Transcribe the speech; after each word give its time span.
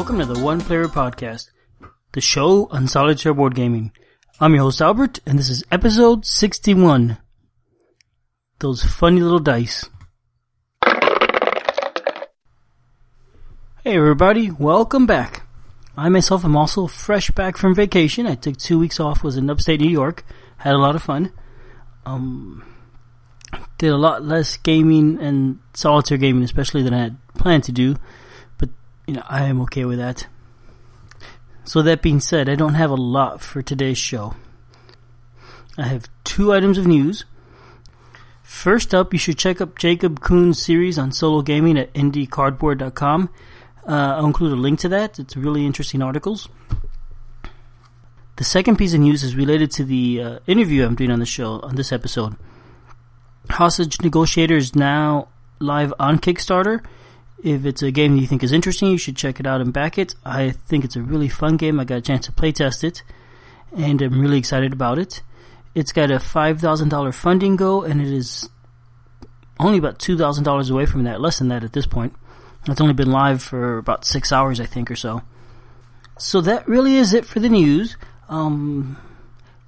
Welcome 0.00 0.20
to 0.20 0.24
the 0.24 0.40
One 0.40 0.62
Player 0.62 0.86
Podcast, 0.86 1.50
the 2.12 2.22
show 2.22 2.68
on 2.70 2.88
solitaire 2.88 3.34
board 3.34 3.54
gaming. 3.54 3.92
I'm 4.40 4.54
your 4.54 4.62
host 4.62 4.80
Albert, 4.80 5.18
and 5.26 5.38
this 5.38 5.50
is 5.50 5.62
episode 5.70 6.24
61. 6.24 7.18
Those 8.60 8.82
funny 8.82 9.20
little 9.20 9.40
dice. 9.40 9.90
Hey 13.84 13.94
everybody, 13.94 14.50
welcome 14.50 15.04
back. 15.04 15.46
I 15.98 16.08
myself 16.08 16.46
am 16.46 16.56
also 16.56 16.86
fresh 16.86 17.30
back 17.32 17.58
from 17.58 17.74
vacation. 17.74 18.26
I 18.26 18.36
took 18.36 18.56
two 18.56 18.78
weeks 18.78 19.00
off, 19.00 19.22
was 19.22 19.36
in 19.36 19.50
upstate 19.50 19.82
New 19.82 19.90
York, 19.90 20.24
had 20.56 20.72
a 20.72 20.78
lot 20.78 20.96
of 20.96 21.02
fun. 21.02 21.30
Um, 22.06 22.64
did 23.76 23.92
a 23.92 23.98
lot 23.98 24.24
less 24.24 24.56
gaming 24.56 25.20
and 25.20 25.58
solitaire 25.74 26.16
gaming, 26.16 26.42
especially 26.42 26.82
than 26.82 26.94
I 26.94 27.00
had 27.00 27.18
planned 27.34 27.64
to 27.64 27.72
do. 27.72 27.96
You 29.10 29.16
know, 29.16 29.24
I 29.28 29.46
am 29.46 29.60
okay 29.62 29.84
with 29.84 29.98
that. 29.98 30.28
So 31.64 31.82
that 31.82 32.00
being 32.00 32.20
said, 32.20 32.48
I 32.48 32.54
don't 32.54 32.74
have 32.74 32.92
a 32.92 32.94
lot 32.94 33.40
for 33.40 33.60
today's 33.60 33.98
show. 33.98 34.36
I 35.76 35.88
have 35.88 36.08
two 36.22 36.52
items 36.52 36.78
of 36.78 36.86
news. 36.86 37.24
First 38.44 38.94
up, 38.94 39.12
you 39.12 39.18
should 39.18 39.36
check 39.36 39.60
up 39.60 39.76
Jacob 39.76 40.20
Kuhn's 40.20 40.62
series 40.62 40.96
on 40.96 41.10
solo 41.10 41.42
gaming 41.42 41.76
at 41.76 41.92
indiecardboard.com. 41.92 43.30
Uh, 43.84 43.90
I'll 43.92 44.26
include 44.26 44.52
a 44.52 44.54
link 44.54 44.78
to 44.78 44.88
that. 44.90 45.18
It's 45.18 45.36
really 45.36 45.66
interesting 45.66 46.02
articles. 46.02 46.48
The 48.36 48.44
second 48.44 48.76
piece 48.76 48.94
of 48.94 49.00
news 49.00 49.24
is 49.24 49.34
related 49.34 49.72
to 49.72 49.84
the 49.84 50.22
uh, 50.22 50.38
interview 50.46 50.86
I'm 50.86 50.94
doing 50.94 51.10
on 51.10 51.18
the 51.18 51.26
show 51.26 51.58
on 51.64 51.74
this 51.74 51.90
episode. 51.90 52.36
Hostage 53.50 54.00
Negotiator 54.02 54.56
is 54.56 54.76
now 54.76 55.26
live 55.58 55.92
on 55.98 56.20
Kickstarter. 56.20 56.84
If 57.42 57.64
it's 57.64 57.82
a 57.82 57.90
game 57.90 58.14
that 58.14 58.20
you 58.20 58.26
think 58.26 58.42
is 58.42 58.52
interesting, 58.52 58.88
you 58.90 58.98
should 58.98 59.16
check 59.16 59.40
it 59.40 59.46
out 59.46 59.60
and 59.60 59.72
back 59.72 59.98
it. 59.98 60.14
I 60.24 60.50
think 60.50 60.84
it's 60.84 60.96
a 60.96 61.02
really 61.02 61.28
fun 61.28 61.56
game. 61.56 61.80
I 61.80 61.84
got 61.84 61.98
a 61.98 62.02
chance 62.02 62.26
to 62.26 62.32
playtest 62.32 62.84
it, 62.84 63.02
and 63.74 64.02
I'm 64.02 64.20
really 64.20 64.38
excited 64.38 64.72
about 64.72 64.98
it. 64.98 65.22
It's 65.74 65.92
got 65.92 66.10
a 66.10 66.16
$5,000 66.16 67.14
funding 67.14 67.56
goal, 67.56 67.84
and 67.84 68.00
it 68.00 68.12
is 68.12 68.50
only 69.58 69.78
about 69.78 69.98
$2,000 69.98 70.70
away 70.70 70.86
from 70.86 71.04
that, 71.04 71.20
less 71.20 71.38
than 71.38 71.48
that 71.48 71.64
at 71.64 71.72
this 71.72 71.86
point. 71.86 72.14
It's 72.66 72.80
only 72.80 72.94
been 72.94 73.10
live 73.10 73.42
for 73.42 73.78
about 73.78 74.04
six 74.04 74.32
hours, 74.32 74.60
I 74.60 74.66
think, 74.66 74.90
or 74.90 74.96
so. 74.96 75.22
So 76.18 76.40
that 76.42 76.68
really 76.68 76.96
is 76.96 77.14
it 77.14 77.24
for 77.24 77.40
the 77.40 77.48
news. 77.48 77.96
Um, 78.28 78.98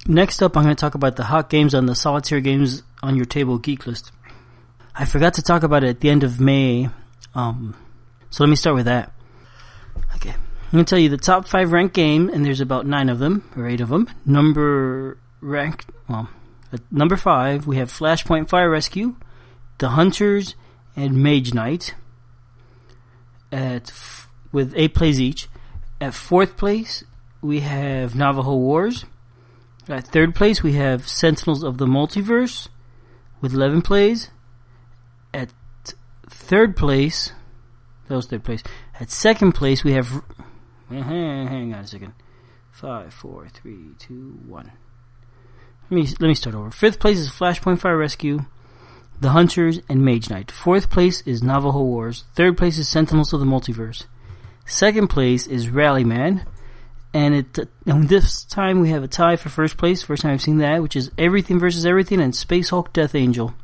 next 0.06 0.42
up, 0.42 0.56
I'm 0.56 0.64
going 0.64 0.76
to 0.76 0.80
talk 0.80 0.94
about 0.94 1.16
the 1.16 1.24
hot 1.24 1.48
games 1.48 1.74
on 1.74 1.86
the 1.86 1.94
solitaire 1.94 2.40
games 2.40 2.82
on 3.02 3.16
your 3.16 3.24
table 3.24 3.58
geek 3.58 3.86
list. 3.86 4.12
I 4.94 5.06
forgot 5.06 5.34
to 5.34 5.42
talk 5.42 5.62
about 5.62 5.84
it 5.84 5.88
at 5.88 6.00
the 6.00 6.10
end 6.10 6.22
of 6.22 6.38
May, 6.38 6.90
um, 7.34 7.76
so 8.30 8.44
let 8.44 8.50
me 8.50 8.56
start 8.56 8.76
with 8.76 8.86
that. 8.86 9.12
Okay, 10.16 10.34
I'm 10.72 10.78
to 10.78 10.84
tell 10.84 10.98
you 10.98 11.08
the 11.08 11.16
top 11.16 11.46
five 11.46 11.72
ranked 11.72 11.94
game, 11.94 12.28
and 12.28 12.44
there's 12.44 12.60
about 12.60 12.86
nine 12.86 13.08
of 13.08 13.18
them 13.18 13.48
or 13.56 13.66
eight 13.66 13.80
of 13.80 13.88
them. 13.88 14.08
Number 14.24 15.18
ranked, 15.40 15.86
well, 16.08 16.28
at 16.72 16.80
number 16.90 17.16
five 17.16 17.66
we 17.66 17.76
have 17.76 17.90
Flashpoint 17.90 18.48
Fire 18.48 18.70
Rescue, 18.70 19.16
The 19.78 19.90
Hunters, 19.90 20.54
and 20.96 21.22
Mage 21.22 21.52
Knight. 21.52 21.94
At 23.50 23.90
f- 23.90 24.30
with 24.50 24.72
eight 24.76 24.94
plays 24.94 25.20
each. 25.20 25.48
At 26.00 26.14
fourth 26.14 26.56
place 26.56 27.04
we 27.42 27.60
have 27.60 28.14
Navajo 28.14 28.56
Wars. 28.56 29.04
At 29.88 30.06
third 30.06 30.34
place 30.34 30.62
we 30.62 30.72
have 30.74 31.08
Sentinels 31.08 31.62
of 31.62 31.78
the 31.78 31.86
Multiverse 31.86 32.68
with 33.40 33.52
11 33.52 33.82
plays. 33.82 34.30
At 35.34 35.50
third 36.42 36.76
place, 36.76 37.32
that 38.08 38.16
was 38.16 38.26
third 38.26 38.44
place. 38.44 38.62
At 38.98 39.10
second 39.10 39.52
place, 39.52 39.84
we 39.84 39.92
have. 39.92 40.08
Hang 40.90 41.72
on 41.72 41.80
a 41.80 41.86
second. 41.86 42.12
Five, 42.70 43.14
four, 43.14 43.48
three, 43.48 43.90
two, 43.98 44.38
one. 44.46 44.72
Let 45.84 45.90
me 45.90 46.06
let 46.20 46.28
me 46.28 46.34
start 46.34 46.56
over. 46.56 46.70
Fifth 46.70 47.00
place 47.00 47.18
is 47.18 47.30
Flashpoint 47.30 47.80
Fire 47.80 47.96
Rescue, 47.96 48.40
The 49.20 49.30
Hunters, 49.30 49.80
and 49.88 50.04
Mage 50.04 50.30
Knight. 50.30 50.50
Fourth 50.50 50.90
place 50.90 51.22
is 51.26 51.42
Navajo 51.42 51.82
Wars. 51.82 52.24
Third 52.34 52.56
place 52.56 52.78
is 52.78 52.88
Sentinels 52.88 53.32
of 53.32 53.40
the 53.40 53.46
Multiverse. 53.46 54.04
Second 54.66 55.08
place 55.08 55.46
is 55.46 55.68
Rallyman, 55.68 56.46
and 57.12 57.34
it 57.34 57.58
and 57.86 58.08
this 58.08 58.44
time 58.44 58.80
we 58.80 58.90
have 58.90 59.02
a 59.02 59.08
tie 59.08 59.36
for 59.36 59.48
first 59.48 59.76
place. 59.76 60.02
First 60.02 60.22
time 60.22 60.32
I've 60.32 60.42
seen 60.42 60.58
that, 60.58 60.82
which 60.82 60.96
is 60.96 61.10
Everything 61.18 61.58
versus 61.58 61.84
Everything 61.84 62.20
and 62.20 62.34
Space 62.34 62.70
Hulk 62.70 62.92
Death 62.92 63.14
Angel. 63.14 63.54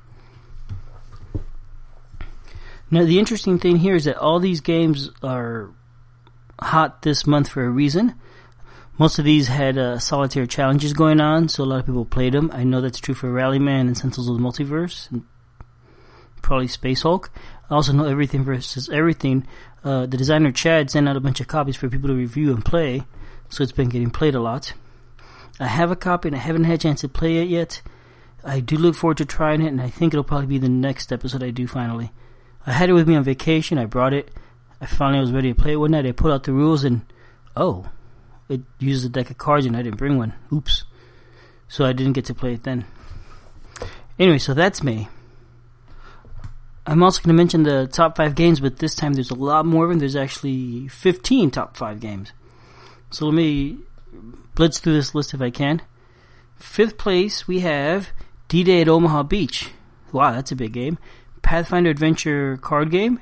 Now, 2.91 3.05
the 3.05 3.19
interesting 3.19 3.59
thing 3.59 3.77
here 3.77 3.95
is 3.95 4.05
that 4.05 4.17
all 4.17 4.41
these 4.41 4.61
games 4.61 5.11
are 5.23 5.71
hot 6.61 7.03
this 7.03 7.27
month 7.27 7.49
for 7.49 7.65
a 7.65 7.71
reason. 7.71 8.15
Most 8.99 9.19
of 9.19 9.25
these 9.25 9.47
had 9.47 9.79
uh, 9.79 9.99
solitaire 9.99 10.47
challenges 10.47 10.93
going 10.93 11.21
on, 11.21 11.49
so 11.49 11.63
a 11.63 11.67
lot 11.67 11.81
of 11.81 11.87
people 11.87 12.05
played 12.05 12.35
them. 12.35 12.51
I 12.53 12.65
know 12.65 12.81
that's 12.81 12.99
true 12.99 13.15
for 13.15 13.31
Rallyman 13.31 13.87
and 13.87 13.97
Sentinels 13.97 14.29
of 14.29 14.37
the 14.37 14.43
Multiverse, 14.43 15.11
and 15.11 15.25
probably 16.43 16.67
Space 16.67 17.03
Hulk. 17.03 17.31
I 17.71 17.75
also 17.75 17.93
know 17.93 18.07
Everything 18.07 18.43
versus 18.43 18.89
Everything. 18.89 19.47
Uh, 19.85 20.07
the 20.07 20.17
designer 20.17 20.51
Chad 20.51 20.91
sent 20.91 21.09
out 21.09 21.17
a 21.17 21.21
bunch 21.21 21.41
of 21.41 21.47
copies 21.47 21.77
for 21.77 21.89
people 21.89 22.09
to 22.09 22.15
review 22.15 22.53
and 22.53 22.65
play, 22.65 23.05
so 23.51 23.63
it's 23.63 23.71
been 23.71 23.89
getting 23.89 24.11
played 24.11 24.35
a 24.35 24.41
lot. 24.41 24.73
I 25.61 25.67
have 25.67 25.91
a 25.91 25.97
copy 25.97 26.29
and 26.29 26.37
I 26.37 26.41
haven't 26.41 26.65
had 26.65 26.75
a 26.75 26.83
chance 26.83 27.03
to 27.03 27.09
play 27.09 27.39
it 27.39 27.49
yet. 27.49 27.83
I 28.45 28.61
do 28.61 28.77
look 28.77 28.95
forward 28.95 29.19
to 29.19 29.25
trying 29.25 29.61
it, 29.61 29.69
and 29.69 29.81
I 29.81 29.91
think 29.91 30.13
it'll 30.13 30.25
probably 30.25 30.47
be 30.47 30.59
the 30.59 30.69
next 30.69 31.13
episode 31.13 31.43
I 31.43 31.51
do 31.51 31.67
finally. 31.69 32.13
I 32.69 32.73
had 32.73 32.91
it 32.91 32.93
with 32.93 33.09
me 33.09 33.17
on 33.17 33.25
vacation. 33.25 33.79
I 33.79 33.87
brought 33.87 34.13
it. 34.13 34.31
I 34.79 34.85
finally 34.85 35.21
was 35.21 35.33
ready 35.33 35.55
to 35.55 35.61
play 35.61 35.73
it 35.73 35.77
one 35.77 35.93
night. 35.93 36.05
I 36.05 36.13
put 36.13 36.31
out 36.31 36.45
the 36.45 36.53
rules 36.53 36.85
and 36.85 37.01
oh, 37.57 37.87
it 38.51 38.61
uses 38.79 39.07
a 39.07 39.09
deck 39.09 39.31
of 39.31 39.39
cards 39.39 39.65
and 39.65 39.75
I 39.75 39.81
didn't 39.81 39.97
bring 39.97 40.19
one. 40.19 40.35
Oops. 40.53 40.85
So 41.69 41.87
I 41.87 41.95
didn't 41.95 42.13
get 42.13 42.27
to 42.27 42.35
play 42.35 42.53
it 42.53 42.65
then. 42.65 42.85
Anyway, 44.19 44.37
so 44.37 44.53
that's 44.53 44.83
me. 44.83 45.09
I'm 46.87 47.03
also 47.03 47.23
going 47.23 47.35
to 47.35 47.43
mention 47.43 47.63
the 47.63 47.87
top 47.87 48.17
five 48.17 48.35
games, 48.35 48.61
but 48.61 48.79
this 48.79 48.95
time 48.95 49.15
there's 49.15 49.31
a 49.31 49.35
lot 49.35 49.65
more 49.65 49.85
of 49.85 49.91
them. 49.91 49.99
There's 49.99 50.17
actually 50.17 50.89
15 50.89 51.51
top 51.51 51.75
five 51.75 52.01
games. 52.01 52.33
So 53.11 53.27
let 53.27 53.35
me 53.35 53.79
blitz 54.55 54.79
through 54.79 54.95
this 54.95 55.15
list 55.15 55.33
if 55.33 55.41
I 55.41 55.51
can. 55.51 55.81
Fifth 56.57 56.99
place, 56.99 57.49
we 57.49 57.61
have 57.61 58.11
D 58.49 58.63
Day 58.63 58.83
at 58.83 58.89
Omaha 58.89 59.23
Beach. 59.23 59.71
Wow, 60.13 60.33
that's 60.33 60.53
a 60.53 60.57
big 60.57 60.73
game. 60.73 60.99
Pathfinder 61.49 61.89
Adventure 61.89 62.59
card 62.59 62.91
game, 62.91 63.21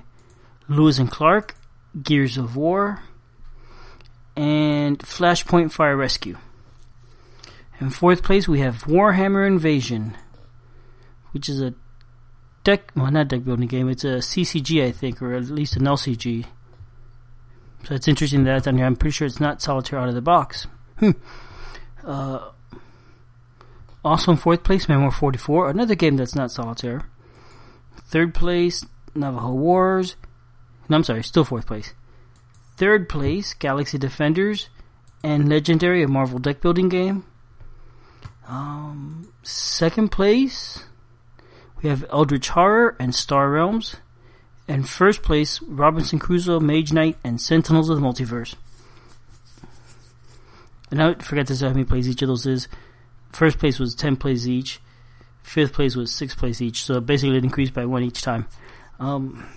Lewis 0.66 0.98
and 0.98 1.09
Clark, 1.09 1.54
Gears 2.03 2.37
of 2.37 2.56
War, 2.56 3.00
and 4.34 4.98
Flashpoint 4.98 5.70
Fire 5.70 5.97
Rescue. 5.97 6.36
In 7.78 7.91
fourth 7.91 8.25
place, 8.25 8.48
we 8.48 8.59
have 8.59 8.82
Warhammer 8.82 9.47
Invasion, 9.47 10.16
which 11.31 11.48
is 11.48 11.60
a 11.60 11.72
deck, 12.65 12.91
well, 12.97 13.12
not 13.12 13.28
deck 13.28 13.44
building 13.44 13.69
game, 13.69 13.88
it's 13.88 14.03
a 14.03 14.19
CCG, 14.19 14.84
I 14.84 14.91
think, 14.91 15.22
or 15.22 15.34
at 15.34 15.44
least 15.44 15.76
an 15.76 15.84
LCG. 15.84 16.47
So 17.84 17.94
it's 17.94 18.09
interesting 18.09 18.42
that 18.42 18.54
that's 18.54 18.66
on 18.66 18.76
here. 18.76 18.86
I'm 18.86 18.97
pretty 18.97 19.12
sure 19.12 19.28
it's 19.28 19.38
not 19.38 19.62
solitaire 19.62 20.00
out 20.00 20.09
of 20.09 20.16
the 20.16 20.20
box. 20.20 20.66
Hmm. 20.98 21.12
Uh, 22.04 22.50
also 24.04 24.32
in 24.32 24.36
fourth 24.36 24.65
place, 24.65 24.88
Memoir 24.88 25.12
44, 25.12 25.70
another 25.70 25.95
game 25.95 26.16
that's 26.16 26.34
not 26.34 26.50
solitaire. 26.50 27.03
Third 27.98 28.34
place, 28.34 28.84
Navajo 29.15 29.53
Wars. 29.53 30.16
No, 30.89 30.97
I'm 30.97 31.04
sorry, 31.04 31.22
still 31.22 31.45
fourth 31.45 31.66
place. 31.66 31.95
Third 32.77 33.09
place, 33.09 33.54
Galaxy 33.54 33.98
Defenders 33.98 34.69
and 35.25 35.48
Legendary, 35.48 36.03
a 36.03 36.09
Marvel 36.09 36.39
deck 36.39 36.60
building 36.60 36.89
game. 36.89 37.25
Um, 38.47 39.33
second 39.43 40.10
place, 40.10 40.84
we 41.83 41.89
have 41.89 42.04
Eldritch 42.10 42.51
Horror 42.51 42.97
and 42.98 43.15
Star 43.15 43.51
Realms. 43.51 43.97
And 44.69 44.89
first 44.89 45.22
place, 45.22 45.60
Robinson 45.63 46.19
Crusoe, 46.19 46.60
Mage 46.60 46.93
Knight, 46.93 47.16
and 47.22 47.41
Sentinels 47.41 47.89
of 47.89 48.01
the 48.01 48.07
Multiverse. 48.07 48.54
And 50.91 51.03
I 51.03 51.15
forget 51.15 51.47
to 51.48 51.57
say 51.57 51.66
how 51.66 51.72
many 51.72 51.84
plays 51.84 52.09
each 52.09 52.22
of 52.22 52.28
those 52.28 52.47
is. 52.47 52.69
First 53.31 53.59
place 53.59 53.78
was 53.78 53.95
10 53.95 54.16
plays 54.16 54.48
each. 54.48 54.81
Fifth 55.47 55.75
place 55.75 55.95
was 55.95 56.13
sixth 56.13 56.37
place 56.37 56.60
each. 56.60 56.83
So 56.83 57.01
basically 57.01 57.37
it 57.37 57.45
increased 57.45 57.72
by 57.72 57.87
one 57.87 58.03
each 58.03 58.21
time. 58.21 58.48
Um, 58.98 59.48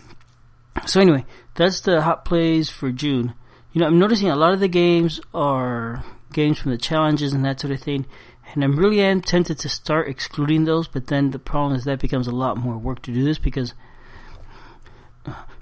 so 0.86 1.02
anyway, 1.02 1.26
that's 1.56 1.82
the 1.82 2.00
hot 2.00 2.26
plays 2.26 2.70
for 2.70 2.92
June. 2.92 3.34
You 3.74 3.82
know, 3.82 3.88
I'm 3.88 3.98
noticing 3.98 4.30
a 4.30 4.36
lot 4.36 4.54
of 4.54 4.60
the 4.60 4.68
games 4.68 5.20
are 5.34 6.04
games 6.32 6.60
from 6.60 6.70
the 6.70 6.78
challenges 6.78 7.34
and 7.34 7.44
that 7.44 7.60
sort 7.60 7.74
of 7.74 7.82
thing. 7.82 8.06
And 8.54 8.64
I'm 8.64 8.78
really 8.78 9.02
am 9.02 9.22
tempted 9.22 9.58
to 9.60 9.70
start 9.70 10.08
excluding 10.08 10.66
those, 10.66 10.88
but 10.88 11.08
then 11.08 11.32
the 11.32 11.40
problem 11.40 11.74
is 11.74 11.86
that 11.86 12.00
becomes 12.00 12.28
a 12.28 12.36
lot 12.36 12.56
more 12.56 12.78
work 12.78 13.02
to 13.04 13.12
do 13.12 13.24
this 13.24 13.40
because 13.40 13.74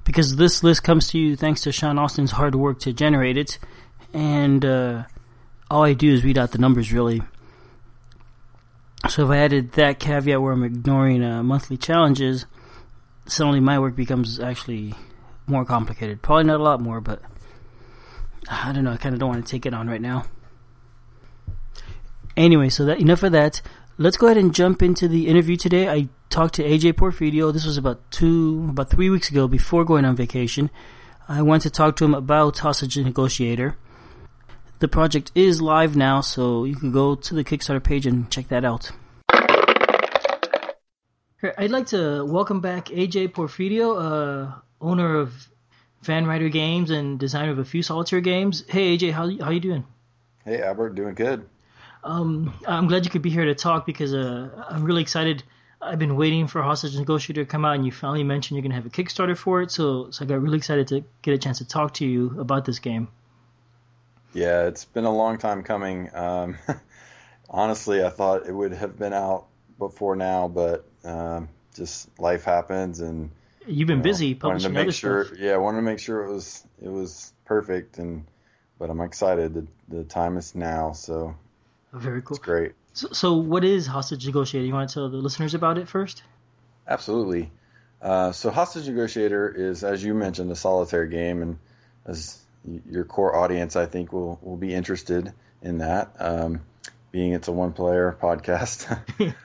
because 0.04 0.36
this 0.36 0.62
list 0.62 0.84
comes 0.84 1.08
to 1.10 1.18
you 1.18 1.38
thanks 1.38 1.62
to 1.62 1.72
Sean 1.72 1.98
Austin's 1.98 2.32
hard 2.32 2.54
work 2.54 2.80
to 2.82 2.92
generate 2.92 3.38
it, 3.38 3.60
and 4.14 4.64
uh, 4.66 5.04
all 5.72 5.84
I 5.84 5.94
do 5.94 6.14
is 6.14 6.26
read 6.26 6.38
out 6.38 6.52
the 6.52 6.58
numbers 6.58 6.92
really. 6.92 7.22
So 9.10 9.26
if 9.26 9.30
I 9.30 9.38
added 9.38 9.74
that 9.74 10.00
caveat 10.00 10.42
where 10.42 10.54
I'm 10.54 10.64
ignoring 10.64 11.24
uh, 11.24 11.44
monthly 11.44 11.78
challenges, 11.78 12.46
suddenly 13.26 13.60
my 13.60 13.80
work 13.80 13.96
becomes 13.96 14.40
actually 14.40 14.96
more 15.46 15.66
complicated. 15.66 16.22
Probably 16.22 16.46
not 16.46 16.60
a 16.60 16.64
lot 16.64 16.82
more, 16.82 17.00
but 17.00 17.22
I 18.50 18.72
don't 18.74 18.84
know. 18.84 18.92
I 18.92 18.98
kind 18.98 19.14
of 19.14 19.20
don't 19.20 19.30
want 19.30 19.46
to 19.46 19.52
take 19.52 19.66
it 19.66 19.74
on 19.74 19.88
right 19.88 20.02
now. 20.02 20.26
Anyway, 22.36 22.70
so 22.70 22.86
that 22.86 23.00
enough 23.00 23.24
of 23.24 23.32
that. 23.32 23.62
Let's 24.00 24.18
go 24.18 24.28
ahead 24.28 24.38
and 24.38 24.54
jump 24.54 24.84
into 24.84 25.08
the 25.08 25.28
interview 25.28 25.58
today. 25.58 25.90
I 25.90 26.10
talked 26.30 26.56
to 26.56 26.64
AJ 26.64 26.94
Porfidio. 26.94 27.52
This 27.52 27.66
was 27.66 27.78
about 27.78 28.00
two, 28.12 28.68
about 28.70 28.92
three 28.92 29.10
weeks 29.10 29.32
ago 29.32 29.48
before 29.48 29.84
going 29.86 30.06
on 30.06 30.16
vacation. 30.16 30.70
I 31.28 31.42
went 31.42 31.64
to 31.64 31.70
talk 31.70 31.96
to 31.98 32.06
him 32.06 32.14
about 32.14 32.60
Hostage 32.60 32.98
Negotiator. 32.98 33.76
The 34.80 34.88
project 34.88 35.32
is 35.34 35.60
live 35.60 35.96
now, 35.96 36.22
so 36.22 36.64
you 36.64 36.76
can 36.76 36.92
go 36.92 37.16
to 37.16 37.34
the 37.34 37.44
Kickstarter 37.44 37.84
page 37.84 38.06
and 38.06 38.30
check 38.30 38.50
that 38.50 38.64
out. 38.64 38.92
I'd 41.58 41.72
like 41.72 41.88
to 41.88 42.24
welcome 42.24 42.62
back 42.62 42.86
AJ 42.86 43.30
Porfidio, 43.30 43.98
uh, 44.00 44.52
owner 44.80 45.18
of 45.18 45.34
Van 46.04 46.28
Ryder 46.28 46.50
Games 46.50 46.92
and 46.92 47.18
designer 47.18 47.52
of 47.52 47.58
a 47.58 47.66
few 47.66 47.82
solitaire 47.82 48.22
games. 48.22 48.66
Hey 48.68 48.96
AJ, 48.96 49.14
how 49.14 49.36
how 49.44 49.50
you 49.50 49.60
doing? 49.60 49.84
Hey 50.46 50.62
Albert, 50.62 50.90
doing 50.92 51.16
good. 51.16 51.50
Um, 52.04 52.54
I'm 52.68 52.88
glad 52.88 53.04
you 53.04 53.10
could 53.10 53.24
be 53.24 53.32
here 53.32 53.46
to 53.46 53.56
talk 53.56 53.84
because 53.88 54.14
uh, 54.14 54.64
I'm 54.70 54.84
really 54.84 55.02
excited. 55.02 55.42
I've 55.82 56.00
been 56.00 56.16
waiting 56.16 56.46
for 56.46 56.62
Hostage 56.62 56.96
Negotiator 56.96 57.46
to 57.46 57.50
come 57.50 57.66
out, 57.66 57.76
and 57.76 57.86
you 57.86 57.92
finally 57.92 58.24
mentioned 58.24 58.58
you're 58.58 58.62
going 58.62 58.72
to 58.72 58.76
have 58.76 58.86
a 58.86 58.90
Kickstarter 58.90 59.36
for 59.36 59.64
it. 59.64 59.72
So, 59.72 60.12
so 60.12 60.24
I 60.24 60.28
got 60.28 60.40
really 60.40 60.58
excited 60.58 60.88
to 60.90 61.04
get 61.24 61.34
a 61.34 61.38
chance 61.40 61.58
to 61.58 61.66
talk 61.66 61.96
to 61.96 62.06
you 62.06 62.40
about 62.40 62.66
this 62.66 62.78
game. 62.78 63.08
Yeah, 64.34 64.68
it's 64.68 64.86
been 64.86 65.06
a 65.06 65.16
long 65.16 65.38
time 65.38 65.64
coming. 65.64 66.14
Um, 66.14 66.58
honestly, 67.50 68.04
I 68.04 68.10
thought 68.10 68.48
it 68.48 68.54
would 68.54 68.74
have 68.74 68.98
been 68.98 69.14
out 69.14 69.48
before 69.80 70.16
now, 70.16 70.48
but 70.48 70.86
um, 71.04 71.50
just 71.76 72.20
life 72.20 72.44
happens, 72.44 73.00
and 73.00 73.32
you've 73.66 73.88
been 73.88 73.98
you 73.98 74.04
know, 74.04 74.04
busy 74.04 74.36
publishing 74.36 74.74
wanted 74.74 74.80
to 74.80 74.86
make 74.88 74.96
sure, 74.96 75.26
stuff. 75.26 75.38
Yeah, 75.40 75.54
I 75.54 75.58
wanted 75.58 75.78
to 75.78 75.84
make 75.84 76.00
sure 76.00 76.24
it 76.24 76.32
was 76.32 76.64
it 76.82 76.90
was 76.90 77.34
perfect, 77.46 77.98
and 77.98 78.26
but 78.78 78.90
I'm 78.90 79.02
excited. 79.02 79.54
The 79.54 79.68
the 79.88 80.04
time 80.04 80.38
is 80.38 80.56
now, 80.56 80.92
so 80.92 81.36
very 81.94 82.22
cool. 82.22 82.38
It's 82.38 82.46
great. 82.46 82.74
So, 82.94 83.10
so, 83.12 83.34
what 83.36 83.64
is 83.64 83.86
Hostage 83.86 84.26
Negotiator? 84.26 84.66
You 84.66 84.74
want 84.74 84.90
to 84.90 84.94
tell 84.94 85.10
the 85.10 85.18
listeners 85.18 85.54
about 85.54 85.78
it 85.78 85.88
first? 85.88 86.24
Absolutely. 86.88 87.52
Uh, 88.02 88.32
so, 88.32 88.50
Hostage 88.50 88.88
Negotiator 88.88 89.50
is, 89.50 89.84
as 89.84 90.04
you 90.04 90.14
mentioned, 90.14 90.52
a 90.52 90.56
solitaire 90.56 91.06
game, 91.06 91.42
and 91.42 91.60
as 92.06 92.42
your 92.90 93.06
core 93.06 93.36
audience, 93.36 93.76
I 93.76 93.86
think, 93.86 94.12
will 94.12 94.40
will 94.42 94.58
be 94.58 94.74
interested 94.74 95.34
in 95.62 95.80
that, 95.80 96.16
um, 96.20 96.62
being 97.12 97.34
it's 97.34 97.48
a 97.48 97.52
one 97.52 97.74
player 97.74 98.18
podcast. 98.22 99.00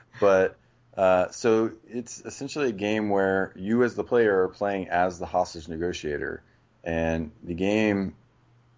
but 0.21 0.57
uh, 0.97 1.31
so 1.31 1.73
it's 1.89 2.21
essentially 2.25 2.69
a 2.69 2.73
game 2.73 3.09
where 3.09 3.53
you, 3.57 3.83
as 3.83 3.95
the 3.95 4.05
player, 4.05 4.43
are 4.43 4.49
playing 4.49 4.89
as 4.89 5.19
the 5.19 5.27
hostage 5.27 5.69
negotiator, 5.69 6.43
and 6.85 7.31
the 7.43 7.55
game 7.55 8.15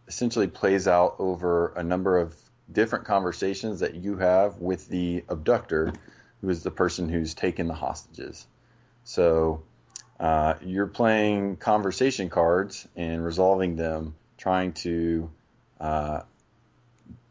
essentially 0.06 0.46
plays 0.46 0.86
out 0.86 1.16
over 1.18 1.72
a 1.74 1.82
number 1.82 2.18
of 2.18 2.34
different 2.70 3.04
conversations 3.04 3.80
that 3.80 3.94
you 3.94 4.16
have 4.16 4.58
with 4.58 4.88
the 4.88 5.24
abductor, 5.28 5.92
who 6.40 6.48
is 6.48 6.62
the 6.62 6.70
person 6.70 7.08
who's 7.08 7.34
taken 7.34 7.66
the 7.66 7.74
hostages. 7.74 8.46
So 9.04 9.62
uh, 10.18 10.54
you're 10.62 10.86
playing 10.86 11.56
conversation 11.56 12.30
cards 12.30 12.86
and 12.96 13.24
resolving 13.24 13.76
them, 13.76 14.14
trying 14.38 14.72
to, 14.72 15.30
uh, 15.80 16.20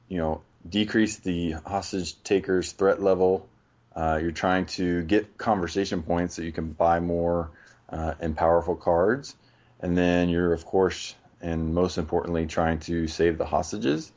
you 0.07 0.17
know, 0.17 0.41
decrease 0.67 1.17
the 1.17 1.51
hostage 1.65 2.21
taker's 2.23 2.71
threat 2.71 3.01
level. 3.01 3.47
Uh, 3.95 4.19
you're 4.21 4.31
trying 4.31 4.65
to 4.65 5.03
get 5.03 5.37
conversation 5.37 6.01
points 6.01 6.35
so 6.35 6.41
you 6.41 6.51
can 6.51 6.71
buy 6.71 6.99
more 6.99 7.51
uh, 7.89 8.13
and 8.19 8.35
powerful 8.35 8.75
cards. 8.75 9.35
And 9.79 9.97
then 9.97 10.29
you're, 10.29 10.53
of 10.53 10.65
course, 10.65 11.15
and 11.41 11.73
most 11.73 11.97
importantly, 11.97 12.47
trying 12.47 12.79
to 12.79 13.07
save 13.07 13.37
the 13.37 13.45
hostages 13.45 14.11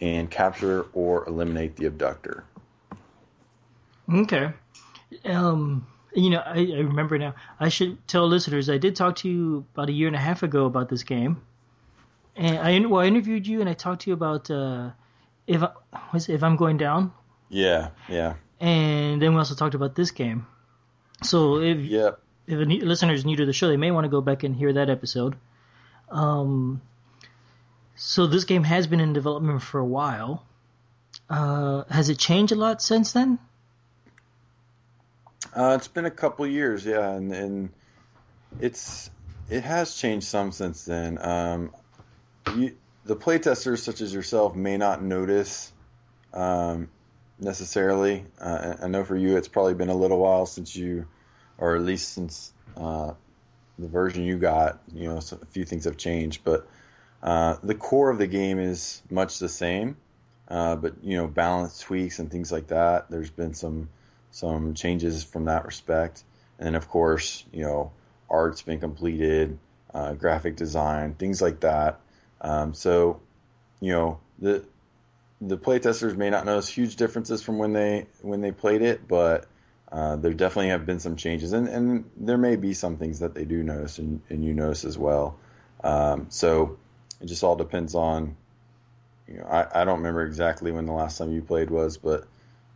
and 0.00 0.30
capture 0.30 0.86
or 0.92 1.26
eliminate 1.28 1.76
the 1.76 1.86
abductor. 1.86 2.44
Okay. 4.12 4.52
Um, 5.24 5.86
you 6.14 6.30
know, 6.30 6.38
I, 6.38 6.58
I, 6.58 6.80
remember 6.80 7.18
now. 7.18 7.34
I 7.58 7.68
should 7.68 8.06
tell 8.08 8.26
listeners 8.26 8.70
I 8.70 8.78
did 8.78 8.96
talk 8.96 9.16
to 9.16 9.28
you 9.28 9.66
about 9.74 9.88
a 9.88 9.92
year 9.92 10.06
and 10.06 10.16
a 10.16 10.20
half 10.20 10.42
ago 10.42 10.64
about 10.66 10.88
this 10.88 11.02
game, 11.02 11.42
and 12.40 12.58
I 12.58 12.86
well 12.86 13.02
I 13.02 13.06
interviewed 13.06 13.46
you 13.46 13.60
and 13.60 13.68
I 13.68 13.74
talked 13.74 14.02
to 14.02 14.10
you 14.10 14.14
about 14.14 14.50
uh, 14.50 14.90
if 15.46 15.62
I, 15.62 15.70
was 16.12 16.28
if 16.28 16.42
I'm 16.42 16.56
going 16.56 16.78
down. 16.78 17.12
Yeah, 17.50 17.90
yeah. 18.08 18.34
And 18.58 19.20
then 19.20 19.34
we 19.34 19.38
also 19.38 19.54
talked 19.54 19.74
about 19.74 19.94
this 19.94 20.10
game. 20.10 20.46
So 21.22 21.60
if 21.60 21.78
yep. 21.78 22.18
if 22.46 22.58
a 22.58 22.64
new, 22.64 22.82
listeners 22.84 23.26
new 23.26 23.36
to 23.36 23.44
the 23.44 23.52
show, 23.52 23.68
they 23.68 23.76
may 23.76 23.90
want 23.90 24.04
to 24.04 24.08
go 24.08 24.22
back 24.22 24.42
and 24.42 24.56
hear 24.56 24.72
that 24.72 24.88
episode. 24.88 25.36
Um, 26.08 26.80
so 27.94 28.26
this 28.26 28.44
game 28.44 28.64
has 28.64 28.86
been 28.86 29.00
in 29.00 29.12
development 29.12 29.62
for 29.62 29.78
a 29.78 29.84
while. 29.84 30.46
Uh, 31.28 31.84
has 31.90 32.08
it 32.08 32.18
changed 32.18 32.52
a 32.52 32.56
lot 32.56 32.80
since 32.80 33.12
then? 33.12 33.38
Uh, 35.54 35.74
it's 35.76 35.88
been 35.88 36.06
a 36.06 36.10
couple 36.10 36.46
years, 36.46 36.86
yeah, 36.86 37.10
and, 37.10 37.32
and 37.32 37.70
it's 38.60 39.10
it 39.50 39.62
has 39.64 39.94
changed 39.94 40.26
some 40.26 40.52
since 40.52 40.84
then. 40.84 41.18
Um, 41.20 41.70
you, 42.56 42.76
the 43.04 43.16
playtesters 43.16 43.78
such 43.78 44.00
as 44.00 44.12
yourself 44.12 44.54
may 44.54 44.76
not 44.76 45.02
notice 45.02 45.72
um, 46.32 46.88
necessarily. 47.38 48.24
Uh, 48.40 48.74
I 48.82 48.88
know 48.88 49.04
for 49.04 49.16
you, 49.16 49.36
it's 49.36 49.48
probably 49.48 49.74
been 49.74 49.88
a 49.88 49.94
little 49.94 50.18
while 50.18 50.46
since 50.46 50.76
you, 50.76 51.06
or 51.58 51.76
at 51.76 51.82
least 51.82 52.12
since 52.12 52.52
uh, 52.76 53.12
the 53.78 53.88
version 53.88 54.24
you 54.24 54.38
got. 54.38 54.80
You 54.92 55.08
know, 55.08 55.16
a 55.16 55.46
few 55.46 55.64
things 55.64 55.84
have 55.84 55.96
changed, 55.96 56.42
but 56.44 56.68
uh, 57.22 57.56
the 57.62 57.74
core 57.74 58.10
of 58.10 58.18
the 58.18 58.26
game 58.26 58.58
is 58.58 59.02
much 59.10 59.38
the 59.38 59.48
same, 59.48 59.96
uh, 60.48 60.76
but 60.76 61.02
you 61.02 61.16
know 61.16 61.26
balance 61.26 61.80
tweaks 61.80 62.18
and 62.18 62.30
things 62.30 62.50
like 62.52 62.68
that. 62.68 63.10
There's 63.10 63.30
been 63.30 63.54
some 63.54 63.88
some 64.30 64.74
changes 64.74 65.24
from 65.24 65.46
that 65.46 65.66
respect, 65.66 66.22
and 66.58 66.66
then 66.66 66.74
of 66.74 66.88
course 66.88 67.44
you 67.52 67.62
know 67.62 67.92
art's 68.28 68.62
been 68.62 68.80
completed, 68.80 69.58
uh, 69.92 70.12
graphic 70.14 70.56
design, 70.56 71.14
things 71.14 71.42
like 71.42 71.60
that. 71.60 72.00
Um, 72.40 72.74
so 72.74 73.20
you 73.80 73.92
know 73.92 74.20
the 74.38 74.64
the 75.40 75.56
playtesters 75.56 76.16
may 76.16 76.30
not 76.30 76.44
notice 76.44 76.68
huge 76.68 76.96
differences 76.96 77.42
from 77.42 77.58
when 77.58 77.72
they 77.72 78.06
when 78.22 78.40
they 78.40 78.52
played 78.52 78.82
it, 78.82 79.06
but 79.08 79.46
uh, 79.90 80.16
there 80.16 80.32
definitely 80.32 80.68
have 80.68 80.86
been 80.86 81.00
some 81.00 81.16
changes, 81.16 81.52
and, 81.52 81.68
and 81.68 82.10
there 82.16 82.38
may 82.38 82.56
be 82.56 82.74
some 82.74 82.96
things 82.96 83.20
that 83.20 83.34
they 83.34 83.44
do 83.44 83.62
notice, 83.62 83.98
and, 83.98 84.20
and 84.28 84.44
you 84.44 84.54
notice 84.54 84.84
as 84.84 84.96
well. 84.96 85.36
Um, 85.82 86.26
so 86.28 86.78
it 87.20 87.26
just 87.26 87.42
all 87.42 87.56
depends 87.56 87.94
on. 87.94 88.36
You 89.26 89.38
know, 89.38 89.44
I, 89.44 89.82
I 89.82 89.84
don't 89.84 89.98
remember 89.98 90.24
exactly 90.24 90.72
when 90.72 90.86
the 90.86 90.92
last 90.92 91.18
time 91.18 91.32
you 91.32 91.42
played 91.42 91.70
was, 91.70 91.96
but 91.96 92.26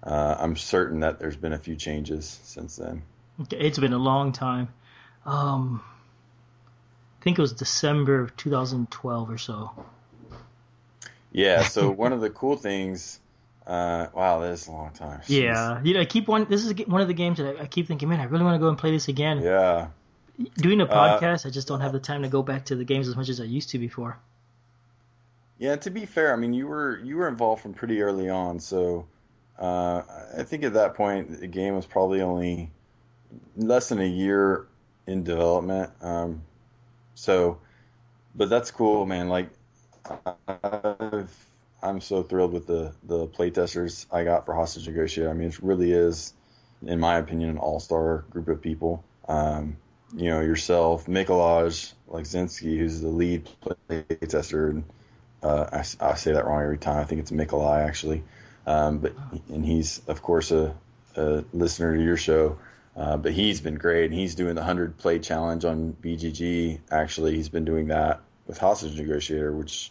uh, 0.03 0.37
I'm 0.39 0.57
certain 0.57 1.01
that 1.01 1.19
there's 1.19 1.37
been 1.37 1.53
a 1.53 1.59
few 1.59 1.77
changes 1.77 2.41
since 2.45 2.77
then. 2.77 3.03
Okay. 3.43 3.59
It's 3.59 3.79
been 3.79 3.93
a 3.93 3.99
long 3.99 4.33
time. 4.33 4.69
Um, 5.25 5.83
think 7.25 7.39
it 7.39 7.43
was 7.43 7.53
December 7.53 8.21
of 8.21 8.37
2012 8.37 9.31
or 9.31 9.39
so. 9.39 9.71
Yeah. 11.33 11.63
So 11.63 11.91
one 12.05 12.13
of 12.13 12.21
the 12.21 12.31
cool 12.31 12.57
things. 12.57 13.19
Uh, 13.67 14.09
wow, 14.13 14.41
that 14.41 14.53
is 14.53 14.69
a 14.69 14.73
long 14.73 14.91
time. 14.91 15.23
Yeah, 15.27 15.81
you 15.83 15.95
know, 15.95 16.01
I 16.01 16.05
keep 16.05 16.29
one. 16.29 16.45
This 16.51 16.67
is 16.67 16.75
one 16.87 17.01
of 17.01 17.09
the 17.09 17.15
games 17.15 17.39
that 17.39 17.57
I, 17.57 17.63
I 17.63 17.67
keep 17.67 17.89
thinking, 17.89 18.11
man, 18.11 18.21
I 18.21 18.25
really 18.25 18.45
want 18.45 18.57
to 18.57 18.59
go 18.59 18.69
and 18.69 18.77
play 18.77 18.91
this 18.91 19.09
again. 19.09 19.41
Yeah. 19.41 19.87
Doing 20.57 20.83
a 20.83 20.85
uh, 20.85 21.19
podcast, 21.19 21.47
uh, 21.47 21.49
I 21.49 21.51
just 21.51 21.67
don't 21.67 21.81
have 21.81 21.93
the 21.93 21.99
time 21.99 22.25
to 22.25 22.29
go 22.29 22.43
back 22.43 22.67
to 22.67 22.77
the 22.77 22.85
games 22.85 23.09
as 23.09 23.17
much 23.17 23.31
as 23.31 23.41
I 23.41 23.45
used 23.45 23.71
to 23.71 23.79
before. 23.79 24.19
Yeah, 25.59 25.77
to 25.77 25.91
be 25.91 26.05
fair, 26.05 26.35
I 26.35 26.37
mean 26.37 26.53
you 26.53 26.67
were 26.67 26.99
you 26.99 27.17
were 27.17 27.27
involved 27.27 27.63
from 27.63 27.73
pretty 27.73 28.03
early 28.03 28.29
on, 28.29 28.61
so 28.61 29.07
uh, 29.59 30.03
I 30.37 30.43
think 30.43 30.65
at 30.65 30.75
that 30.75 30.95
point 30.95 31.41
the 31.41 31.47
game 31.47 31.75
was 31.75 31.87
probably 31.87 32.21
only 32.21 32.71
less 33.57 33.89
than 33.89 34.01
a 34.01 34.07
year 34.07 34.67
in 35.07 35.25
development. 35.25 35.91
Um, 36.03 36.43
so, 37.15 37.59
but 38.35 38.49
that's 38.49 38.71
cool, 38.71 39.07
man. 39.07 39.29
Like, 39.29 39.51
i 40.07 41.89
am 41.89 42.01
so 42.01 42.23
thrilled 42.23 42.53
with 42.53 42.67
the 42.67 42.93
the 43.05 43.27
playtesters 43.27 44.07
I 44.13 44.25
got 44.25 44.47
for 44.47 44.55
Hostage 44.55 44.89
Negotiator. 44.89 45.31
I 45.31 45.35
mean, 45.35 45.49
it 45.49 45.63
really 45.63 45.93
is, 45.93 46.33
in 46.83 47.01
my 47.01 47.19
opinion, 47.19 47.51
an 47.51 47.59
all 47.59 47.81
star 47.81 48.25
group 48.31 48.49
of 48.49 48.61
people. 48.61 49.05
Um, 49.29 49.77
you 50.17 50.31
know, 50.31 50.41
yourself, 50.41 51.07
Mikolaj 51.07 51.93
Legzinski, 52.09 52.79
who's 52.79 53.01
the 53.01 53.09
lead 53.09 53.49
playtester, 53.89 54.83
uh, 55.43 55.67
I, 55.73 55.79
I, 56.01 56.15
say 56.15 56.33
that 56.33 56.47
wrong 56.47 56.63
every 56.63 56.79
time. 56.79 56.99
I 56.99 57.05
think 57.05 57.21
it's 57.21 57.31
Mikolai 57.31 57.87
actually, 57.87 58.23
um, 58.67 58.99
but 58.99 59.15
and 59.49 59.65
he's 59.65 60.01
of 60.07 60.23
course 60.23 60.51
a, 60.53 60.75
a 61.17 61.45
listener 61.53 61.97
to 61.97 62.03
your 62.03 62.17
show. 62.17 62.59
Uh, 62.97 63.17
but 63.17 63.33
he's 63.33 63.61
been 63.61 63.75
great, 63.75 64.07
and 64.07 64.15
he's 64.15 64.35
doing 64.35 64.55
the 64.55 64.63
hundred 64.63 64.97
play 64.99 65.19
challenge 65.19 65.65
on 65.65 65.97
BGG. 66.01 66.81
Actually, 66.91 67.35
he's 67.35 67.49
been 67.49 67.65
doing 67.65 67.89
that 67.89 68.21
with 68.47 68.59
Hostage 68.59 68.97
Negotiator, 68.97 69.53
which 69.53 69.91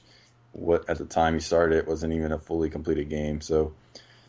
what 0.54 0.90
at 0.90 0.98
the 0.98 1.06
time 1.06 1.34
he 1.34 1.40
started 1.40 1.80
it 1.80 1.88
wasn't 1.88 2.14
even 2.14 2.32
a 2.32 2.40
fully 2.40 2.70
completed 2.70 3.10
game. 3.10 3.42
So 3.42 3.74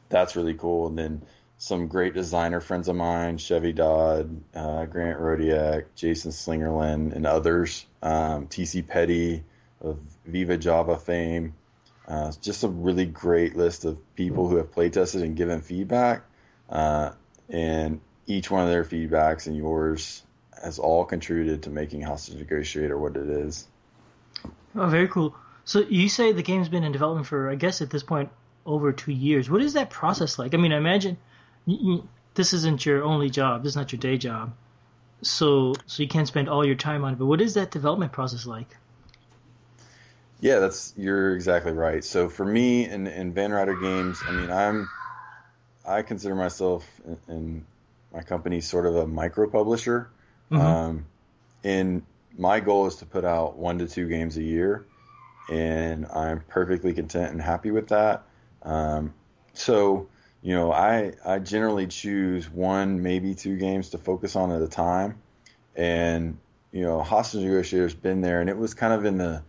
that's 0.08 0.36
really 0.36 0.54
cool. 0.54 0.86
And 0.88 0.98
then 0.98 1.22
some 1.58 1.86
great 1.86 2.14
designer 2.14 2.60
friends 2.60 2.88
of 2.88 2.96
mine, 2.96 3.38
Chevy 3.38 3.72
Dodd, 3.72 4.40
uh, 4.54 4.86
Grant 4.86 5.20
Rodiak, 5.20 5.84
Jason 5.94 6.32
Slingerland, 6.32 7.14
and 7.14 7.26
others. 7.26 7.86
Um, 8.02 8.48
TC 8.48 8.86
Petty, 8.86 9.44
of 9.84 9.98
Viva 10.26 10.56
Java 10.56 10.96
fame. 10.96 11.54
Uh, 12.08 12.32
just 12.40 12.64
a 12.64 12.68
really 12.68 13.06
great 13.06 13.56
list 13.56 13.84
of 13.84 13.98
people 14.14 14.48
who 14.48 14.56
have 14.56 14.72
play 14.72 14.90
tested 14.90 15.22
and 15.22 15.36
given 15.36 15.60
feedback. 15.60 16.24
Uh, 16.68 17.12
and 17.48 18.00
each 18.26 18.50
one 18.50 18.62
of 18.64 18.70
their 18.70 18.84
feedbacks 18.84 19.46
and 19.46 19.56
yours 19.56 20.22
has 20.62 20.78
all 20.78 21.04
contributed 21.04 21.62
to 21.64 21.70
making 21.70 22.02
Hostage 22.02 22.36
Negotiator 22.36 22.98
what 22.98 23.16
it 23.16 23.28
is. 23.28 23.66
Oh, 24.74 24.86
very 24.86 25.08
cool. 25.08 25.34
So 25.64 25.80
you 25.80 26.08
say 26.08 26.32
the 26.32 26.42
game's 26.42 26.68
been 26.68 26.84
in 26.84 26.92
development 26.92 27.26
for, 27.26 27.50
I 27.50 27.54
guess, 27.54 27.80
at 27.80 27.90
this 27.90 28.02
point, 28.02 28.30
over 28.66 28.92
two 28.92 29.12
years. 29.12 29.48
What 29.48 29.62
is 29.62 29.74
that 29.74 29.90
process 29.90 30.38
like? 30.38 30.54
I 30.54 30.56
mean, 30.56 30.72
I 30.72 30.78
imagine 30.78 31.16
this 32.34 32.52
isn't 32.52 32.84
your 32.84 33.04
only 33.04 33.30
job. 33.30 33.62
This 33.62 33.72
is 33.72 33.76
not 33.76 33.92
your 33.92 34.00
day 34.00 34.18
job. 34.18 34.54
So, 35.22 35.74
so 35.86 36.02
you 36.02 36.08
can't 36.08 36.28
spend 36.28 36.48
all 36.48 36.66
your 36.66 36.74
time 36.74 37.04
on 37.04 37.14
it. 37.14 37.18
But 37.18 37.26
what 37.26 37.40
is 37.40 37.54
that 37.54 37.70
development 37.70 38.12
process 38.12 38.46
like? 38.46 38.76
Yeah, 40.40 40.58
that's 40.58 40.92
you're 40.96 41.34
exactly 41.34 41.72
right. 41.72 42.04
So 42.04 42.28
for 42.28 42.44
me 42.44 42.86
in, 42.88 43.06
in 43.06 43.32
Van 43.32 43.50
Ryder 43.52 43.76
games, 43.76 44.22
I 44.26 44.32
mean, 44.32 44.50
I'm 44.50 44.88
I 45.86 46.02
consider 46.02 46.34
myself 46.34 46.86
in, 47.06 47.18
in 47.28 47.66
my 48.14 48.22
company 48.22 48.60
sort 48.60 48.86
of 48.86 48.96
a 48.96 49.06
micro 49.06 49.48
publisher. 49.48 50.10
Mm-hmm. 50.50 50.62
Um, 50.62 51.06
and 51.64 52.02
my 52.38 52.60
goal 52.60 52.86
is 52.86 52.96
to 52.96 53.06
put 53.06 53.24
out 53.24 53.56
one 53.56 53.78
to 53.78 53.88
two 53.88 54.08
games 54.08 54.36
a 54.36 54.42
year, 54.42 54.86
and 55.50 56.06
I'm 56.06 56.40
perfectly 56.40 56.92
content 56.94 57.32
and 57.32 57.40
happy 57.40 57.70
with 57.70 57.88
that. 57.88 58.24
Um, 58.62 59.14
so, 59.52 60.08
you 60.42 60.54
know, 60.54 60.72
I 60.72 61.14
I 61.24 61.38
generally 61.38 61.86
choose 61.86 62.50
one, 62.50 63.02
maybe 63.02 63.34
two 63.34 63.56
games 63.56 63.90
to 63.90 63.98
focus 63.98 64.36
on 64.36 64.52
at 64.52 64.62
a 64.62 64.68
time, 64.68 65.18
and 65.74 66.38
you 66.72 66.82
know, 66.82 67.02
Hostage 67.02 67.42
Negotiator's 67.42 67.94
been 67.94 68.20
there, 68.20 68.40
and 68.40 68.50
it 68.50 68.56
was 68.56 68.74
kind 68.74 68.92
of 68.92 69.04
in 69.04 69.16
the 69.16 69.42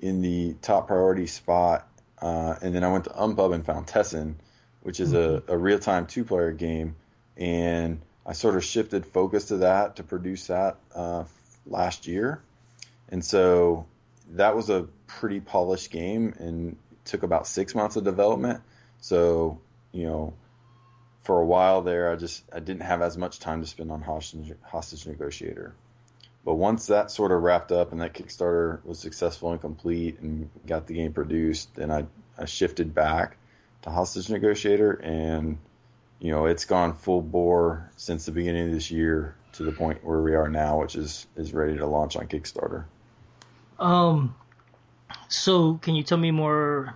in 0.00 0.22
the 0.22 0.54
top 0.60 0.88
priority 0.88 1.26
spot. 1.26 1.88
Uh, 2.20 2.56
and 2.62 2.74
then 2.74 2.84
I 2.84 2.92
went 2.92 3.04
to 3.04 3.10
Unpub 3.10 3.54
and 3.54 3.64
found 3.64 3.86
Tessen, 3.86 4.36
which 4.82 4.98
is 5.00 5.12
mm-hmm. 5.12 5.50
a, 5.50 5.54
a 5.54 5.58
real 5.58 5.78
time 5.78 6.06
two 6.06 6.24
player 6.24 6.52
game, 6.52 6.96
and 7.36 8.00
I 8.26 8.32
sort 8.32 8.56
of 8.56 8.64
shifted 8.64 9.06
focus 9.06 9.46
to 9.46 9.58
that 9.58 9.96
to 9.96 10.02
produce 10.02 10.46
that 10.48 10.76
uh, 10.94 11.24
last 11.66 12.06
year, 12.06 12.42
and 13.08 13.24
so 13.24 13.86
that 14.32 14.56
was 14.56 14.70
a 14.70 14.86
pretty 15.06 15.40
polished 15.40 15.90
game 15.90 16.34
and 16.38 16.76
took 17.04 17.22
about 17.22 17.46
six 17.46 17.74
months 17.74 17.96
of 17.96 18.04
development. 18.04 18.62
So 19.00 19.60
you 19.92 20.06
know, 20.06 20.34
for 21.22 21.40
a 21.40 21.44
while 21.44 21.82
there, 21.82 22.10
I 22.10 22.16
just 22.16 22.44
I 22.52 22.60
didn't 22.60 22.82
have 22.82 23.02
as 23.02 23.16
much 23.16 23.38
time 23.38 23.60
to 23.60 23.66
spend 23.66 23.90
on 23.90 24.02
hostage, 24.02 24.52
hostage 24.62 25.06
negotiator. 25.06 25.74
But 26.44 26.54
once 26.56 26.88
that 26.88 27.10
sort 27.10 27.32
of 27.32 27.42
wrapped 27.42 27.72
up 27.72 27.92
and 27.92 28.02
that 28.02 28.12
Kickstarter 28.12 28.84
was 28.84 28.98
successful 28.98 29.52
and 29.52 29.60
complete 29.60 30.20
and 30.20 30.50
got 30.66 30.86
the 30.86 30.94
game 30.94 31.14
produced, 31.14 31.74
then 31.74 31.90
I, 31.90 32.04
I 32.36 32.44
shifted 32.44 32.94
back 32.94 33.38
to 33.82 33.90
hostage 33.90 34.28
negotiator 34.28 34.92
and 34.92 35.56
you 36.24 36.30
know, 36.30 36.46
it's 36.46 36.64
gone 36.64 36.94
full 36.94 37.20
bore 37.20 37.90
since 37.98 38.24
the 38.24 38.32
beginning 38.32 38.68
of 38.68 38.72
this 38.72 38.90
year 38.90 39.34
to 39.52 39.62
the 39.62 39.72
point 39.72 40.02
where 40.02 40.22
we 40.22 40.34
are 40.34 40.48
now, 40.48 40.80
which 40.80 40.96
is 40.96 41.26
is 41.36 41.52
ready 41.52 41.76
to 41.76 41.86
launch 41.86 42.16
on 42.16 42.28
Kickstarter. 42.28 42.84
Um, 43.78 44.34
so 45.28 45.74
can 45.74 45.94
you 45.94 46.02
tell 46.02 46.16
me 46.16 46.30
more 46.30 46.94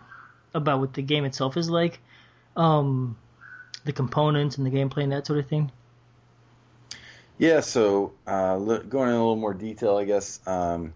about 0.55 0.81
what 0.81 0.95
the 0.95 1.03
game 1.03 1.27
itself 1.27 1.59
is 1.59 1.69
like? 1.69 1.99
Um, 2.57 3.19
the 3.85 3.93
components 3.93 4.57
and 4.57 4.67
the 4.67 4.71
gameplay 4.71 5.03
and 5.03 5.13
that 5.13 5.27
sort 5.27 5.41
of 5.41 5.47
thing. 5.47 5.73
Yeah, 7.37 7.61
so 7.61 8.15
uh, 8.27 8.57
going 8.57 9.11
in 9.11 9.15
a 9.15 9.19
little 9.19 9.37
more 9.37 9.53
detail, 9.53 9.99
I 9.99 10.07
guess. 10.07 10.41
Um, 10.47 10.95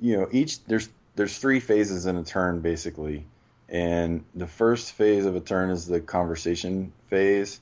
you 0.00 0.16
know, 0.16 0.26
each 0.32 0.64
there's 0.64 0.88
there's 1.14 1.38
three 1.38 1.60
phases 1.60 2.06
in 2.06 2.16
a 2.16 2.24
turn 2.24 2.58
basically. 2.58 3.24
And 3.72 4.24
the 4.34 4.46
first 4.46 4.92
phase 4.92 5.24
of 5.24 5.34
a 5.34 5.40
turn 5.40 5.70
is 5.70 5.86
the 5.86 6.00
conversation 6.00 6.92
phase. 7.08 7.58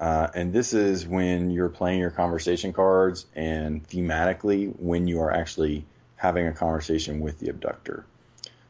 Uh, 0.00 0.28
and 0.34 0.54
this 0.54 0.72
is 0.72 1.06
when 1.06 1.50
you're 1.50 1.68
playing 1.68 2.00
your 2.00 2.10
conversation 2.10 2.72
cards 2.72 3.26
and 3.36 3.86
thematically 3.86 4.74
when 4.80 5.06
you 5.06 5.20
are 5.20 5.30
actually 5.30 5.84
having 6.16 6.46
a 6.46 6.52
conversation 6.52 7.20
with 7.20 7.38
the 7.38 7.50
abductor. 7.50 8.06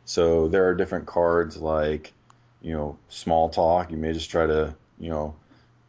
So 0.04 0.48
there 0.48 0.68
are 0.68 0.74
different 0.74 1.06
cards 1.06 1.56
like, 1.56 2.12
you 2.60 2.72
know, 2.72 2.98
small 3.08 3.48
talk. 3.48 3.92
You 3.92 3.96
may 3.96 4.12
just 4.12 4.28
try 4.28 4.48
to, 4.48 4.74
you 4.98 5.10
know, 5.10 5.36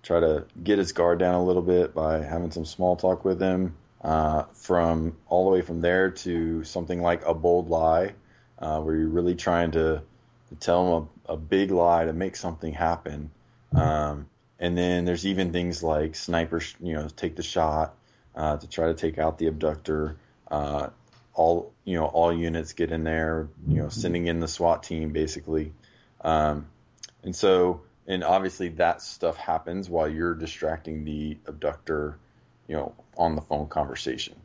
try 0.04 0.20
to 0.20 0.46
get 0.64 0.78
his 0.78 0.92
guard 0.92 1.18
down 1.18 1.34
a 1.34 1.44
little 1.44 1.64
bit 1.64 1.96
by 1.96 2.22
having 2.24 2.52
some 2.52 2.66
small 2.66 2.96
talk 2.96 3.26
with 3.26 3.42
him. 3.42 3.76
Uh, 4.04 4.44
from 4.54 5.16
all 5.28 5.46
the 5.46 5.52
way 5.52 5.62
from 5.62 5.82
there 5.82 6.10
to 6.10 6.64
something 6.64 7.02
like 7.02 7.24
a 7.26 7.34
bold 7.36 7.70
lie, 7.70 8.14
uh, 8.60 8.80
where 8.80 8.96
you're 8.96 9.08
really 9.08 9.36
trying 9.36 9.72
to 9.72 10.02
to 10.52 10.56
tell 10.56 10.84
them 10.84 11.10
a, 11.28 11.34
a 11.34 11.38
big 11.38 11.72
lie 11.72 12.06
to 12.06 12.14
make 12.14 12.36
something 12.36 12.74
happen. 12.74 13.32
Um, 13.74 14.28
and 14.60 14.78
then 14.78 15.06
there's 15.06 15.26
even 15.26 15.52
things 15.52 15.82
like 15.82 16.16
snipers, 16.16 16.76
you 16.80 16.94
know, 16.94 17.08
take 17.08 17.36
the 17.36 17.44
shot 17.44 17.96
uh, 18.36 18.58
to 18.58 18.68
try 18.68 18.88
to 18.88 18.94
take 18.94 19.18
out 19.18 19.38
the 19.40 19.48
abductor. 19.48 20.18
Uh, 20.50 20.90
all 21.34 21.72
you 21.86 21.98
know, 21.98 22.06
all 22.06 22.34
units 22.34 22.74
get 22.74 22.92
in 22.92 23.04
there, 23.04 23.48
you 23.68 23.82
know, 23.82 23.90
sending 23.90 24.28
in 24.28 24.40
the 24.40 24.48
SWAT 24.48 24.84
team 24.84 25.14
basically. 25.14 25.72
Um, 26.20 26.68
and 27.24 27.36
so, 27.36 27.82
and 28.06 28.24
obviously 28.24 28.70
that 28.70 29.02
stuff 29.02 29.38
happens 29.38 29.90
while 29.90 30.10
you're 30.10 30.36
distracting 30.36 31.06
the 31.06 31.38
abductor, 31.48 32.18
you 32.68 32.76
know, 32.76 32.94
on 33.18 33.36
the 33.36 33.42
phone 33.42 33.68
conversation. 33.68 34.36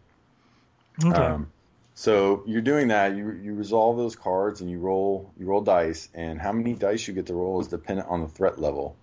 Okay. 1.05 1.15
Um, 1.17 1.51
so 1.99 2.43
you're 2.47 2.61
doing 2.61 2.89
that. 2.89 3.17
You 3.17 3.33
you 3.33 3.55
resolve 3.55 3.97
those 3.97 4.17
cards 4.17 4.61
and 4.61 4.71
you 4.71 4.79
roll 4.79 5.33
you 5.39 5.47
roll 5.47 5.63
dice, 5.63 6.11
and 6.15 6.39
how 6.39 6.53
many 6.53 6.75
dice 6.75 7.09
you 7.09 7.15
get 7.15 7.27
to 7.27 7.35
roll 7.35 7.59
is 7.63 7.69
dependent 7.69 8.09
on 8.09 8.21
the 8.21 8.29
threat 8.29 8.61
level. 8.61 8.97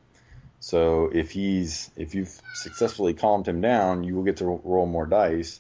So 0.60 1.10
if 1.12 1.32
he's 1.32 1.90
if 1.98 2.14
you've 2.14 2.40
successfully 2.54 3.16
calmed 3.16 3.48
him 3.48 3.62
down, 3.62 4.04
you 4.04 4.14
will 4.14 4.22
get 4.24 4.38
to 4.38 4.46
roll 4.46 4.86
more 4.86 5.08
dice 5.08 5.60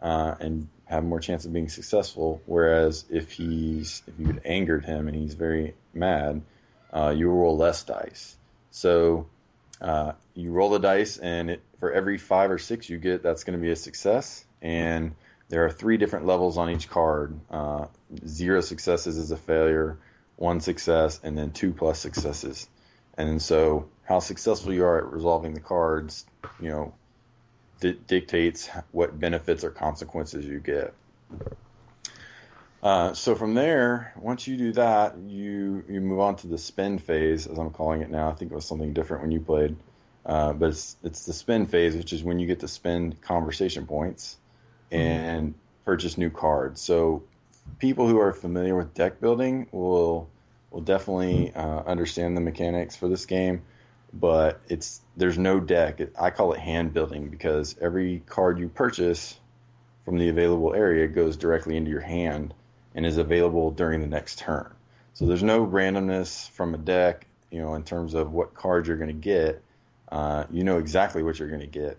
uh, 0.00 0.34
and 0.40 0.68
have 0.86 1.04
more 1.04 1.20
chance 1.20 1.44
of 1.44 1.52
being 1.52 1.68
successful. 1.68 2.40
Whereas 2.46 3.04
if 3.10 3.30
he's 3.30 4.02
if 4.06 4.14
you've 4.18 4.40
angered 4.46 4.86
him 4.86 5.06
and 5.06 5.14
he's 5.14 5.34
very 5.34 5.74
mad, 5.92 6.40
uh, 6.94 7.12
you 7.14 7.28
roll 7.28 7.58
less 7.58 7.84
dice. 7.84 8.38
So 8.70 9.26
uh, 9.82 10.12
you 10.34 10.50
roll 10.50 10.70
the 10.70 10.78
dice, 10.78 11.18
and 11.18 11.50
it, 11.50 11.62
for 11.78 11.92
every 11.92 12.16
five 12.16 12.50
or 12.50 12.58
six 12.58 12.88
you 12.88 12.96
get, 12.96 13.22
that's 13.22 13.44
going 13.44 13.58
to 13.58 13.62
be 13.62 13.70
a 13.70 13.76
success. 13.76 14.46
And 14.62 15.14
there 15.50 15.64
are 15.64 15.70
three 15.70 15.96
different 15.96 16.26
levels 16.26 16.56
on 16.56 16.70
each 16.70 16.88
card. 16.88 17.38
Uh, 17.50 17.86
zero 18.26 18.60
successes 18.60 19.18
is 19.18 19.32
a 19.32 19.36
failure, 19.36 19.98
one 20.36 20.60
success, 20.60 21.20
and 21.22 21.36
then 21.36 21.50
two 21.50 21.72
plus 21.72 21.98
successes. 21.98 22.68
And 23.18 23.42
so, 23.42 23.88
how 24.04 24.20
successful 24.20 24.72
you 24.72 24.84
are 24.84 24.98
at 24.98 25.12
resolving 25.12 25.52
the 25.54 25.60
cards, 25.60 26.24
you 26.60 26.70
know, 26.70 26.94
di- 27.80 27.98
dictates 28.06 28.70
what 28.92 29.18
benefits 29.18 29.64
or 29.64 29.70
consequences 29.70 30.46
you 30.46 30.60
get. 30.60 30.94
Uh, 32.82 33.12
so 33.12 33.34
from 33.34 33.54
there, 33.54 34.14
once 34.16 34.46
you 34.46 34.56
do 34.56 34.72
that, 34.72 35.18
you 35.18 35.84
you 35.88 36.00
move 36.00 36.20
on 36.20 36.36
to 36.36 36.46
the 36.46 36.58
spend 36.58 37.02
phase, 37.02 37.46
as 37.46 37.58
I'm 37.58 37.70
calling 37.70 38.02
it 38.02 38.10
now. 38.10 38.30
I 38.30 38.34
think 38.34 38.52
it 38.52 38.54
was 38.54 38.64
something 38.64 38.94
different 38.94 39.22
when 39.22 39.32
you 39.32 39.40
played, 39.40 39.76
uh, 40.24 40.52
but 40.52 40.70
it's 40.70 40.96
it's 41.02 41.26
the 41.26 41.32
spend 41.32 41.70
phase, 41.70 41.96
which 41.96 42.12
is 42.12 42.22
when 42.22 42.38
you 42.38 42.46
get 42.46 42.60
to 42.60 42.68
spend 42.68 43.20
conversation 43.20 43.86
points 43.86 44.38
and 44.90 45.54
purchase 45.84 46.18
new 46.18 46.30
cards. 46.30 46.80
So 46.80 47.22
people 47.78 48.08
who 48.08 48.18
are 48.18 48.32
familiar 48.32 48.76
with 48.76 48.94
deck 48.94 49.20
building 49.20 49.68
will 49.72 50.28
will 50.70 50.80
definitely 50.80 51.52
uh, 51.52 51.82
understand 51.82 52.36
the 52.36 52.40
mechanics 52.40 52.96
for 52.96 53.08
this 53.08 53.26
game. 53.26 53.62
But 54.12 54.60
it's 54.68 55.00
there's 55.16 55.38
no 55.38 55.60
deck. 55.60 56.00
I 56.18 56.30
call 56.30 56.52
it 56.52 56.60
hand 56.60 56.92
building 56.92 57.28
because 57.28 57.76
every 57.80 58.22
card 58.26 58.58
you 58.58 58.68
purchase 58.68 59.38
from 60.04 60.18
the 60.18 60.28
available 60.28 60.74
area 60.74 61.06
goes 61.06 61.36
directly 61.36 61.76
into 61.76 61.90
your 61.90 62.00
hand 62.00 62.54
and 62.94 63.06
is 63.06 63.18
available 63.18 63.70
during 63.70 64.00
the 64.00 64.08
next 64.08 64.38
turn. 64.38 64.72
So 65.14 65.26
there's 65.26 65.42
no 65.42 65.64
randomness 65.64 66.48
from 66.50 66.74
a 66.74 66.78
deck, 66.78 67.26
you 67.50 67.60
know, 67.60 67.74
in 67.74 67.84
terms 67.84 68.14
of 68.14 68.32
what 68.32 68.54
cards 68.54 68.88
you're 68.88 68.96
going 68.96 69.08
to 69.08 69.12
get. 69.12 69.62
Uh, 70.10 70.44
you 70.50 70.64
know 70.64 70.78
exactly 70.78 71.22
what 71.22 71.38
you're 71.38 71.48
going 71.48 71.60
to 71.60 71.66
get 71.66 71.96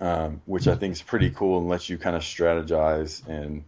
um, 0.00 0.42
which 0.46 0.68
I 0.68 0.74
think 0.74 0.92
is 0.92 1.02
pretty 1.02 1.30
cool 1.30 1.58
and 1.58 1.68
lets 1.68 1.88
you 1.88 1.98
kind 1.98 2.16
of 2.16 2.22
strategize 2.22 3.26
and 3.26 3.64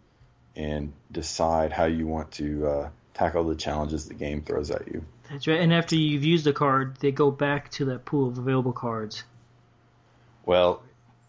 and 0.56 0.92
decide 1.10 1.72
how 1.72 1.86
you 1.86 2.06
want 2.06 2.30
to 2.32 2.66
uh, 2.66 2.88
tackle 3.12 3.44
the 3.44 3.56
challenges 3.56 4.06
the 4.06 4.14
game 4.14 4.42
throws 4.42 4.70
at 4.70 4.86
you. 4.86 5.04
That's 5.30 5.46
right. 5.46 5.60
And 5.60 5.72
after 5.72 5.96
you've 5.96 6.24
used 6.24 6.44
the 6.44 6.52
card, 6.52 6.96
they 7.00 7.10
go 7.10 7.30
back 7.30 7.70
to 7.72 7.86
that 7.86 8.04
pool 8.04 8.28
of 8.28 8.38
available 8.38 8.72
cards. 8.72 9.24
Well, 10.46 10.82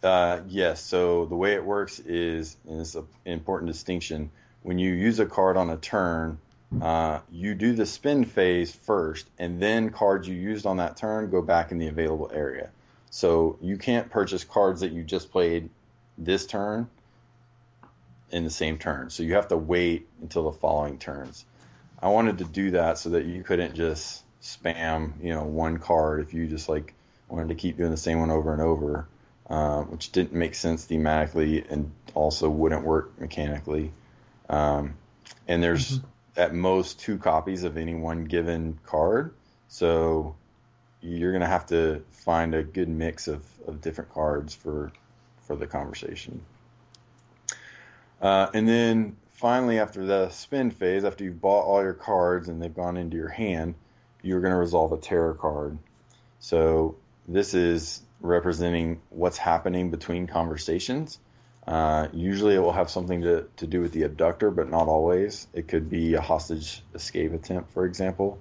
uh, 0.03 0.41
yes. 0.47 0.81
So 0.81 1.25
the 1.25 1.35
way 1.35 1.53
it 1.53 1.65
works 1.65 1.99
is, 1.99 2.57
and 2.67 2.81
it's 2.81 2.95
an 2.95 3.07
important 3.25 3.71
distinction. 3.71 4.29
When 4.61 4.77
you 4.77 4.93
use 4.93 5.19
a 5.19 5.25
card 5.25 5.57
on 5.57 5.69
a 5.69 5.77
turn, 5.77 6.39
uh, 6.81 7.19
you 7.31 7.55
do 7.55 7.73
the 7.73 7.85
spin 7.85 8.25
phase 8.25 8.71
first, 8.71 9.27
and 9.39 9.61
then 9.61 9.91
cards 9.91 10.27
you 10.27 10.35
used 10.35 10.65
on 10.65 10.77
that 10.77 10.97
turn 10.97 11.29
go 11.29 11.41
back 11.41 11.71
in 11.71 11.77
the 11.77 11.87
available 11.87 12.29
area. 12.33 12.69
So 13.15 13.57
you 13.61 13.77
can't 13.77 14.09
purchase 14.09 14.43
cards 14.43 14.81
that 14.81 14.91
you 14.91 15.01
just 15.01 15.31
played 15.31 15.69
this 16.17 16.45
turn 16.45 16.89
in 18.29 18.43
the 18.43 18.49
same 18.49 18.77
turn. 18.77 19.09
So 19.09 19.23
you 19.23 19.35
have 19.35 19.47
to 19.47 19.55
wait 19.55 20.09
until 20.21 20.51
the 20.51 20.57
following 20.57 20.99
turns. 20.99 21.45
I 21.97 22.09
wanted 22.09 22.39
to 22.39 22.43
do 22.43 22.71
that 22.71 22.97
so 22.97 23.11
that 23.11 23.23
you 23.23 23.41
couldn't 23.41 23.73
just 23.73 24.21
spam, 24.41 25.13
you 25.23 25.33
know, 25.33 25.45
one 25.45 25.77
card 25.77 26.19
if 26.19 26.33
you 26.33 26.45
just 26.47 26.67
like 26.67 26.93
wanted 27.29 27.47
to 27.47 27.55
keep 27.55 27.77
doing 27.77 27.91
the 27.91 27.95
same 27.95 28.19
one 28.19 28.31
over 28.31 28.51
and 28.51 28.61
over, 28.61 29.07
uh, 29.49 29.83
which 29.83 30.11
didn't 30.11 30.33
make 30.33 30.53
sense 30.53 30.85
thematically 30.85 31.65
and 31.71 31.91
also 32.15 32.49
wouldn't 32.49 32.83
work 32.83 33.17
mechanically. 33.17 33.93
Um, 34.49 34.95
and 35.47 35.63
there's 35.63 35.99
mm-hmm. 35.99 36.07
at 36.41 36.53
most 36.53 36.99
two 36.99 37.17
copies 37.17 37.63
of 37.63 37.77
any 37.77 37.95
one 37.95 38.25
given 38.25 38.77
card, 38.83 39.33
so 39.69 40.35
you're 41.05 41.31
gonna 41.31 41.47
have 41.47 41.67
to 41.67 42.03
find 42.11 42.55
a 42.55 42.63
good 42.63 42.89
mix 42.89 43.27
of, 43.27 43.43
of 43.67 43.81
different 43.81 44.13
cards 44.13 44.53
for 44.53 44.91
for 45.45 45.55
the 45.55 45.67
conversation. 45.67 46.41
Uh, 48.21 48.47
and 48.53 48.67
then 48.67 49.15
finally, 49.33 49.79
after 49.79 50.05
the 50.05 50.29
spin 50.29 50.71
phase, 50.71 51.03
after 51.03 51.23
you've 51.23 51.41
bought 51.41 51.65
all 51.65 51.83
your 51.83 51.93
cards 51.93 52.47
and 52.47 52.61
they've 52.61 52.75
gone 52.75 52.97
into 52.97 53.17
your 53.17 53.29
hand, 53.29 53.75
you're 54.21 54.41
going 54.41 54.53
to 54.53 54.57
resolve 54.57 54.91
a 54.91 54.97
terror 54.97 55.33
card. 55.33 55.77
So 56.39 56.95
this 57.27 57.53
is 57.53 58.01
representing 58.21 59.01
what's 59.09 59.37
happening 59.37 59.91
between 59.91 60.25
conversations. 60.25 61.19
Uh, 61.67 62.07
usually 62.13 62.55
it 62.55 62.59
will 62.59 62.71
have 62.71 62.89
something 62.89 63.21
to, 63.21 63.47
to 63.57 63.67
do 63.67 63.81
with 63.81 63.91
the 63.91 64.03
abductor, 64.03 64.51
but 64.51 64.69
not 64.69 64.87
always. 64.87 65.47
It 65.53 65.67
could 65.67 65.89
be 65.89 66.13
a 66.13 66.21
hostage 66.21 66.81
escape 66.93 67.33
attempt, 67.33 67.73
for 67.73 67.85
example, 67.85 68.39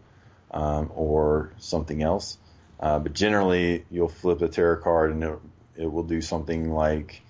um, 0.50 0.90
or 0.94 1.52
something 1.58 2.02
else. 2.02 2.38
Uh, 2.80 2.98
but 2.98 3.12
generally, 3.12 3.84
you'll 3.90 4.08
flip 4.08 4.42
a 4.42 4.48
terror 4.48 4.76
card 4.76 5.12
and 5.12 5.24
it, 5.24 5.38
it 5.76 5.92
will 5.92 6.02
do 6.02 6.20
something 6.20 6.70
like 6.70 7.22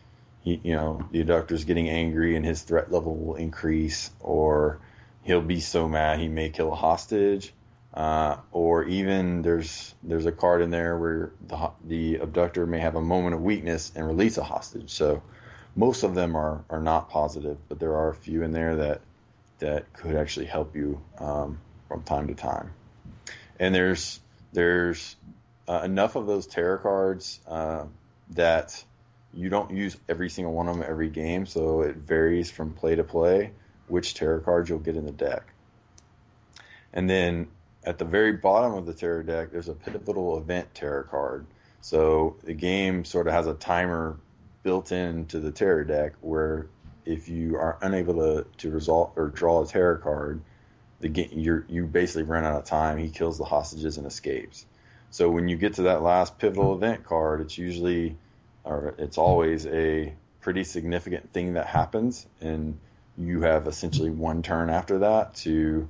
you 0.44 0.74
know, 0.74 1.02
the 1.10 1.22
abductor's 1.22 1.64
getting 1.64 1.88
angry 1.88 2.36
and 2.36 2.44
his 2.44 2.62
threat 2.62 2.92
level 2.92 3.16
will 3.16 3.36
increase, 3.36 4.10
or 4.20 4.78
he'll 5.22 5.40
be 5.40 5.60
so 5.60 5.88
mad 5.88 6.18
he 6.20 6.28
may 6.28 6.50
kill 6.50 6.70
a 6.70 6.76
hostage, 6.76 7.52
uh, 7.94 8.36
or 8.52 8.84
even 8.84 9.40
there's 9.40 9.94
there's 10.02 10.26
a 10.26 10.32
card 10.32 10.60
in 10.60 10.70
there 10.70 10.98
where 10.98 11.32
the 11.48 11.70
the 11.86 12.16
abductor 12.16 12.66
may 12.66 12.78
have 12.78 12.94
a 12.94 13.00
moment 13.00 13.34
of 13.34 13.42
weakness 13.42 13.90
and 13.96 14.06
release 14.06 14.36
a 14.36 14.44
hostage. 14.44 14.90
So 14.90 15.22
most 15.74 16.02
of 16.02 16.14
them 16.14 16.36
are 16.36 16.62
are 16.68 16.82
not 16.82 17.08
positive, 17.08 17.56
but 17.68 17.78
there 17.80 17.96
are 17.96 18.10
a 18.10 18.14
few 18.14 18.42
in 18.42 18.52
there 18.52 18.76
that 18.76 19.00
that 19.60 19.90
could 19.94 20.14
actually 20.14 20.46
help 20.46 20.76
you 20.76 21.00
um, 21.18 21.58
from 21.88 22.02
time 22.02 22.26
to 22.26 22.34
time. 22.34 22.70
And 23.58 23.74
there's 23.74 24.20
there's 24.54 25.16
uh, 25.68 25.82
enough 25.84 26.16
of 26.16 26.26
those 26.26 26.46
terror 26.46 26.78
cards 26.78 27.40
uh, 27.46 27.84
that 28.30 28.82
you 29.34 29.48
don't 29.48 29.70
use 29.70 29.96
every 30.08 30.30
single 30.30 30.54
one 30.54 30.68
of 30.68 30.76
them 30.78 30.86
every 30.88 31.10
game, 31.10 31.44
so 31.44 31.82
it 31.82 31.96
varies 31.96 32.50
from 32.50 32.72
play 32.72 32.94
to 32.94 33.04
play 33.04 33.50
which 33.88 34.14
terror 34.14 34.40
cards 34.40 34.70
you'll 34.70 34.78
get 34.78 34.96
in 34.96 35.04
the 35.04 35.12
deck. 35.12 35.52
And 36.92 37.10
then 37.10 37.48
at 37.82 37.98
the 37.98 38.04
very 38.04 38.32
bottom 38.32 38.74
of 38.74 38.86
the 38.86 38.94
terror 38.94 39.22
deck, 39.22 39.50
there's 39.50 39.68
a 39.68 39.74
pivotal 39.74 40.38
event 40.38 40.72
terror 40.74 41.02
card. 41.02 41.46
So 41.80 42.36
the 42.44 42.54
game 42.54 43.04
sort 43.04 43.26
of 43.26 43.34
has 43.34 43.46
a 43.46 43.54
timer 43.54 44.16
built 44.62 44.92
into 44.92 45.40
the 45.40 45.50
terror 45.50 45.84
deck 45.84 46.14
where 46.22 46.68
if 47.04 47.28
you 47.28 47.56
are 47.56 47.76
unable 47.82 48.14
to, 48.14 48.46
to 48.58 48.70
resolve 48.70 49.12
or 49.16 49.28
draw 49.28 49.62
a 49.62 49.66
terror 49.66 49.98
card, 49.98 50.40
the 51.04 51.10
game 51.10 51.28
you 51.32 51.62
you 51.68 51.84
basically 51.84 52.22
run 52.22 52.44
out 52.44 52.56
of 52.56 52.64
time. 52.64 52.96
He 52.96 53.10
kills 53.10 53.36
the 53.36 53.44
hostages 53.44 53.98
and 53.98 54.06
escapes. 54.06 54.64
So 55.10 55.28
when 55.28 55.48
you 55.48 55.58
get 55.58 55.74
to 55.74 55.82
that 55.82 56.02
last 56.02 56.38
pivotal 56.38 56.74
event 56.74 57.04
card, 57.04 57.42
it's 57.42 57.58
usually 57.58 58.16
or 58.64 58.94
it's 58.96 59.18
always 59.18 59.66
a 59.66 60.14
pretty 60.40 60.64
significant 60.64 61.30
thing 61.34 61.54
that 61.54 61.66
happens, 61.66 62.26
and 62.40 62.78
you 63.18 63.42
have 63.42 63.66
essentially 63.66 64.08
one 64.08 64.42
turn 64.42 64.70
after 64.70 65.00
that 65.00 65.34
to 65.34 65.86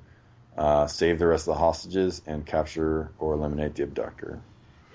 uh, 0.58 0.88
save 0.88 1.20
the 1.20 1.28
rest 1.28 1.46
of 1.46 1.54
the 1.54 1.60
hostages 1.60 2.20
and 2.26 2.44
capture 2.44 3.12
or 3.20 3.34
eliminate 3.34 3.76
the 3.76 3.84
abductor. 3.84 4.40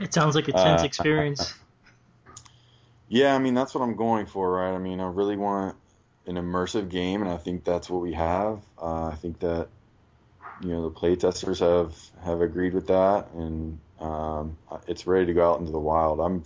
It 0.01 0.13
sounds 0.13 0.35
like 0.35 0.49
a 0.49 0.51
tense 0.51 0.81
uh, 0.81 0.85
experience. 0.85 1.53
Yeah, 3.07 3.33
I 3.33 3.39
mean 3.39 3.53
that's 3.53 3.73
what 3.73 3.85
I'm 3.85 3.95
going 3.95 4.25
for, 4.25 4.51
right? 4.51 4.75
I 4.75 4.79
mean, 4.79 4.99
I 4.99 5.07
really 5.07 5.37
want 5.37 5.77
an 6.27 6.35
immersive 6.35 6.89
game, 6.89 7.21
and 7.21 7.31
I 7.31 7.37
think 7.37 7.63
that's 7.63 7.89
what 7.89 8.01
we 8.01 8.11
have. 8.15 8.59
Uh, 8.77 9.05
I 9.05 9.15
think 9.15 9.39
that 9.39 9.69
you 10.61 10.69
know 10.69 10.89
the 10.89 10.91
playtesters 10.91 11.59
have 11.59 11.95
have 12.23 12.41
agreed 12.41 12.73
with 12.73 12.87
that, 12.87 13.31
and 13.33 13.79
um, 13.99 14.57
it's 14.87 15.07
ready 15.07 15.27
to 15.27 15.33
go 15.33 15.51
out 15.51 15.59
into 15.59 15.71
the 15.71 15.79
wild. 15.79 16.19
I'm 16.19 16.43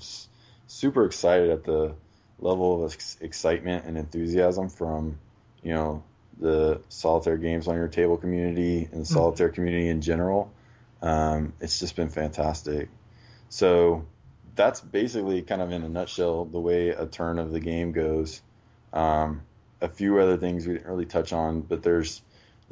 super 0.67 1.05
excited 1.05 1.49
at 1.49 1.63
the 1.63 1.95
level 2.39 2.83
of 2.83 2.93
ex- 2.93 3.17
excitement 3.21 3.85
and 3.85 3.97
enthusiasm 3.97 4.69
from 4.69 5.17
you 5.61 5.73
know 5.73 6.03
the 6.39 6.81
solitaire 6.89 7.37
games 7.37 7.67
on 7.67 7.75
your 7.75 7.87
table 7.87 8.17
community 8.17 8.87
and 8.91 8.91
the 8.91 8.97
hmm. 9.07 9.13
solitaire 9.13 9.47
mm-hmm. 9.47 9.55
community 9.55 9.87
in 9.89 10.01
general. 10.01 10.51
Um, 11.01 11.53
it's 11.59 11.79
just 11.79 11.95
been 11.95 12.09
fantastic. 12.09 12.89
So 13.49 14.05
that's 14.55 14.79
basically 14.81 15.41
kind 15.41 15.61
of 15.61 15.71
in 15.71 15.83
a 15.83 15.89
nutshell 15.89 16.45
the 16.45 16.59
way 16.59 16.89
a 16.89 17.05
turn 17.05 17.39
of 17.39 17.51
the 17.51 17.59
game 17.59 17.91
goes. 17.91 18.41
Um, 18.93 19.41
a 19.81 19.89
few 19.89 20.19
other 20.19 20.37
things 20.37 20.65
we 20.65 20.73
didn't 20.73 20.87
really 20.87 21.05
touch 21.05 21.33
on, 21.33 21.61
but 21.61 21.83
there's 21.83 22.21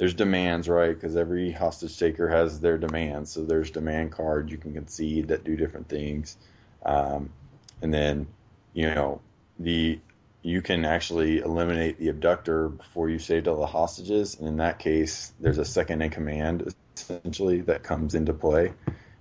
there's 0.01 0.15
demands, 0.15 0.67
right? 0.67 0.95
Because 0.95 1.15
every 1.15 1.51
hostage 1.51 1.95
taker 1.95 2.27
has 2.27 2.59
their 2.59 2.79
demands. 2.79 3.33
So 3.33 3.45
there's 3.45 3.69
demand 3.69 4.11
cards 4.11 4.51
you 4.51 4.57
can 4.57 4.73
concede 4.73 5.27
that 5.27 5.43
do 5.43 5.55
different 5.55 5.89
things. 5.89 6.37
Um, 6.83 7.29
and 7.83 7.93
then 7.93 8.25
you 8.73 8.87
know 8.87 9.21
the 9.59 9.99
you 10.41 10.63
can 10.63 10.85
actually 10.85 11.37
eliminate 11.37 11.99
the 11.99 12.07
abductor 12.07 12.69
before 12.69 13.11
you 13.11 13.19
saved 13.19 13.47
all 13.47 13.59
the 13.59 13.67
hostages. 13.67 14.39
And 14.39 14.47
in 14.47 14.57
that 14.57 14.79
case, 14.79 15.33
there's 15.39 15.59
a 15.59 15.65
second 15.65 16.01
in 16.01 16.09
command 16.09 16.73
essentially 16.95 17.61
that 17.61 17.83
comes 17.83 18.15
into 18.15 18.33
play 18.33 18.73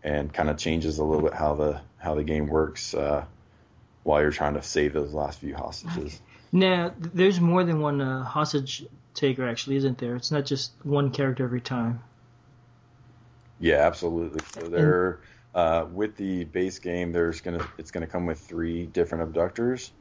and 0.02 0.32
kind 0.32 0.48
of 0.48 0.56
changes 0.56 0.96
a 0.96 1.04
little 1.04 1.24
bit 1.24 1.34
how 1.34 1.56
the 1.56 1.82
how 1.98 2.14
the 2.14 2.24
game 2.24 2.46
works 2.46 2.94
uh, 2.94 3.26
while 4.02 4.22
you're 4.22 4.30
trying 4.30 4.54
to 4.54 4.62
save 4.62 4.94
those 4.94 5.12
last 5.12 5.40
few 5.40 5.54
hostages. 5.54 6.18
Now, 6.52 6.94
there's 6.98 7.38
more 7.38 7.64
than 7.64 7.80
one 7.80 8.00
uh, 8.00 8.24
hostage 8.24 8.86
taker, 9.14 9.48
actually, 9.48 9.76
isn't 9.76 9.98
there? 9.98 10.16
It's 10.16 10.30
not 10.30 10.44
just 10.44 10.72
one 10.82 11.10
character 11.10 11.44
every 11.44 11.60
time. 11.60 12.02
Yeah, 13.58 13.86
absolutely. 13.86 14.40
So 14.54 14.68
there, 14.68 15.20
uh, 15.54 15.86
with 15.92 16.16
the 16.16 16.44
base 16.44 16.78
game, 16.78 17.12
there's 17.12 17.40
gonna 17.40 17.66
it's 17.78 17.90
gonna 17.90 18.06
come 18.06 18.26
with 18.26 18.38
three 18.38 18.86
different 18.86 19.24
abductors, 19.24 19.92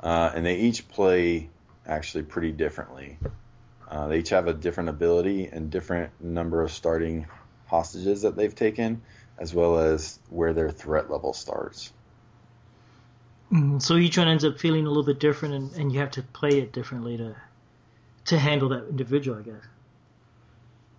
uh, 0.00 0.32
and 0.34 0.44
they 0.44 0.56
each 0.56 0.86
play 0.88 1.48
actually 1.86 2.24
pretty 2.24 2.52
differently. 2.52 3.18
Uh, 3.88 4.08
they 4.08 4.18
each 4.18 4.30
have 4.30 4.48
a 4.48 4.52
different 4.52 4.90
ability 4.90 5.46
and 5.46 5.70
different 5.70 6.10
number 6.20 6.62
of 6.62 6.70
starting 6.70 7.26
hostages 7.66 8.22
that 8.22 8.36
they've 8.36 8.54
taken, 8.54 9.00
as 9.38 9.54
well 9.54 9.78
as 9.78 10.18
where 10.28 10.52
their 10.52 10.70
threat 10.70 11.10
level 11.10 11.32
starts. 11.32 11.92
Mm, 13.52 13.80
so 13.80 13.96
each 13.96 14.18
one 14.18 14.28
ends 14.28 14.44
up 14.44 14.58
feeling 14.58 14.86
a 14.86 14.88
little 14.88 15.04
bit 15.04 15.20
different, 15.20 15.54
and, 15.54 15.72
and 15.74 15.92
you 15.92 16.00
have 16.00 16.10
to 16.12 16.22
play 16.22 16.58
it 16.58 16.72
differently 16.72 17.16
to 17.16 17.36
to 18.26 18.38
handle 18.38 18.68
that 18.70 18.88
individual, 18.88 19.38
I 19.38 19.42
guess. 19.42 19.62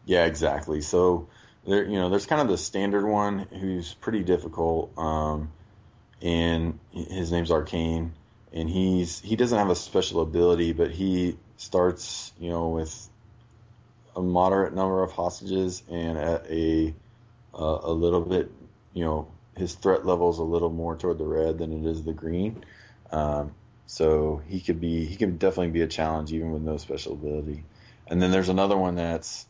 Yeah, 0.06 0.26
exactly. 0.26 0.82
So 0.82 1.28
there, 1.66 1.84
you 1.84 1.98
know, 1.98 2.10
there's 2.10 2.26
kind 2.26 2.42
of 2.42 2.48
the 2.48 2.58
standard 2.58 3.06
one 3.06 3.40
who's 3.40 3.94
pretty 3.94 4.24
difficult, 4.24 4.98
um, 4.98 5.52
and 6.22 6.80
his 6.92 7.32
name's 7.32 7.52
Arcane, 7.52 8.14
and 8.54 8.70
he's 8.70 9.20
he 9.20 9.36
doesn't 9.36 9.58
have 9.58 9.70
a 9.70 9.76
special 9.76 10.22
ability, 10.22 10.74
but 10.74 10.92
he 10.92 11.38
starts, 11.58 12.32
you 12.40 12.50
know, 12.50 12.70
with 12.70 13.10
a 14.16 14.22
moderate 14.22 14.74
number 14.74 15.04
of 15.04 15.12
hostages 15.12 15.84
and 15.90 16.18
at 16.18 16.50
a 16.50 16.94
uh, 17.54 17.80
a 17.84 17.92
little 17.92 18.22
bit, 18.22 18.50
you 18.94 19.04
know, 19.04 19.28
his 19.58 19.74
threat 19.74 20.06
level 20.06 20.30
is 20.30 20.38
a 20.38 20.44
little 20.44 20.70
more 20.70 20.96
toward 20.96 21.18
the 21.18 21.26
red 21.26 21.58
than 21.58 21.74
it 21.86 21.90
is 21.90 22.04
the 22.04 22.14
green. 22.14 22.64
Um, 23.12 23.54
so 23.88 24.42
he 24.48 24.60
could 24.60 24.82
be 24.82 25.06
he 25.06 25.16
can 25.16 25.38
definitely 25.38 25.72
be 25.72 25.82
a 25.82 25.88
challenge 25.88 26.34
even 26.34 26.52
with 26.52 26.62
no 26.62 26.76
special 26.78 27.14
ability. 27.14 27.64
And 28.06 28.22
then 28.22 28.32
there's 28.32 28.50
another 28.50 28.78
one 28.78 28.96
that's 28.96 29.48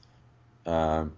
um, 0.68 1.14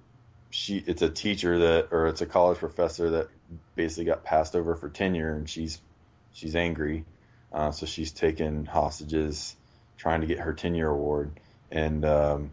she 0.50 0.78
it's 0.78 1.02
a 1.02 1.10
teacher 1.10 1.60
that 1.60 1.90
or 1.92 2.08
it's 2.08 2.22
a 2.22 2.26
college 2.26 2.60
professor 2.60 3.10
that 3.12 3.28
basically 3.76 4.06
got 4.06 4.24
passed 4.24 4.56
over 4.56 4.74
for 4.74 4.88
tenure 4.90 5.36
and 5.36 5.50
she's 5.50 5.82
she's 6.32 6.56
angry. 6.56 7.04
Uh, 7.52 7.72
so 7.72 7.86
she's 7.86 8.14
taken 8.14 8.66
hostages 8.66 9.56
trying 9.98 10.22
to 10.22 10.28
get 10.28 10.40
her 10.40 10.54
tenure 10.54 10.90
award. 10.90 11.32
And 11.72 12.06
um, 12.06 12.52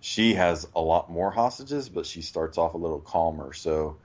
she 0.00 0.34
has 0.34 0.68
a 0.76 0.80
lot 0.80 1.10
more 1.10 1.30
hostages 1.30 1.88
but 1.88 2.04
she 2.04 2.20
starts 2.20 2.58
off 2.58 2.74
a 2.74 2.78
little 2.78 3.00
calmer. 3.00 3.54
So 3.54 3.96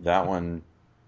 that 0.00 0.28
one 0.28 0.62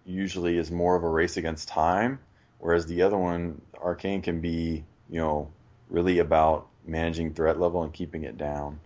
usually 0.04 0.58
is 0.58 0.72
more 0.72 0.96
of 0.96 1.04
a 1.04 1.08
race 1.08 1.36
against 1.36 1.68
time 1.68 2.18
whereas 2.64 2.86
the 2.86 3.02
other 3.02 3.18
one 3.18 3.60
arcane 3.84 4.22
can 4.22 4.40
be 4.40 4.82
you 5.08 5.20
know 5.20 5.50
really 5.88 6.18
about 6.18 6.66
managing 6.86 7.32
threat 7.32 7.60
level 7.60 7.82
and 7.82 7.92
keeping 7.92 8.24
it 8.24 8.36
down 8.36 8.80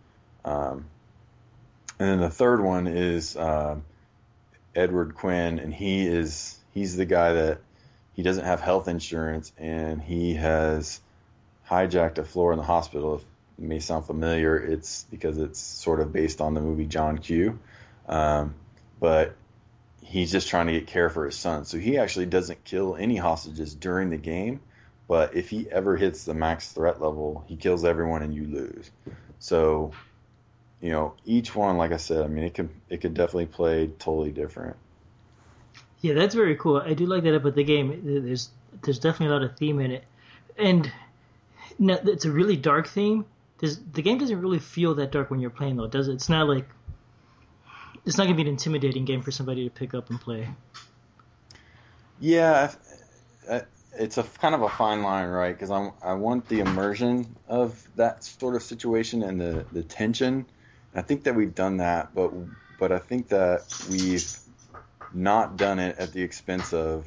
um, 0.44 0.84
and 1.98 2.08
then 2.08 2.20
the 2.20 2.30
third 2.30 2.62
one 2.62 2.86
is 2.86 3.36
uh, 3.36 3.76
Edward 4.74 5.14
Quinn, 5.14 5.58
and 5.58 5.74
he 5.74 6.06
is 6.06 6.58
he's 6.72 6.96
the 6.96 7.04
guy 7.04 7.32
that 7.32 7.60
he 8.14 8.22
doesn't 8.22 8.44
have 8.44 8.60
health 8.60 8.88
insurance, 8.88 9.52
and 9.58 10.00
he 10.00 10.34
has 10.34 11.00
hijacked 11.68 12.18
a 12.18 12.24
floor 12.24 12.52
in 12.52 12.58
the 12.58 12.64
hospital. 12.64 13.16
If, 13.16 13.24
may 13.60 13.80
sound 13.80 14.06
familiar, 14.06 14.56
it's 14.56 15.04
because 15.10 15.36
it's 15.38 15.58
sort 15.58 15.98
of 15.98 16.12
based 16.12 16.40
on 16.40 16.54
the 16.54 16.60
movie 16.60 16.86
John 16.86 17.18
Q. 17.18 17.58
Um, 18.06 18.54
but 19.00 19.34
he's 20.00 20.30
just 20.30 20.48
trying 20.48 20.68
to 20.68 20.72
get 20.72 20.86
care 20.86 21.10
for 21.10 21.26
his 21.26 21.34
son. 21.34 21.64
So 21.64 21.76
he 21.76 21.98
actually 21.98 22.26
doesn't 22.26 22.62
kill 22.62 22.94
any 22.94 23.16
hostages 23.16 23.74
during 23.74 24.10
the 24.10 24.16
game. 24.16 24.60
But 25.08 25.34
if 25.34 25.48
he 25.48 25.68
ever 25.70 25.96
hits 25.96 26.24
the 26.24 26.34
max 26.34 26.70
threat 26.70 27.00
level, 27.00 27.42
he 27.48 27.56
kills 27.56 27.84
everyone 27.84 28.22
and 28.22 28.34
you 28.34 28.44
lose. 28.44 28.90
So, 29.38 29.92
you 30.82 30.90
know, 30.90 31.14
each 31.24 31.56
one, 31.56 31.78
like 31.78 31.92
I 31.92 31.96
said, 31.96 32.22
I 32.22 32.28
mean, 32.28 32.44
it 32.44 32.54
could 32.54 32.68
it 32.90 33.00
could 33.00 33.14
definitely 33.14 33.46
play 33.46 33.88
totally 33.98 34.30
different. 34.30 34.76
Yeah, 36.02 36.14
that's 36.14 36.34
very 36.34 36.56
cool. 36.56 36.76
I 36.76 36.92
do 36.92 37.06
like 37.06 37.24
that 37.24 37.34
about 37.34 37.54
the 37.54 37.64
game. 37.64 38.02
There's 38.04 38.50
there's 38.82 38.98
definitely 38.98 39.34
a 39.34 39.38
lot 39.38 39.50
of 39.50 39.56
theme 39.56 39.80
in 39.80 39.92
it, 39.92 40.04
and 40.58 40.92
no, 41.78 41.94
it's 41.94 42.26
a 42.26 42.30
really 42.30 42.56
dark 42.56 42.86
theme. 42.86 43.24
There's, 43.58 43.78
the 43.78 44.02
game 44.02 44.18
doesn't 44.18 44.40
really 44.40 44.60
feel 44.60 44.94
that 44.96 45.10
dark 45.10 45.30
when 45.30 45.40
you're 45.40 45.50
playing, 45.50 45.76
though, 45.76 45.88
does 45.88 46.08
it? 46.08 46.12
It's 46.12 46.28
not 46.28 46.48
like 46.48 46.68
it's 48.04 48.18
not 48.18 48.24
gonna 48.24 48.36
be 48.36 48.42
an 48.42 48.48
intimidating 48.48 49.04
game 49.04 49.22
for 49.22 49.30
somebody 49.30 49.64
to 49.64 49.70
pick 49.70 49.94
up 49.94 50.10
and 50.10 50.20
play. 50.20 50.48
Yeah, 52.20 52.72
it's 53.98 54.18
a 54.18 54.22
kind 54.22 54.54
of 54.54 54.62
a 54.62 54.68
fine 54.68 55.02
line, 55.02 55.28
right? 55.28 55.52
Because 55.52 55.70
I 55.70 55.90
I 56.02 56.14
want 56.14 56.48
the 56.48 56.60
immersion 56.60 57.36
of 57.48 57.82
that 57.96 58.24
sort 58.24 58.54
of 58.54 58.62
situation 58.62 59.22
and 59.22 59.40
the 59.40 59.66
the 59.72 59.82
tension. 59.82 60.46
I 60.94 61.02
think 61.02 61.24
that 61.24 61.34
we've 61.34 61.54
done 61.54 61.78
that, 61.78 62.14
but 62.14 62.32
but 62.78 62.92
I 62.92 62.98
think 62.98 63.28
that 63.28 63.60
we've 63.90 64.38
not 65.12 65.56
done 65.56 65.78
it 65.78 65.98
at 65.98 66.12
the 66.12 66.22
expense 66.22 66.72
of 66.72 67.06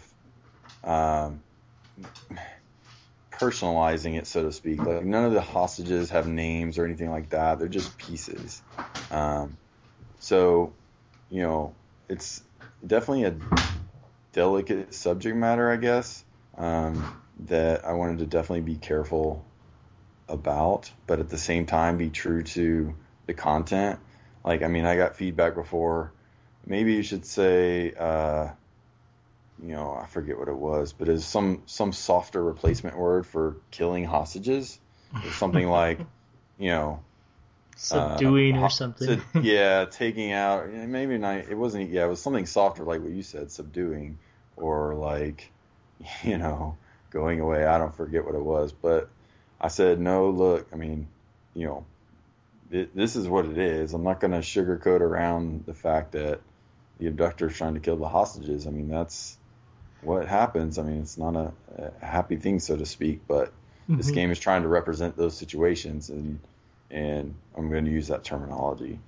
um, 0.83 1.41
personalizing 3.31 4.17
it, 4.17 4.27
so 4.27 4.43
to 4.43 4.51
speak. 4.51 4.79
Like 4.79 5.05
none 5.05 5.25
of 5.25 5.33
the 5.33 5.41
hostages 5.41 6.09
have 6.11 6.27
names 6.27 6.77
or 6.77 6.85
anything 6.85 7.09
like 7.09 7.29
that. 7.29 7.59
They're 7.59 7.67
just 7.67 7.97
pieces. 7.97 8.61
Um, 9.09 9.57
so, 10.19 10.73
you 11.29 11.41
know, 11.41 11.73
it's 12.09 12.41
definitely 12.85 13.25
a 13.25 13.35
delicate 14.33 14.93
subject 14.93 15.35
matter, 15.35 15.71
I 15.71 15.77
guess, 15.77 16.23
um, 16.57 17.21
that 17.47 17.85
I 17.85 17.93
wanted 17.93 18.19
to 18.19 18.25
definitely 18.25 18.61
be 18.61 18.75
careful 18.75 19.45
about, 20.27 20.91
but 21.07 21.19
at 21.19 21.29
the 21.29 21.37
same 21.37 21.65
time 21.65 21.97
be 21.97 22.09
true 22.09 22.43
to 22.43 22.95
the 23.25 23.33
content. 23.33 23.99
Like, 24.43 24.63
I 24.63 24.67
mean, 24.67 24.85
I 24.85 24.95
got 24.95 25.15
feedback 25.15 25.55
before. 25.55 26.11
Maybe 26.65 26.93
you 26.93 27.03
should 27.03 27.25
say, 27.25 27.93
uh, 27.93 28.49
you 29.61 29.73
know, 29.73 29.93
I 29.93 30.07
forget 30.07 30.37
what 30.37 30.47
it 30.47 30.55
was, 30.55 30.93
but 30.93 31.07
it's 31.07 31.25
some 31.25 31.63
some 31.65 31.93
softer 31.93 32.43
replacement 32.43 32.97
word 32.97 33.25
for 33.27 33.57
killing 33.69 34.05
hostages. 34.05 34.79
It's 35.23 35.35
something 35.35 35.67
like, 35.81 35.99
you 36.57 36.69
know, 36.69 37.03
subduing 37.75 38.57
uh, 38.57 38.61
or 38.61 38.69
something. 38.69 39.21
yeah, 39.41 39.85
taking 39.85 40.31
out. 40.31 40.71
Maybe 40.71 41.17
not. 41.17 41.37
It 41.37 41.55
wasn't. 41.55 41.89
Yeah, 41.89 42.05
it 42.05 42.09
was 42.09 42.21
something 42.21 42.45
softer, 42.45 42.83
like 42.83 43.01
what 43.01 43.11
you 43.11 43.23
said, 43.23 43.51
subduing, 43.51 44.17
or 44.55 44.95
like, 44.95 45.51
you 46.23 46.37
know, 46.37 46.77
going 47.09 47.39
away. 47.39 47.65
I 47.65 47.77
don't 47.77 47.95
forget 47.95 48.25
what 48.25 48.35
it 48.35 48.43
was, 48.43 48.71
but 48.71 49.09
I 49.59 49.67
said 49.67 49.99
no. 49.99 50.29
Look, 50.29 50.67
I 50.73 50.75
mean, 50.75 51.07
you 51.53 51.67
know, 51.67 51.85
it, 52.71 52.95
this 52.95 53.15
is 53.15 53.27
what 53.27 53.45
it 53.45 53.57
is. 53.57 53.93
I'm 53.93 54.03
not 54.03 54.19
going 54.19 54.31
to 54.31 54.39
sugarcoat 54.39 55.01
around 55.01 55.65
the 55.65 55.73
fact 55.73 56.13
that 56.13 56.41
the 56.99 57.07
abductor 57.07 57.47
is 57.47 57.55
trying 57.55 57.73
to 57.73 57.79
kill 57.79 57.97
the 57.97 58.07
hostages. 58.07 58.67
I 58.67 58.69
mean, 58.69 58.87
that's 58.87 59.37
what 60.01 60.27
happens. 60.27 60.77
I 60.77 60.83
mean, 60.83 61.01
it's 61.01 61.17
not 61.17 61.35
a, 61.35 61.51
a 61.77 62.05
happy 62.05 62.37
thing, 62.37 62.59
so 62.59 62.77
to 62.77 62.85
speak, 62.85 63.21
but 63.27 63.47
mm-hmm. 63.49 63.97
this 63.97 64.11
game 64.11 64.31
is 64.31 64.39
trying 64.39 64.63
to 64.63 64.67
represent 64.67 65.17
those 65.17 65.37
situations 65.37 66.09
and 66.09 66.39
and 66.91 67.33
I'm 67.57 67.69
going 67.69 67.85
to 67.85 67.91
use 67.91 68.09
that 68.09 68.25
terminology. 68.25 68.99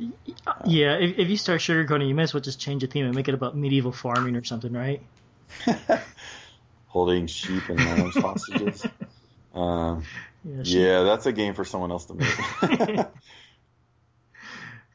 Uh, 0.48 0.54
yeah, 0.66 0.94
if, 0.96 1.20
if 1.20 1.30
you 1.30 1.36
start 1.36 1.60
sugarcoating, 1.60 2.08
you 2.08 2.16
might 2.16 2.24
as 2.24 2.34
well 2.34 2.42
just 2.42 2.60
change 2.60 2.82
the 2.82 2.88
theme 2.88 3.06
and 3.06 3.14
make 3.14 3.28
it 3.28 3.34
about 3.34 3.58
medieval 3.58 3.92
farming 3.92 4.38
or 4.38 4.44
something, 4.44 4.72
right? 4.72 5.02
Holding 6.94 7.26
sheep 7.26 7.70
and 7.70 7.80
lambs 7.80 8.16
hostages. 8.20 8.86
Um, 9.56 10.04
yeah, 10.46 10.62
yeah, 10.64 11.02
that's 11.02 11.26
a 11.26 11.34
game 11.34 11.56
for 11.56 11.66
someone 11.66 11.90
else 11.90 12.06
to 12.06 12.14
make. 12.14 13.00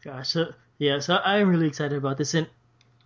Gosh, 0.04 0.28
so 0.28 0.52
yeah, 0.78 1.00
so 1.00 1.16
I'm 1.16 1.48
really 1.48 1.66
excited 1.66 1.98
about 1.98 2.16
this, 2.16 2.34
and 2.34 2.46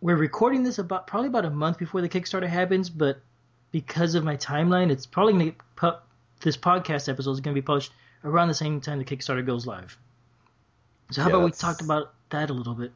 we're 0.02 0.16
recording 0.16 0.62
this 0.62 0.78
about 0.78 1.06
probably 1.06 1.28
about 1.28 1.46
a 1.46 1.50
month 1.50 1.78
before 1.78 2.02
the 2.02 2.08
Kickstarter 2.10 2.46
happens, 2.46 2.90
but 2.90 3.22
because 3.70 4.14
of 4.14 4.24
my 4.24 4.36
timeline, 4.36 4.90
it's 4.90 5.06
probably 5.06 5.32
going 5.32 5.56
to 5.80 5.98
this 6.42 6.58
podcast 6.58 7.08
episode 7.08 7.30
is 7.30 7.40
going 7.40 7.54
to 7.54 7.62
be 7.62 7.64
published 7.64 7.92
around 8.24 8.48
the 8.48 8.54
same 8.54 8.82
time 8.82 8.98
the 8.98 9.06
Kickstarter 9.06 9.44
goes 9.46 9.66
live. 9.66 9.96
So 11.12 11.22
how 11.22 11.30
yeah, 11.30 11.36
about 11.36 11.44
we 11.46 11.52
talk 11.52 11.80
about 11.80 12.12
that 12.28 12.50
a 12.50 12.52
little 12.52 12.74
bit? 12.74 12.92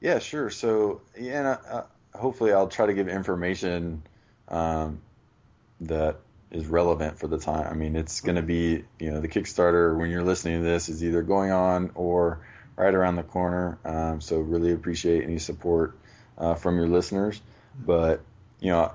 Yeah, 0.00 0.20
sure. 0.20 0.48
So 0.48 1.00
yeah, 1.18 1.56
uh, 1.68 1.82
hopefully 2.14 2.52
I'll 2.52 2.68
try 2.68 2.86
to 2.86 2.94
give 2.94 3.08
information 3.08 4.04
um, 4.48 5.00
that 5.82 6.16
is 6.50 6.66
relevant 6.66 7.18
for 7.18 7.26
the 7.26 7.38
time. 7.38 7.66
I 7.68 7.74
mean, 7.74 7.96
it's 7.96 8.20
going 8.20 8.36
to 8.36 8.42
be 8.42 8.84
you 8.98 9.10
know 9.10 9.20
the 9.20 9.28
Kickstarter 9.28 9.96
when 9.96 10.10
you're 10.10 10.24
listening 10.24 10.62
to 10.62 10.64
this 10.64 10.88
is 10.88 11.02
either 11.04 11.22
going 11.22 11.50
on 11.50 11.90
or 11.94 12.40
right 12.76 12.94
around 12.94 13.16
the 13.16 13.22
corner. 13.22 13.78
Um, 13.84 14.20
so 14.20 14.38
really 14.38 14.72
appreciate 14.72 15.24
any 15.24 15.38
support 15.38 15.98
uh, 16.38 16.54
from 16.54 16.76
your 16.76 16.88
listeners. 16.88 17.40
But 17.78 18.22
you 18.60 18.70
know, 18.70 18.92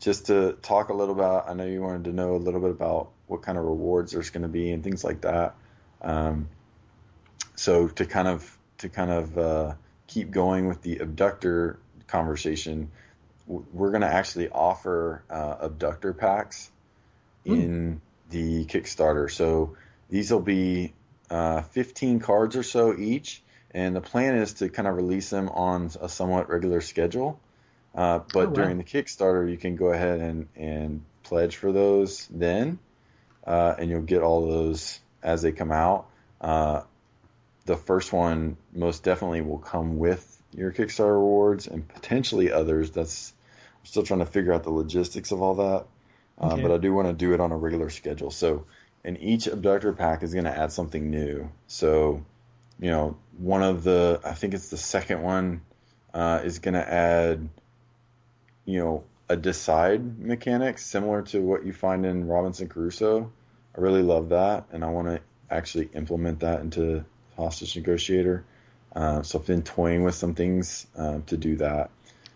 just 0.00 0.26
to 0.26 0.52
talk 0.62 0.90
a 0.90 0.94
little 0.94 1.14
about, 1.14 1.48
I 1.48 1.54
know 1.54 1.64
you 1.64 1.82
wanted 1.82 2.04
to 2.04 2.12
know 2.12 2.36
a 2.36 2.38
little 2.38 2.60
bit 2.60 2.70
about 2.70 3.10
what 3.26 3.42
kind 3.42 3.58
of 3.58 3.64
rewards 3.64 4.12
there's 4.12 4.30
going 4.30 4.42
to 4.42 4.48
be 4.48 4.70
and 4.70 4.84
things 4.84 5.02
like 5.02 5.22
that. 5.22 5.54
Um, 6.02 6.48
so 7.56 7.88
to 7.88 8.04
kind 8.04 8.28
of 8.28 8.58
to 8.78 8.88
kind 8.88 9.10
of 9.10 9.38
uh, 9.38 9.74
keep 10.06 10.30
going 10.30 10.68
with 10.68 10.82
the 10.82 10.98
abductor 10.98 11.78
conversation, 12.06 12.90
we're 13.46 13.90
going 13.90 14.02
to 14.02 14.12
actually 14.12 14.48
offer 14.48 15.22
uh, 15.28 15.56
abductor 15.60 16.12
packs 16.12 16.70
mm. 17.46 17.52
in 17.52 18.00
the 18.30 18.64
Kickstarter. 18.64 19.30
So 19.30 19.76
these 20.08 20.30
will 20.30 20.40
be 20.40 20.92
uh, 21.30 21.62
15 21.62 22.20
cards 22.20 22.56
or 22.56 22.62
so 22.62 22.96
each, 22.96 23.42
and 23.70 23.94
the 23.94 24.00
plan 24.00 24.36
is 24.36 24.54
to 24.54 24.68
kind 24.68 24.88
of 24.88 24.96
release 24.96 25.30
them 25.30 25.48
on 25.48 25.90
a 26.00 26.08
somewhat 26.08 26.48
regular 26.48 26.80
schedule. 26.80 27.40
Uh, 27.94 28.20
but 28.32 28.46
oh, 28.46 28.48
wow. 28.48 28.54
during 28.54 28.78
the 28.78 28.84
Kickstarter, 28.84 29.48
you 29.50 29.56
can 29.56 29.76
go 29.76 29.86
ahead 29.86 30.20
and, 30.20 30.48
and 30.56 31.04
pledge 31.22 31.56
for 31.56 31.72
those 31.72 32.26
then, 32.28 32.78
uh, 33.46 33.74
and 33.78 33.90
you'll 33.90 34.02
get 34.02 34.22
all 34.22 34.46
those 34.46 35.00
as 35.22 35.42
they 35.42 35.52
come 35.52 35.72
out. 35.72 36.06
Uh, 36.40 36.82
the 37.66 37.76
first 37.76 38.12
one 38.12 38.56
most 38.72 39.02
definitely 39.02 39.40
will 39.40 39.58
come 39.58 39.98
with 39.98 40.42
your 40.56 40.72
Kickstarter 40.72 41.14
rewards 41.14 41.66
and 41.66 41.86
potentially 41.86 42.52
others. 42.52 42.90
That's 42.90 43.32
I'm 43.80 43.86
still 43.86 44.02
trying 44.02 44.20
to 44.20 44.26
figure 44.26 44.52
out 44.52 44.62
the 44.62 44.70
logistics 44.70 45.32
of 45.32 45.42
all 45.42 45.54
that, 45.56 45.86
uh, 46.40 46.52
okay. 46.52 46.62
but 46.62 46.70
I 46.70 46.78
do 46.78 46.94
want 46.94 47.08
to 47.08 47.14
do 47.14 47.34
it 47.34 47.40
on 47.40 47.52
a 47.52 47.56
regular 47.56 47.90
schedule. 47.90 48.30
So, 48.30 48.66
and 49.04 49.18
each 49.20 49.46
abductor 49.46 49.92
pack 49.92 50.22
is 50.22 50.32
going 50.32 50.46
to 50.46 50.56
add 50.56 50.72
something 50.72 51.10
new. 51.10 51.50
So 51.66 52.24
you 52.80 52.90
know, 52.90 53.16
one 53.38 53.62
of 53.62 53.84
the, 53.84 54.20
I 54.24 54.32
think 54.32 54.54
it's 54.54 54.70
the 54.70 54.76
second 54.76 55.22
one, 55.22 55.62
uh, 56.12 56.40
is 56.44 56.58
going 56.58 56.74
to 56.74 56.92
add, 56.92 57.48
you 58.64 58.78
know, 58.80 59.04
a 59.28 59.36
decide 59.36 60.18
mechanic 60.18 60.78
similar 60.78 61.22
to 61.22 61.40
what 61.40 61.64
you 61.64 61.72
find 61.72 62.04
in 62.04 62.26
Robinson 62.26 62.68
Crusoe. 62.68 63.32
I 63.76 63.80
really 63.80 64.02
love 64.02 64.28
that, 64.28 64.66
and 64.72 64.84
I 64.84 64.90
want 64.90 65.08
to 65.08 65.20
actually 65.50 65.88
implement 65.94 66.40
that 66.40 66.60
into 66.60 67.04
Hostage 67.36 67.76
Negotiator. 67.76 68.44
Uh, 68.94 69.22
so 69.22 69.38
I've 69.38 69.46
been 69.46 69.62
toying 69.62 70.04
with 70.04 70.14
some 70.14 70.34
things 70.34 70.86
uh, 70.96 71.20
to 71.26 71.36
do 71.36 71.56
that. 71.56 71.90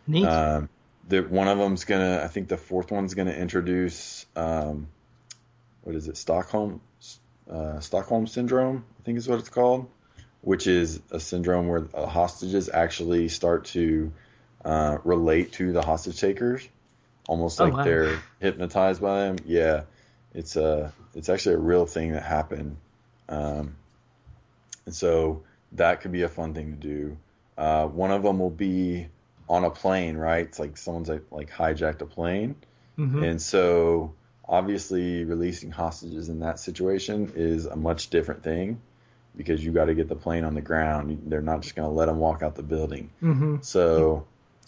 Neat. 0.07 0.25
Um, 0.25 0.69
the, 1.09 1.23
one 1.23 1.49
of 1.49 1.59
them's 1.59 1.85
gonna, 1.85 2.21
I 2.23 2.29
think 2.29 2.49
the 2.49 2.57
fourth 2.57 2.91
one's 2.91 3.15
gonna 3.15 3.33
introduce, 3.33 4.27
um, 4.37 4.89
what 5.83 5.95
is 5.95 6.09
it, 6.09 6.17
Stockholm, 6.17 6.81
uh, 7.51 7.81
Stockholm 7.81 8.27
syndrome, 8.27 8.85
I 9.01 9.03
think 9.05 9.19
is 9.19 9.29
what 9.29 9.39
it's 9.39 9.49
called 9.49 9.89
which 10.41 10.67
is 10.67 11.01
a 11.11 11.21
syndrome 11.21 11.69
where 11.69 11.87
hostages 11.95 12.71
actually 12.73 13.29
start 13.29 13.67
to 13.67 14.13
uh, 14.65 14.99
relate 15.05 15.53
to 15.53 15.73
the 15.73 15.83
hostage 15.83 16.21
takers, 16.21 16.67
almost 17.27 17.61
oh, 17.61 17.65
like 17.65 17.75
wow. 17.75 17.85
they're 17.85 18.23
hypnotized 18.41 19.01
by 19.01 19.21
them. 19.21 19.37
Yeah, 19.45 19.83
it's 20.35 20.57
a 20.57 20.93
it's 21.15 21.29
actually 21.29 21.57
a 21.57 21.59
real 21.59 21.87
thing 21.87 22.13
that 22.13 22.23
happened, 22.23 22.77
um, 23.29 23.77
and 24.87 24.95
so 24.95 25.43
that 25.73 26.01
could 26.01 26.13
be 26.13 26.23
a 26.23 26.29
fun 26.29 26.55
thing 26.55 26.73
to 26.73 26.77
do. 26.77 27.19
Uh, 27.57 27.87
one 27.87 28.11
of 28.11 28.23
them 28.23 28.39
will 28.39 28.51
be 28.51 29.09
on 29.49 29.65
a 29.65 29.71
plane, 29.71 30.17
right? 30.17 30.47
It's 30.47 30.59
like 30.59 30.77
someone's 30.77 31.09
like, 31.09 31.25
like 31.31 31.51
hijacked 31.51 32.03
a 32.03 32.07
plane, 32.07 32.57
mm-hmm. 32.99 33.23
and 33.23 33.43
so 33.43 34.15
obviously 34.49 35.25
releasing 35.25 35.71
hostages 35.71 36.29
in 36.29 36.41
that 36.41 36.59
situation 36.59 37.33
is 37.35 37.67
a 37.67 37.77
much 37.77 38.09
different 38.09 38.43
thing 38.43 38.81
because 39.37 39.63
you 39.65 39.73
got 39.73 39.87
to 39.87 39.95
get 39.95 40.09
the 40.09 40.17
plane 40.17 40.45
on 40.45 40.55
the 40.55 40.61
ground. 40.61 41.25
They're 41.27 41.43
not 41.43 41.61
just 41.61 41.77
going 41.77 41.89
to 41.89 41.95
let 41.95 42.07
them 42.07 42.19
walk 42.19 42.43
out 42.43 42.55
the 42.55 42.63
building. 42.63 43.11
Mm-hmm. 43.23 43.57
So 43.61 44.27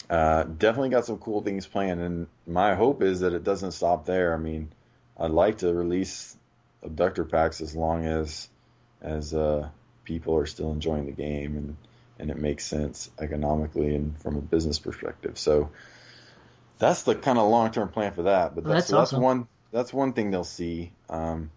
uh, 0.09 0.43
definitely 0.43 0.89
got 0.89 1.05
some 1.05 1.17
cool 1.17 1.41
things 1.41 1.65
planned, 1.65 2.01
and 2.01 2.27
my 2.45 2.75
hope 2.75 3.01
is 3.01 3.21
that 3.21 3.33
it 3.33 3.43
doesn't 3.43 3.71
stop 3.71 4.05
there. 4.05 4.33
I 4.33 4.37
mean, 4.37 4.71
I'd 5.17 5.31
like 5.31 5.59
to 5.59 5.73
release 5.73 6.35
abductor 6.83 7.25
packs 7.25 7.61
as 7.61 7.75
long 7.75 8.05
as 8.05 8.49
as 9.01 9.33
uh, 9.33 9.69
people 10.03 10.35
are 10.37 10.45
still 10.45 10.71
enjoying 10.71 11.05
the 11.05 11.11
game 11.11 11.57
and 11.57 11.77
and 12.19 12.29
it 12.29 12.37
makes 12.37 12.65
sense 12.65 13.09
economically 13.19 13.95
and 13.95 14.19
from 14.21 14.35
a 14.35 14.41
business 14.41 14.77
perspective. 14.77 15.39
So 15.39 15.71
that's 16.77 17.03
the 17.03 17.15
kind 17.15 17.39
of 17.39 17.49
long 17.49 17.71
term 17.71 17.89
plan 17.89 18.13
for 18.13 18.23
that. 18.23 18.53
But 18.53 18.63
that's 18.63 18.75
that's 18.75 18.87
so 18.87 18.97
that's 18.97 19.13
awesome. 19.13 19.23
one 19.23 19.47
that's 19.71 19.93
one 19.93 20.13
thing 20.13 20.31
they'll 20.31 20.43
see. 20.43 20.91
Um, 21.09 21.51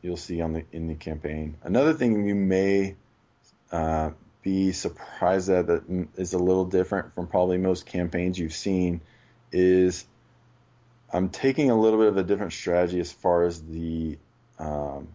you'll 0.00 0.16
see 0.16 0.40
on 0.40 0.52
the 0.52 0.64
in 0.72 0.88
the 0.88 0.94
campaign. 0.94 1.56
Another 1.62 1.92
thing 1.92 2.26
you 2.26 2.34
may 2.34 2.96
uh, 3.70 4.10
be 4.42 4.72
surprised 4.72 5.48
at 5.48 5.66
that 5.66 6.08
is 6.16 6.32
a 6.32 6.38
little 6.38 6.64
different 6.64 7.14
from 7.14 7.26
probably 7.26 7.58
most 7.58 7.86
campaigns 7.86 8.38
you've 8.38 8.54
seen 8.54 9.00
is 9.52 10.06
I'm 11.12 11.28
taking 11.28 11.70
a 11.70 11.78
little 11.78 11.98
bit 11.98 12.08
of 12.08 12.16
a 12.16 12.22
different 12.22 12.52
strategy 12.52 13.00
as 13.00 13.12
far 13.12 13.44
as 13.44 13.62
the 13.62 14.18
um, 14.58 15.08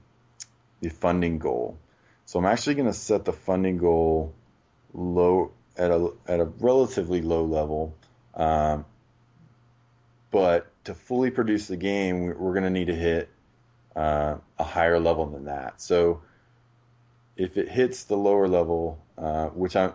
the 0.82 0.90
funding 0.90 1.40
goal. 1.40 1.78
So 2.28 2.38
I'm 2.40 2.46
actually 2.46 2.76
going 2.76 2.88
to 2.88 2.94
set 2.94 3.24
the 3.24 3.32
funding 3.32 3.78
goal 3.78 4.34
low 4.94 5.52
at 5.78 5.92
a 5.92 6.12
at 6.28 6.42
a 6.42 6.44
relatively 6.44 7.22
low 7.22 7.46
level, 7.46 7.96
um, 8.36 8.84
but 10.30 10.68
to 10.84 10.94
fully 10.94 11.32
produce 11.32 11.68
the 11.68 11.78
game, 11.78 12.26
we- 12.26 12.34
we're 12.34 12.52
going 12.52 12.66
to 12.66 12.70
need 12.70 12.88
to 12.88 12.96
hit 12.96 13.30
uh, 13.96 14.38
a 14.60 14.64
higher 14.64 15.00
level 15.00 15.26
than 15.28 15.46
that. 15.46 15.82
So 15.82 16.22
if 17.38 17.56
it 17.58 17.70
hits 17.70 18.04
the 18.04 18.18
lower 18.18 18.48
level, 18.50 19.00
uh, 19.18 19.48
which 19.48 19.76
I 19.78 19.94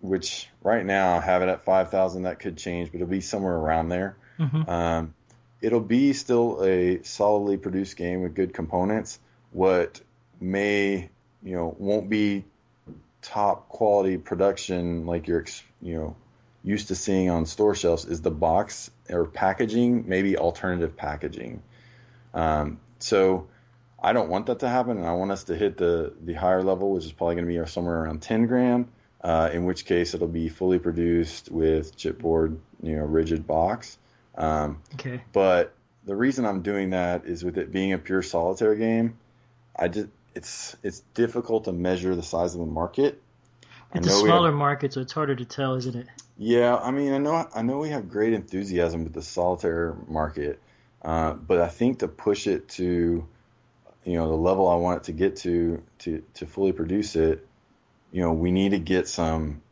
which 0.00 0.48
right 0.62 0.86
now 0.86 1.16
I 1.16 1.20
have 1.20 1.42
it 1.42 1.48
at 1.48 1.64
five 1.64 1.90
thousand, 1.90 2.22
that 2.22 2.38
could 2.38 2.56
change, 2.56 2.92
but 2.92 2.96
it'll 2.96 3.08
be 3.08 3.20
somewhere 3.20 3.56
around 3.56 3.88
there. 3.88 4.16
Mhm. 4.38 4.68
Um, 4.68 5.14
it'll 5.60 5.80
be 5.80 6.12
still 6.12 6.62
a 6.62 7.02
solidly 7.02 7.56
produced 7.56 7.96
game 7.96 8.22
with 8.22 8.34
good 8.34 8.54
components. 8.54 9.18
What 9.50 10.00
may 10.40 11.10
you 11.46 11.54
know 11.54 11.74
won't 11.78 12.10
be 12.10 12.44
top 13.22 13.68
quality 13.68 14.18
production 14.18 15.06
like 15.06 15.26
you're 15.28 15.44
you 15.80 15.94
know 15.94 16.16
used 16.66 16.88
to 16.88 16.96
seeing 16.96 17.30
on 17.30 17.46
store 17.46 17.76
shelves 17.76 18.04
is 18.04 18.20
the 18.20 18.30
box 18.30 18.90
or 19.08 19.24
packaging, 19.24 20.08
maybe 20.08 20.36
alternative 20.36 20.96
packaging. 20.96 21.62
Um, 22.34 22.80
so 22.98 23.46
I 24.02 24.12
don't 24.12 24.28
want 24.28 24.46
that 24.46 24.58
to 24.58 24.68
happen, 24.68 24.98
and 24.98 25.06
I 25.06 25.12
want 25.12 25.30
us 25.30 25.44
to 25.44 25.56
hit 25.56 25.76
the 25.76 26.12
the 26.20 26.34
higher 26.34 26.62
level, 26.62 26.90
which 26.90 27.04
is 27.04 27.12
probably 27.12 27.36
going 27.36 27.48
to 27.48 27.60
be 27.64 27.70
somewhere 27.70 28.02
around 28.02 28.20
10 28.20 28.46
gram. 28.46 28.88
Uh, 29.22 29.50
in 29.52 29.64
which 29.64 29.86
case, 29.86 30.14
it'll 30.14 30.28
be 30.28 30.48
fully 30.48 30.78
produced 30.78 31.50
with 31.50 31.96
chipboard, 31.96 32.58
you 32.82 32.96
know, 32.96 33.04
rigid 33.04 33.46
box. 33.46 33.96
Um, 34.36 34.82
Okay. 34.94 35.22
but 35.32 35.72
the 36.04 36.14
reason 36.14 36.44
I'm 36.44 36.62
doing 36.62 36.90
that 36.90 37.24
is 37.24 37.42
with 37.44 37.58
it 37.58 37.72
being 37.72 37.92
a 37.92 37.98
pure 37.98 38.22
solitaire 38.22 38.74
game, 38.74 39.18
I 39.74 39.88
just 39.88 40.08
it's 40.36 40.76
it's 40.82 41.00
difficult 41.14 41.64
to 41.64 41.72
measure 41.72 42.14
the 42.14 42.22
size 42.22 42.54
of 42.54 42.60
the 42.60 42.66
market. 42.66 43.20
I 43.92 43.98
It's 43.98 44.06
a 44.06 44.10
have- 44.10 44.20
smaller 44.20 44.52
market, 44.52 44.92
so 44.92 45.00
it's 45.00 45.12
harder 45.12 45.34
to 45.34 45.44
tell, 45.44 45.74
isn't 45.74 45.96
it? 45.96 46.06
yeah, 46.36 46.76
I 46.76 46.90
mean, 46.90 47.12
I 47.14 47.18
know, 47.18 47.48
I 47.54 47.62
know 47.62 47.78
we 47.78 47.88
have 47.88 48.10
great 48.10 48.34
enthusiasm 48.34 49.04
with 49.04 49.14
the 49.14 49.22
solitaire 49.22 49.96
market, 50.06 50.60
uh, 51.02 51.32
but 51.32 51.60
I 51.60 51.68
think 51.68 52.00
to 52.00 52.08
push 52.08 52.46
it 52.46 52.68
to, 52.70 53.26
you 54.04 54.16
know, 54.16 54.28
the 54.28 54.36
level 54.36 54.68
I 54.68 54.74
want 54.74 54.98
it 54.98 55.04
to 55.04 55.12
get 55.12 55.36
to, 55.36 55.82
to, 56.00 56.22
to 56.34 56.46
fully 56.46 56.72
produce 56.72 57.16
it, 57.16 57.46
you 58.12 58.20
know, 58.20 58.32
we 58.34 58.50
need 58.50 58.72
to 58.72 58.78
get 58.78 59.08
some, 59.08 59.62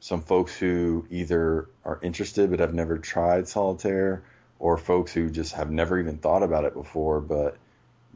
some 0.00 0.22
folks 0.22 0.56
who 0.56 1.06
either 1.10 1.68
are 1.84 1.98
interested 2.00 2.48
but 2.50 2.60
have 2.60 2.72
never 2.72 2.96
tried 2.96 3.46
solitaire, 3.46 4.22
or 4.58 4.78
folks 4.78 5.12
who 5.12 5.28
just 5.28 5.52
have 5.54 5.70
never 5.70 5.98
even 6.00 6.16
thought 6.16 6.42
about 6.42 6.64
it 6.64 6.72
before, 6.72 7.20
but, 7.20 7.58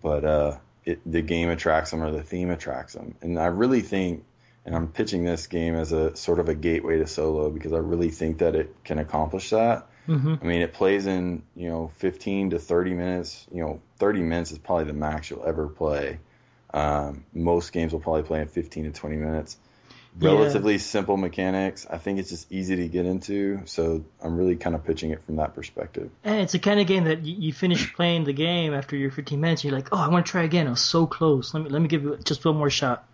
but 0.01 0.25
uh, 0.25 0.57
it, 0.85 1.01
the 1.11 1.23
game 1.23 1.51
attracts 1.51 1.91
them 1.91 2.03
or 2.03 2.11
the 2.11 2.23
theme 2.23 2.51
attracts 2.51 2.95
them, 2.95 3.15
and 3.23 3.39
I 3.39 3.47
really 3.47 3.81
think 3.83 4.25
and 4.65 4.75
I'm 4.75 4.89
pitching 4.89 5.25
this 5.25 5.47
game 5.47 5.75
as 5.75 5.93
a 5.93 6.15
sort 6.17 6.39
of 6.39 6.49
a 6.49 6.55
gateway 6.55 6.99
to 6.99 7.07
solo 7.07 7.51
because 7.51 7.73
I 7.73 7.79
really 7.79 8.11
think 8.11 8.39
that 8.39 8.55
it 8.55 8.75
can 8.85 8.99
accomplish 8.99 9.51
that. 9.51 9.87
hmm 10.07 10.35
I 10.41 10.45
mean, 10.45 10.61
it 10.61 10.73
plays 10.73 11.07
in 11.07 11.43
you 11.57 11.69
know 11.69 11.91
15 11.97 12.51
to 12.51 12.59
30 12.59 12.95
minutes. 12.95 13.47
You 13.53 13.63
know, 13.63 13.81
30 13.99 14.21
minutes 14.23 14.53
is 14.53 14.59
probably 14.59 14.85
the 14.85 14.93
max 14.93 15.31
you'll 15.31 15.47
ever 15.47 15.69
play. 15.69 16.19
Um, 16.73 17.25
most 17.33 17.73
games 17.73 17.93
will 17.93 18.01
probably 18.01 18.23
play 18.23 18.41
in 18.41 18.49
15 18.49 18.85
to 18.85 18.91
20 18.91 19.17
minutes. 19.17 19.57
Yeah. 20.19 20.33
Relatively 20.33 20.79
simple 20.79 21.17
mechanics. 21.17 21.87
I 21.89 21.99
think 21.99 22.19
it's 22.19 22.31
just 22.31 22.51
easy 22.51 22.77
to 22.77 22.89
get 22.89 23.07
into. 23.07 23.63
So 23.67 24.05
I'm 24.21 24.37
really 24.37 24.57
kind 24.57 24.75
of 24.75 24.85
pitching 24.85 25.13
it 25.13 25.23
from 25.25 25.37
that 25.37 25.55
perspective. 25.55 26.11
And 26.25 26.41
it's 26.41 26.53
the 26.53 26.59
kind 26.59 26.81
of 26.81 26.87
game 26.87 27.05
that 27.05 27.25
you, 27.25 27.37
you 27.39 27.53
finish 27.53 27.95
playing 27.95 28.25
the 28.25 28.33
game 28.33 28.75
after 28.75 28.97
your 28.97 29.11
15 29.11 29.41
minutes, 29.41 29.63
and 29.63 29.71
you're 29.71 29.79
like, 29.79 29.89
oh, 29.93 29.99
I 29.99 30.09
want 30.09 30.27
to 30.27 30.33
try 30.33 30.43
again. 30.43 30.67
I 30.67 30.71
was 30.71 30.81
so 30.81 31.07
close. 31.07 31.55
Let 31.55 31.63
me 31.63 31.71
let 31.71 31.81
me 31.81 31.89
give 31.89 32.05
it 32.07 32.25
just 32.25 32.45
one 32.45 32.57
more 32.57 32.71
shot. 32.71 33.05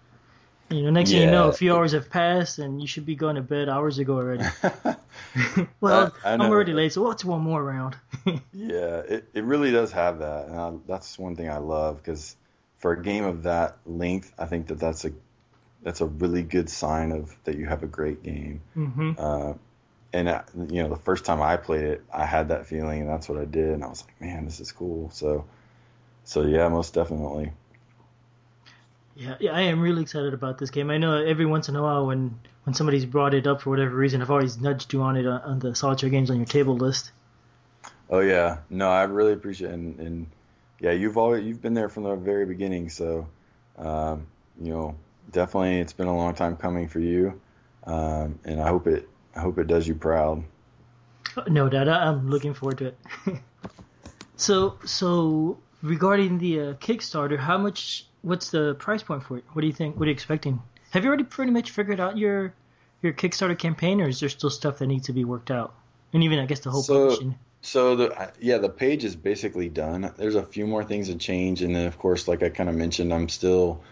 You 0.69 0.83
know, 0.83 0.91
next 0.91 1.11
thing 1.11 1.21
you 1.21 1.27
know, 1.31 1.49
a 1.49 1.53
few 1.53 1.77
hours 1.77 1.93
have 1.93 2.11
passed, 2.11 2.59
and 2.59 2.81
you 2.81 2.89
should 2.89 3.07
be 3.07 3.15
going 3.15 3.37
to 3.37 3.43
bed 3.43 3.69
hours 3.69 3.99
ago 3.99 4.17
already. 4.17 4.45
well, 5.81 6.13
I- 6.25 6.31
I 6.31 6.33
I'm 6.35 6.41
already 6.41 6.73
late, 6.73 6.93
so 6.93 7.03
what's 7.03 7.25
one 7.25 7.41
more 7.43 7.63
round? 7.63 7.97
Yeah, 8.53 9.01
it, 9.01 9.29
it 9.35 9.45
really 9.45 9.71
does 9.71 9.93
have 9.93 10.19
that, 10.21 10.47
and 10.49 10.59
I, 10.59 10.73
that's 10.89 11.19
one 11.19 11.37
thing 11.37 11.49
I 11.51 11.59
love 11.59 11.99
because 11.99 12.35
for 12.79 12.93
a 12.93 13.03
game 13.03 13.25
of 13.25 13.45
that 13.45 13.77
length, 13.87 14.33
I 14.39 14.47
think 14.47 14.67
that 14.69 14.81
that's 14.81 15.05
a 15.05 15.13
that's 15.87 16.01
a 16.01 16.07
really 16.07 16.43
good 16.43 16.69
sign 16.69 17.13
of 17.13 17.33
that 17.45 17.57
you 17.57 17.65
have 17.65 17.85
a 17.85 17.87
great 17.87 18.21
game. 18.25 18.61
hmm 18.75 19.13
Uh, 19.17 19.55
and 20.13 20.29
uh, 20.29 20.43
you 20.69 20.83
know, 20.83 20.89
the 20.89 20.97
first 20.97 21.25
time 21.25 21.41
I 21.41 21.57
played 21.57 21.85
it, 21.85 22.03
I 22.13 22.27
had 22.27 22.49
that 22.49 22.67
feeling, 22.67 23.03
and 23.03 23.09
that's 23.09 23.29
what 23.29 23.39
I 23.39 23.45
did, 23.45 23.71
and 23.71 23.85
I 23.85 23.87
was 23.87 24.05
like, 24.05 24.21
man, 24.21 24.47
this 24.47 24.59
is 24.59 24.73
cool. 24.73 25.11
So, 25.11 25.45
so 26.25 26.43
yeah, 26.43 26.69
most 26.69 26.93
definitely. 26.93 27.53
Yeah, 29.15 29.37
yeah, 29.39 29.53
I 29.53 29.63
am 29.63 29.81
really 29.81 30.03
excited 30.03 30.35
about 30.35 30.59
this 30.59 30.71
game. 30.71 30.91
I 30.91 30.99
know 30.99 31.25
every 31.25 31.47
once 31.47 31.69
in 31.69 31.77
a 31.77 31.83
while 31.83 32.05
when 32.05 32.41
when 32.65 32.75
somebody's 32.75 33.05
brought 33.05 33.33
it 33.33 33.47
up 33.47 33.63
for 33.63 33.71
whatever 33.71 33.95
reason, 33.95 34.23
I've 34.23 34.31
always 34.33 34.59
nudged 34.61 34.93
you 34.93 35.03
on 35.03 35.17
it 35.17 35.25
on, 35.25 35.41
on 35.43 35.59
the 35.61 35.77
solitaire 35.77 36.11
games 36.11 36.33
on 36.33 36.39
your 36.39 36.47
table 36.47 36.77
list. 36.77 37.13
Oh 38.11 38.21
yeah, 38.21 38.59
no, 38.71 38.91
I 38.91 39.05
really 39.05 39.35
appreciate 39.35 39.71
it, 39.71 39.75
and, 39.75 40.01
and 40.01 40.27
yeah, 40.81 40.91
you've 40.91 41.17
always 41.17 41.45
you've 41.45 41.63
been 41.63 41.75
there 41.75 41.89
from 41.89 42.03
the 42.03 42.17
very 42.17 42.45
beginning. 42.45 42.91
So, 42.91 43.29
um, 43.79 44.27
you 44.61 44.73
know, 44.73 44.97
definitely, 45.31 45.81
it's 45.81 45.93
been 45.93 46.07
a 46.07 46.17
long 46.17 46.35
time 46.35 46.57
coming 46.57 46.89
for 46.89 47.01
you, 47.01 47.41
um, 47.85 48.39
and 48.45 48.61
I 48.61 48.69
hope 48.69 48.87
it 48.87 49.09
I 49.35 49.41
hope 49.41 49.59
it 49.59 49.67
does 49.67 49.87
you 49.87 49.95
proud. 49.95 50.45
No 51.49 51.69
doubt, 51.69 51.89
I'm 51.89 52.31
looking 52.31 52.55
forward 52.55 52.79
to 52.79 52.87
it. 52.87 52.99
so, 54.37 54.79
so 54.85 55.59
regarding 55.83 56.39
the 56.39 56.61
uh, 56.61 56.75
Kickstarter, 56.75 57.39
how 57.39 57.59
much? 57.59 58.07
What's 58.23 58.51
the 58.51 58.75
price 58.75 59.03
point 59.03 59.23
for 59.23 59.39
it? 59.39 59.45
What 59.53 59.61
do 59.61 59.67
you 59.67 59.73
think? 59.73 59.97
What 59.97 60.05
are 60.05 60.07
you 60.07 60.15
expecting? 60.15 60.61
Have 60.91 61.05
you 61.05 61.09
already 61.09 61.25
pretty 61.25 61.53
much 61.53 61.71
figured 61.71 62.01
out 62.01 62.17
your 62.17 62.55
your 63.03 63.13
Kickstarter 63.13 63.59
campaign, 63.59 64.01
or 64.01 64.09
is 64.09 64.21
there 64.21 64.29
still 64.29 64.51
stuff 64.51 64.79
that 64.79 64.87
needs 64.87 65.07
to 65.07 65.13
be 65.13 65.25
worked 65.25 65.51
out? 65.51 65.75
And 66.13 66.25
even, 66.25 66.39
I 66.39 66.47
guess, 66.47 66.61
the 66.61 66.71
whole 66.71 66.83
So- 66.83 67.09
publishing. 67.09 67.39
So 67.63 67.97
the 67.97 68.33
yeah, 68.39 68.59
the 68.59 68.69
page 68.69 69.03
is 69.05 69.17
basically 69.17 69.69
done. 69.69 70.13
There's 70.17 70.37
a 70.37 70.45
few 70.45 70.69
more 70.69 70.85
things 70.85 71.09
to 71.09 71.17
change, 71.17 71.63
and 71.63 71.75
then 71.75 71.87
of 71.87 71.99
course, 71.99 72.29
like 72.29 72.45
I 72.45 72.49
kind 72.49 72.69
of 72.69 72.77
mentioned, 72.77 73.13
I'm 73.13 73.29
still 73.29 73.83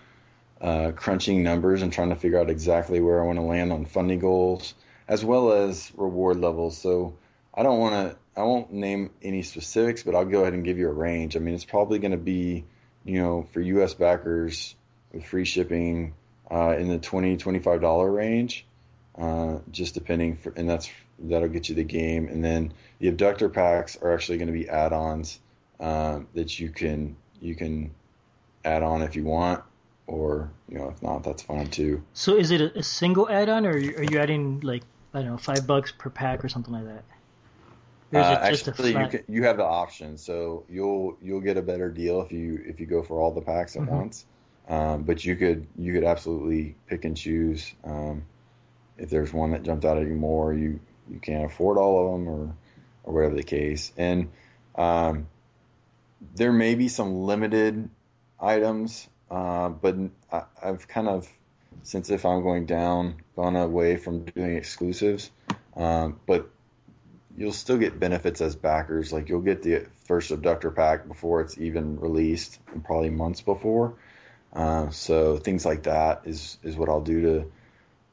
uh, 0.65 0.93
crunching 0.93 1.43
numbers 1.43 1.83
and 1.83 1.93
trying 1.93 2.09
to 2.09 2.17
figure 2.17 2.39
out 2.39 2.49
exactly 2.49 2.99
where 2.99 3.23
I 3.23 3.27
want 3.27 3.39
to 3.39 3.43
land 3.43 3.71
on 3.71 3.85
funding 3.85 4.19
goals 4.19 4.73
as 5.07 5.23
well 5.23 5.53
as 5.53 5.93
reward 5.95 6.39
levels. 6.39 6.79
So 6.79 7.19
I 7.53 7.63
don't 7.63 7.79
want 7.79 7.95
to, 7.95 8.17
I 8.41 8.45
won't 8.45 8.73
name 8.73 9.11
any 9.23 9.43
specifics, 9.43 10.03
but 10.03 10.15
I'll 10.15 10.25
go 10.25 10.41
ahead 10.41 10.55
and 10.55 10.65
give 10.65 10.79
you 10.79 10.89
a 10.89 10.93
range. 10.93 11.37
I 11.37 11.41
mean, 11.41 11.55
it's 11.55 11.67
probably 11.67 11.99
going 11.99 12.13
to 12.13 12.17
be, 12.17 12.65
you 13.05 13.21
know, 13.21 13.47
for 13.53 13.61
U.S. 13.61 13.93
backers 13.93 14.75
with 15.13 15.27
free 15.27 15.45
shipping 15.45 16.15
uh, 16.51 16.75
in 16.79 16.89
the 16.89 16.99
20 16.99 17.37
25 17.37 17.83
dollar 17.83 18.11
range, 18.11 18.65
uh, 19.19 19.59
just 19.71 19.93
depending. 19.93 20.37
For, 20.37 20.51
and 20.57 20.67
that's 20.67 20.91
that'll 21.19 21.49
get 21.49 21.69
you 21.69 21.75
the 21.75 21.85
game, 21.85 22.29
and 22.29 22.43
then 22.43 22.73
the 23.01 23.09
abductor 23.09 23.51
packs 23.51 23.99
are 24.01 24.15
actually 24.15 24.39
going 24.39 24.49
to 24.49 24.55
be 24.55 24.69
add-ons 24.69 25.39
um, 25.79 26.27
that 26.35 26.59
you 26.59 26.71
can 26.71 27.17
you 27.41 27.55
can 27.55 27.95
add 28.65 28.83
on 28.83 29.03
if 29.03 29.15
you 29.15 29.25
want, 29.25 29.63
or 30.07 30.51
you 30.69 30.79
know 30.79 30.89
if 30.89 31.03
not, 31.03 31.23
that's 31.25 31.43
fine 31.43 31.69
too. 31.69 32.03
So, 32.13 32.37
is 32.37 32.51
it 32.51 32.61
a, 32.61 32.83
single 32.83 33.29
add-on, 33.29 33.67
or 33.67 33.73
are 33.73 33.79
you, 33.79 34.19
adding 34.19 34.61
like 34.61 34.83
I 35.13 35.21
don't 35.21 35.31
know, 35.33 35.37
five 35.39 35.67
bucks 35.67 35.93
per 35.97 36.11
pack 36.11 36.45
or 36.45 36.49
something 36.49 36.73
like 36.73 36.85
that? 36.85 37.05
Or 38.13 38.21
is 38.21 38.27
Uh, 38.27 38.49
just 38.49 38.69
actually, 38.69 38.95
a 38.95 39.01
you 39.01 39.09
can, 39.09 39.25
you 39.29 39.45
have 39.45 39.57
the 39.57 39.65
option, 39.65 40.19
so 40.19 40.65
you'll 40.69 41.17
you'll 41.23 41.41
get 41.41 41.57
a 41.57 41.63
better 41.63 41.91
deal 41.91 42.21
if 42.23 42.33
you 42.33 42.63
if 42.67 42.81
you 42.81 42.87
go 42.87 43.03
for 43.03 43.21
all 43.21 43.33
the 43.33 43.43
packs 43.43 43.77
at 43.77 43.83
Mhm. 43.83 43.89
once. 43.89 44.27
Um, 44.69 45.03
but 45.03 45.25
you 45.25 45.37
could 45.37 45.67
you 45.77 45.93
could 45.93 46.05
absolutely 46.05 46.77
pick 46.87 47.05
and 47.05 47.17
choose. 47.17 47.73
Um, 47.85 48.25
if 48.97 49.11
there's 49.11 49.33
one 49.33 49.51
that 49.51 49.63
jumped 49.63 49.85
out 49.85 49.99
at 49.99 50.07
you 50.07 50.15
more, 50.15 50.55
you 50.55 50.81
you 51.11 51.19
can't 51.19 51.45
afford 51.45 51.77
all 51.79 52.07
of 52.07 52.13
them, 52.13 52.29
or 52.29 52.55
or 53.05 53.15
whatever 53.15 53.35
the 53.35 53.43
case. 53.43 53.93
And 53.97 54.31
um, 54.75 55.27
there 56.35 56.53
may 56.53 56.75
be 56.75 56.89
some 56.89 57.15
limited 57.15 57.89
items, 58.41 59.09
uh, 59.31 59.69
but 59.69 59.97
I, 60.33 60.43
I've 60.63 60.87
kind 60.89 61.09
of 61.09 61.29
since 61.83 62.11
if 62.11 62.25
I'm 62.25 62.43
going 62.43 62.67
down, 62.67 63.17
gone 63.37 63.57
away 63.57 63.97
from 63.97 64.25
doing 64.25 64.57
exclusives. 64.57 65.31
Um, 65.77 66.21
but 66.27 66.49
you'll 67.37 67.53
still 67.53 67.79
get 67.79 67.99
benefits 67.99 68.41
as 68.41 68.57
backers. 68.57 69.13
Like 69.13 69.29
you'll 69.29 69.41
get 69.41 69.63
the 69.63 69.87
first 70.05 70.31
abductor 70.31 70.71
pack 70.71 71.09
before 71.09 71.41
it's 71.41 71.59
even 71.59 71.99
released, 72.01 72.59
and 72.73 72.85
probably 72.85 73.11
months 73.11 73.41
before. 73.41 73.97
Uh, 74.53 74.91
so 74.91 75.37
things 75.37 75.67
like 75.67 75.85
that 75.85 76.23
is 76.25 76.59
is 76.63 76.77
what 76.77 76.89
I'll 76.89 77.03
do 77.03 77.21
to 77.23 77.53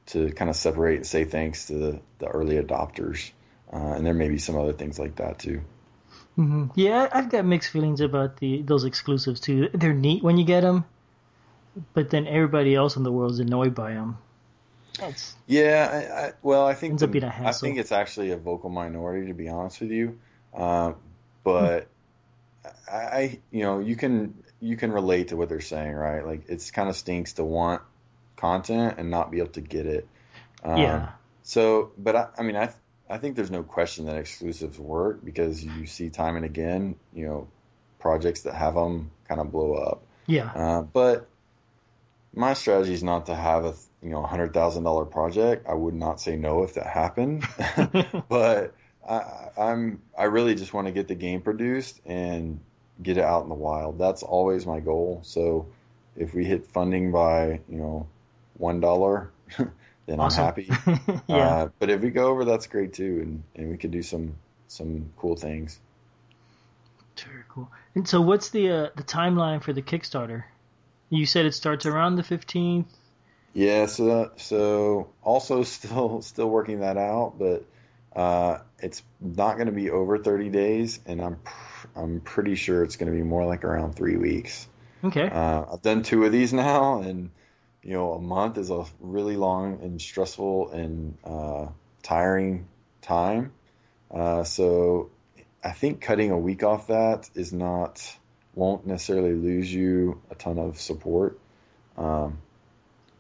to 0.08 0.34
kind 0.34 0.50
of 0.50 0.56
separate 0.56 0.98
and 0.98 1.08
say 1.08 1.24
thanks 1.24 1.68
to 1.68 1.74
the, 1.74 2.00
the 2.20 2.28
early 2.28 2.56
adopters. 2.56 3.32
Uh, 3.72 3.94
and 3.94 4.06
there 4.06 4.14
may 4.14 4.28
be 4.28 4.38
some 4.38 4.58
other 4.58 4.74
things 4.74 5.00
like 5.00 5.16
that 5.18 5.40
too. 5.40 5.62
Mm-hmm. 6.38 6.68
Yeah, 6.76 7.08
I've 7.12 7.30
got 7.30 7.46
mixed 7.46 7.70
feelings 7.70 8.02
about 8.02 8.38
the 8.38 8.64
those 8.64 8.86
exclusives 8.86 9.40
too. 9.40 9.70
They're 9.74 9.94
neat 9.94 10.24
when 10.24 10.38
you 10.38 10.46
get 10.46 10.62
them, 10.62 10.86
but 11.94 12.10
then 12.10 12.28
everybody 12.28 12.76
else 12.76 12.96
in 12.96 13.04
the 13.04 13.12
world 13.12 13.32
is 13.32 13.40
annoyed 13.40 13.76
by 13.76 13.94
them. 13.94 14.18
That's, 15.00 15.36
yeah, 15.48 15.90
I, 15.92 16.28
I, 16.28 16.32
well, 16.42 16.68
I 16.68 16.74
think 16.74 17.00
the, 17.00 17.34
I 17.44 17.52
think 17.54 17.78
it's 17.78 17.92
actually 17.92 18.32
a 18.32 18.38
vocal 18.38 18.70
minority 18.70 19.28
to 19.28 19.34
be 19.34 19.50
honest 19.50 19.82
with 19.82 19.92
you. 19.92 20.20
Uh, 20.54 20.94
but. 21.44 21.88
I, 22.88 23.40
you 23.52 23.64
know, 23.64 23.80
you 23.80 23.96
can 23.96 24.44
you 24.60 24.76
can 24.76 24.92
relate 24.92 25.30
to 25.30 25.38
what 25.38 25.50
they're 25.50 25.62
saying, 25.62 25.94
right? 25.94 26.26
Like 26.26 26.44
it's 26.48 26.72
kind 26.72 26.90
of 26.90 26.96
stinks 26.96 27.34
to 27.34 27.44
want 27.44 27.82
content 28.36 28.96
and 28.98 29.10
not 29.10 29.32
be 29.32 29.40
able 29.40 29.52
to 29.52 29.62
get 29.62 29.86
it. 29.86 30.08
Um, 30.64 30.78
yeah. 30.78 31.10
So, 31.44 31.92
but 31.98 32.16
I, 32.16 32.28
I 32.38 32.44
mean, 32.44 32.56
I 32.56 32.72
I 33.10 33.18
think 33.18 33.36
there's 33.36 33.50
no 33.50 33.64
question 33.64 34.06
that 34.06 34.18
exclusives 34.18 34.78
work 34.78 35.24
because 35.24 35.64
you 35.64 35.88
see 35.88 36.10
time 36.10 36.36
and 36.36 36.46
again, 36.46 36.96
you 37.14 37.26
know, 37.26 37.48
projects 37.98 38.42
that 38.42 38.54
have 38.54 38.76
them 38.76 39.10
kind 39.28 39.42
of 39.42 39.52
blow 39.52 39.74
up. 39.74 40.04
Yeah. 40.28 40.52
Uh, 40.52 40.82
but 40.82 41.28
my 42.34 42.54
strategy 42.54 42.94
is 42.94 43.04
not 43.04 43.26
to 43.28 43.36
have 43.36 43.66
a 43.66 43.74
you 44.02 44.10
know 44.10 44.24
hundred 44.24 44.54
thousand 44.54 44.84
dollar 44.84 45.06
project. 45.06 45.68
I 45.68 45.74
would 45.74 45.94
not 45.94 46.20
say 46.20 46.36
no 46.36 46.64
if 46.64 46.76
that 46.76 46.88
happened, 46.88 47.46
but 48.30 48.74
I, 49.08 49.50
I'm 49.58 50.02
I 50.18 50.26
really 50.26 50.56
just 50.56 50.74
want 50.74 50.88
to 50.88 50.94
get 50.94 51.08
the 51.08 51.16
game 51.16 51.42
produced 51.42 52.00
and 52.06 52.60
get 53.02 53.18
it 53.18 53.24
out 53.24 53.44
in 53.44 53.50
the 53.50 53.56
wild. 53.56 53.98
That's 53.98 54.24
always 54.24 54.66
my 54.66 54.80
goal. 54.80 55.22
So 55.24 55.68
if 56.16 56.34
we 56.34 56.46
hit 56.46 56.68
funding 56.68 57.12
by 57.12 57.60
you 57.70 57.78
know 57.78 58.08
one 58.58 58.80
dollar, 58.80 59.32
then 60.06 60.20
awesome. 60.20 60.40
I'm 60.40 60.46
happy. 60.46 61.22
yeah. 61.28 61.36
Uh, 61.36 61.70
but 61.80 61.90
if 61.90 62.02
we 62.02 62.10
go 62.10 62.28
over, 62.28 62.46
that's 62.46 62.68
great 62.68 62.94
too, 62.94 63.20
and 63.22 63.44
and 63.56 63.72
we 63.72 63.78
could 63.78 63.92
do 63.92 64.02
some 64.02 64.36
some 64.68 65.12
cool 65.18 65.36
things. 65.36 65.80
Very 67.18 67.44
cool. 67.50 67.70
And 67.94 68.08
so, 68.08 68.22
what's 68.22 68.50
the 68.50 68.70
uh, 68.70 68.90
the 68.96 69.04
timeline 69.04 69.62
for 69.62 69.74
the 69.74 69.82
Kickstarter? 69.82 70.46
You 71.12 71.28
said 71.28 71.46
it 71.46 71.54
starts 71.54 71.86
around 71.86 72.16
the 72.16 72.24
fifteenth. 72.24 72.88
Yeah, 73.54 73.86
so 73.86 74.32
so 74.38 75.10
also 75.22 75.64
still 75.78 76.22
still 76.22 76.50
working 76.50 76.80
that 76.80 76.98
out, 76.98 77.36
but 77.38 77.66
uh, 78.16 78.60
it's 78.80 79.04
not 79.20 79.56
going 79.56 79.68
to 79.68 79.74
be 79.74 79.90
over 79.90 80.18
30 80.18 80.50
days, 80.50 81.00
and 81.06 81.22
I'm 81.22 81.36
pr- 81.38 81.88
I'm 81.96 82.20
pretty 82.22 82.56
sure 82.56 82.84
it's 82.84 82.98
going 82.98 83.12
to 83.12 83.18
be 83.18 83.24
more 83.24 83.46
like 83.46 83.64
around 83.64 83.96
three 83.96 84.18
weeks. 84.18 84.68
Okay. 85.04 85.30
Uh, 85.30 85.66
I've 85.74 85.82
done 85.82 86.04
two 86.04 86.26
of 86.26 86.32
these 86.32 86.54
now, 86.70 87.02
and 87.02 87.30
you 87.84 87.94
know 87.94 88.14
a 88.14 88.22
month 88.22 88.58
is 88.58 88.70
a 88.70 88.86
really 89.00 89.36
long 89.36 89.82
and 89.82 90.02
stressful 90.02 90.72
and 90.72 91.18
uh, 91.24 91.68
tiring 92.04 92.68
time. 93.02 93.52
Uh, 94.10 94.44
so 94.44 95.10
I 95.64 95.72
think 95.72 96.02
cutting 96.02 96.32
a 96.32 96.38
week 96.38 96.64
off 96.64 96.88
that 96.88 97.30
is 97.34 97.54
not 97.54 98.02
won't 98.56 98.86
necessarily 98.86 99.34
lose 99.34 99.74
you 99.74 100.22
a 100.30 100.36
ton 100.36 100.58
of 100.58 100.80
support. 100.80 101.40
Um, 101.98 102.40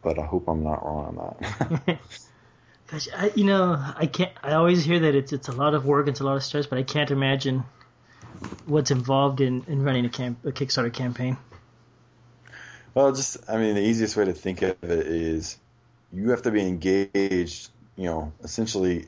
but 0.02 0.17
I 0.20 0.26
hope 0.26 0.48
I'm 0.48 0.63
not 0.63 0.84
wrong 0.84 1.17
on 1.17 1.82
that. 1.86 2.00
Gosh, 2.91 3.08
I, 3.15 3.32
you 3.36 3.46
know, 3.46 3.78
I 3.96 4.06
can't. 4.06 4.32
I 4.44 4.54
always 4.54 4.84
hear 4.84 5.00
that 5.00 5.15
it's 5.15 5.32
it's 5.32 5.48
a 5.48 5.54
lot 5.54 5.74
of 5.74 5.86
work, 5.86 6.08
it's 6.08 6.20
a 6.20 6.24
lot 6.26 6.36
of 6.36 6.44
stress, 6.44 6.65
but 6.65 6.78
I 6.78 6.84
can't 6.84 7.10
imagine 7.10 7.63
what's 8.65 8.91
involved 8.91 9.39
in, 9.39 9.63
in 9.67 9.84
running 9.84 10.06
a 10.06 10.10
camp 10.10 10.39
a 10.46 10.52
Kickstarter 10.52 10.91
campaign. 10.91 11.38
Well, 12.94 13.13
just 13.13 13.38
I 13.50 13.58
mean, 13.58 13.76
the 13.76 13.82
easiest 13.82 14.17
way 14.17 14.26
to 14.26 14.34
think 14.34 14.62
of 14.62 14.76
it 14.84 15.08
is 15.08 15.58
you 16.12 16.32
have 16.32 16.41
to 16.41 16.52
be 16.52 16.67
engaged. 16.67 17.70
You 17.96 18.06
know, 18.06 18.34
essentially 18.44 19.08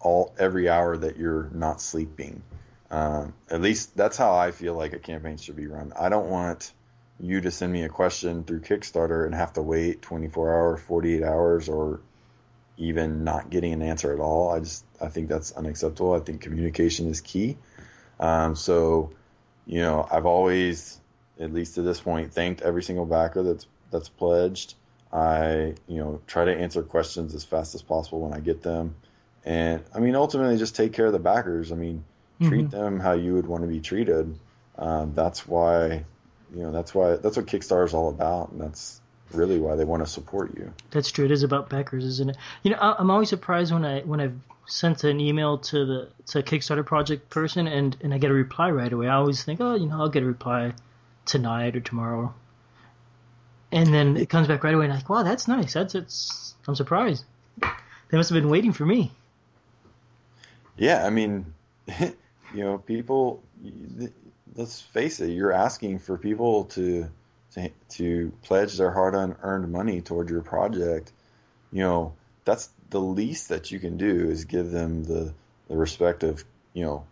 all 0.00 0.34
every 0.38 0.68
hour 0.68 0.96
that 0.96 1.16
you're 1.16 1.48
not 1.52 1.80
sleeping. 1.80 2.42
Um, 2.92 3.32
at 3.48 3.62
least 3.62 3.96
that's 3.96 4.18
how 4.18 4.34
I 4.34 4.50
feel 4.50 4.74
like 4.74 4.92
a 4.92 4.98
campaign 4.98 5.38
should 5.38 5.56
be 5.56 5.66
run. 5.66 5.94
I 5.98 6.10
don't 6.10 6.28
want 6.28 6.72
you 7.18 7.40
to 7.40 7.50
send 7.50 7.72
me 7.72 7.84
a 7.84 7.88
question 7.88 8.44
through 8.44 8.60
Kickstarter 8.60 9.24
and 9.24 9.34
have 9.34 9.54
to 9.54 9.62
wait 9.62 10.02
24 10.02 10.54
hours, 10.54 10.80
48 10.82 11.22
hours, 11.22 11.68
or 11.70 12.00
even 12.76 13.24
not 13.24 13.48
getting 13.48 13.72
an 13.72 13.80
answer 13.80 14.12
at 14.12 14.20
all. 14.20 14.50
I 14.50 14.60
just 14.60 14.84
I 15.00 15.08
think 15.08 15.30
that's 15.30 15.52
unacceptable. 15.52 16.12
I 16.12 16.20
think 16.20 16.42
communication 16.42 17.08
is 17.08 17.22
key. 17.22 17.56
Um, 18.20 18.56
so, 18.56 19.12
you 19.64 19.80
know, 19.80 20.06
I've 20.10 20.26
always, 20.26 21.00
at 21.40 21.50
least 21.50 21.76
to 21.76 21.82
this 21.82 21.98
point, 21.98 22.34
thanked 22.34 22.60
every 22.60 22.82
single 22.82 23.06
backer 23.06 23.42
that's 23.42 23.66
that's 23.90 24.10
pledged. 24.10 24.74
I, 25.10 25.76
you 25.88 25.98
know, 25.98 26.20
try 26.26 26.44
to 26.44 26.54
answer 26.54 26.82
questions 26.82 27.34
as 27.34 27.42
fast 27.42 27.74
as 27.74 27.80
possible 27.80 28.20
when 28.20 28.34
I 28.34 28.40
get 28.40 28.62
them, 28.62 28.96
and 29.46 29.82
I 29.94 30.00
mean, 30.00 30.14
ultimately, 30.14 30.58
just 30.58 30.76
take 30.76 30.92
care 30.92 31.06
of 31.06 31.12
the 31.12 31.18
backers. 31.18 31.72
I 31.72 31.74
mean, 31.74 32.04
mm-hmm. 32.42 32.48
treat 32.48 32.70
them 32.70 33.00
how 33.00 33.12
you 33.12 33.34
would 33.34 33.46
want 33.46 33.62
to 33.62 33.68
be 33.68 33.80
treated. 33.80 34.38
Um, 34.78 35.14
that's 35.14 35.46
why 35.46 36.04
you 36.54 36.62
know 36.62 36.72
that's 36.72 36.94
why 36.94 37.16
that's 37.16 37.36
what 37.36 37.46
Kickstarter 37.46 37.86
is 37.86 37.94
all 37.94 38.08
about, 38.08 38.52
and 38.52 38.60
that's 38.60 39.00
really 39.32 39.58
why 39.58 39.76
they 39.76 39.84
want 39.84 40.04
to 40.04 40.10
support 40.10 40.56
you. 40.56 40.72
That's 40.90 41.10
true. 41.10 41.24
It 41.24 41.30
is 41.30 41.42
about 41.42 41.68
backers, 41.68 42.04
isn't 42.04 42.30
it? 42.30 42.36
You 42.62 42.72
know, 42.72 42.78
I'm 42.80 43.10
always 43.10 43.28
surprised 43.28 43.72
when 43.72 43.84
I 43.84 44.00
when 44.00 44.20
I've 44.20 44.38
sent 44.66 45.04
an 45.04 45.20
email 45.20 45.58
to 45.58 45.84
the 45.84 46.08
to 46.26 46.38
a 46.40 46.42
Kickstarter 46.42 46.84
project 46.84 47.30
person 47.30 47.66
and 47.66 47.96
and 48.02 48.14
I 48.14 48.18
get 48.18 48.30
a 48.30 48.34
reply 48.34 48.70
right 48.70 48.92
away. 48.92 49.08
I 49.08 49.16
always 49.16 49.42
think, 49.42 49.60
oh, 49.60 49.74
you 49.74 49.86
know, 49.86 50.00
I'll 50.00 50.08
get 50.08 50.22
a 50.22 50.26
reply 50.26 50.72
tonight 51.24 51.76
or 51.76 51.80
tomorrow, 51.80 52.34
and 53.70 53.92
then 53.92 54.16
it 54.16 54.28
comes 54.28 54.48
back 54.48 54.64
right 54.64 54.74
away. 54.74 54.84
And 54.84 54.92
I'm 54.92 54.98
like, 55.00 55.08
wow, 55.08 55.22
that's 55.22 55.48
nice. 55.48 55.72
That's 55.74 55.94
it's. 55.94 56.54
I'm 56.66 56.74
surprised. 56.74 57.24
They 57.60 58.18
must 58.18 58.30
have 58.30 58.40
been 58.40 58.50
waiting 58.50 58.72
for 58.72 58.86
me. 58.86 59.10
Yeah, 60.76 61.04
I 61.04 61.10
mean, 61.10 61.52
you 62.54 62.64
know, 62.64 62.78
people 62.78 63.42
let's 64.56 64.80
face 64.80 65.20
it, 65.20 65.30
you're 65.30 65.52
asking 65.52 65.98
for 65.98 66.16
people 66.18 66.64
to 66.64 67.08
to, 67.54 67.70
to 67.90 68.32
pledge 68.42 68.78
their 68.78 68.90
hard-earned 68.90 69.70
money 69.70 70.00
toward 70.00 70.30
your 70.30 70.40
project. 70.40 71.12
You 71.70 71.82
know, 71.82 72.14
that's 72.44 72.70
the 72.90 73.00
least 73.00 73.50
that 73.50 73.70
you 73.70 73.78
can 73.78 73.98
do 73.98 74.28
is 74.30 74.44
give 74.44 74.70
them 74.70 75.04
the 75.04 75.32
the 75.68 75.76
respect 75.76 76.22
of 76.22 76.44
you 76.72 76.84
know 76.84 77.04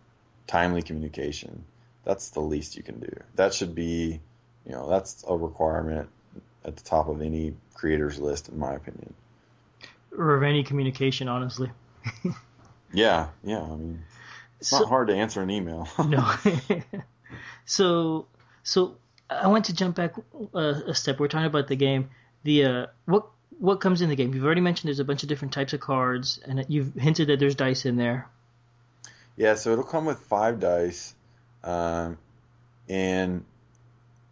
timely 0.46 0.82
communication. 0.82 1.64
That's 2.04 2.30
the 2.30 2.40
least 2.40 2.76
you 2.76 2.82
can 2.82 2.98
do. 2.98 3.12
That 3.36 3.54
should 3.54 3.74
be, 3.74 4.20
you 4.66 4.72
know, 4.72 4.88
that's 4.88 5.22
a 5.28 5.36
requirement 5.36 6.08
at 6.64 6.76
the 6.76 6.82
top 6.82 7.08
of 7.08 7.20
any 7.20 7.54
creator's 7.74 8.18
list, 8.18 8.48
in 8.48 8.58
my 8.58 8.74
opinion. 8.74 9.14
Or 10.16 10.34
of 10.34 10.42
any 10.42 10.64
communication, 10.64 11.28
honestly. 11.28 11.70
yeah, 12.92 13.28
yeah. 13.44 13.62
I 13.62 13.76
mean, 13.76 14.02
it's 14.60 14.68
so, 14.68 14.80
not 14.80 14.88
hard 14.88 15.08
to 15.08 15.14
answer 15.14 15.42
an 15.42 15.50
email. 15.50 15.88
no. 16.06 16.34
So, 17.70 18.26
so 18.64 18.96
I 19.28 19.46
want 19.46 19.66
to 19.66 19.74
jump 19.74 19.94
back 19.94 20.14
a, 20.54 20.56
uh, 20.56 20.80
a 20.88 20.94
step. 20.94 21.20
We're 21.20 21.28
talking 21.28 21.46
about 21.46 21.68
the 21.68 21.76
game. 21.76 22.10
The 22.42 22.64
uh, 22.64 22.86
what 23.04 23.28
what 23.60 23.80
comes 23.80 24.02
in 24.02 24.08
the 24.08 24.16
game? 24.16 24.34
You've 24.34 24.44
already 24.44 24.60
mentioned 24.60 24.88
there's 24.88 24.98
a 24.98 25.04
bunch 25.04 25.22
of 25.22 25.28
different 25.28 25.54
types 25.54 25.72
of 25.72 25.78
cards, 25.78 26.40
and 26.44 26.64
you've 26.68 26.94
hinted 26.94 27.28
that 27.28 27.38
there's 27.38 27.54
dice 27.54 27.86
in 27.86 27.96
there. 27.96 28.28
Yeah, 29.36 29.54
so 29.54 29.70
it'll 29.72 29.84
come 29.84 30.04
with 30.04 30.18
five 30.18 30.58
dice, 30.58 31.14
um, 31.62 32.18
and 32.88 33.44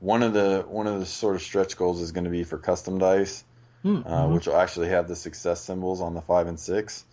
one 0.01 0.24
of 0.24 0.33
the 0.33 0.64
one 0.66 0.89
of 0.89 0.99
the 0.99 1.07
sort 1.07 1.37
of 1.37 1.43
stretch 1.43 1.76
goals 1.76 2.01
is 2.01 2.11
going 2.11 2.24
to 2.24 2.31
be 2.31 2.43
for 2.43 2.59
custom 2.59 2.99
dice, 2.99 3.45
hmm, 3.83 3.99
uh, 3.99 4.01
mm-hmm. 4.01 4.12
uh, 4.12 4.29
which 4.31 4.49
will 4.49 4.57
actually 4.57 4.89
have 4.89 5.07
the 5.07 5.14
success 5.14 5.61
symbols 5.61 6.01
on 6.01 6.14
the 6.14 6.22
five 6.22 6.49
and 6.49 6.59
six, 6.59 7.05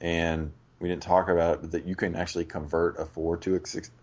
and 0.00 0.50
we 0.84 0.90
didn't 0.90 1.02
talk 1.02 1.30
about 1.30 1.54
it, 1.54 1.60
but 1.62 1.70
that 1.70 1.86
you 1.86 1.96
can 1.96 2.14
actually 2.14 2.44
convert 2.44 3.00
a 3.00 3.06
four 3.06 3.38
to 3.38 3.56
a 3.56 3.60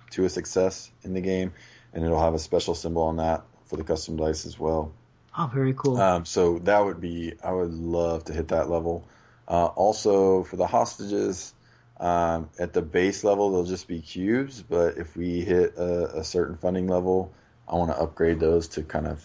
to 0.10 0.26
a 0.26 0.30
success 0.30 0.90
in 1.04 1.14
the 1.14 1.22
game, 1.22 1.54
and 1.94 2.04
it'll 2.04 2.20
have 2.20 2.34
a 2.34 2.40
special 2.40 2.74
symbol 2.74 3.04
on 3.04 3.18
that 3.18 3.44
for 3.66 3.78
the 3.78 3.84
custom 3.84 4.18
dice 4.18 4.48
as 4.48 4.60
well. 4.60 4.92
Oh, 5.38 5.48
very 5.54 5.76
cool. 5.78 5.98
Um, 5.98 6.26
so 6.26 6.58
that 6.64 6.84
would 6.84 7.00
be, 7.00 7.34
I 7.44 7.52
would 7.52 7.72
love 7.72 8.26
to 8.26 8.34
hit 8.34 8.48
that 8.48 8.68
level. 8.68 9.08
Uh, 9.48 9.68
also, 9.68 10.44
for 10.44 10.56
the 10.56 10.66
hostages, 10.66 11.54
um, 12.00 12.50
at 12.58 12.74
the 12.74 12.82
base 12.82 13.24
level, 13.24 13.52
they'll 13.52 13.64
just 13.64 13.88
be 13.88 14.02
cubes, 14.02 14.64
but 14.64 14.98
if 14.98 15.16
we 15.16 15.42
hit 15.42 15.78
a, 15.78 16.22
a 16.22 16.24
certain 16.24 16.58
funding 16.58 16.88
level, 16.88 17.32
I 17.70 17.76
want 17.76 17.92
to 17.92 17.98
upgrade 18.02 18.40
those 18.40 18.70
to 18.70 18.82
kind 18.82 19.06
of, 19.06 19.24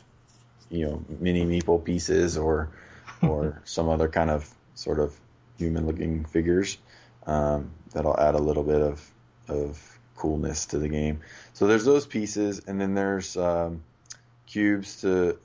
you 0.68 0.86
know, 0.86 1.04
mini 1.08 1.46
meeple 1.46 1.82
pieces 1.82 2.36
or, 2.36 2.68
or 3.22 3.62
some 3.64 3.88
other 3.88 4.08
kind 4.08 4.28
of 4.28 4.46
sort 4.74 5.00
of 5.00 5.18
human 5.58 5.86
looking 5.86 6.24
figures. 6.24 6.76
Um, 7.26 7.72
that'll 7.92 8.18
add 8.18 8.34
a 8.34 8.38
little 8.38 8.62
bit 8.62 8.80
of, 8.80 9.10
of 9.48 9.98
coolness 10.16 10.66
to 10.66 10.78
the 10.78 10.88
game. 10.88 11.20
So 11.54 11.66
there's 11.66 11.84
those 11.84 12.06
pieces, 12.06 12.62
and 12.66 12.80
then 12.80 12.94
there's 12.94 13.36
um, 13.36 13.82
cubes 14.46 15.00
to 15.02 15.38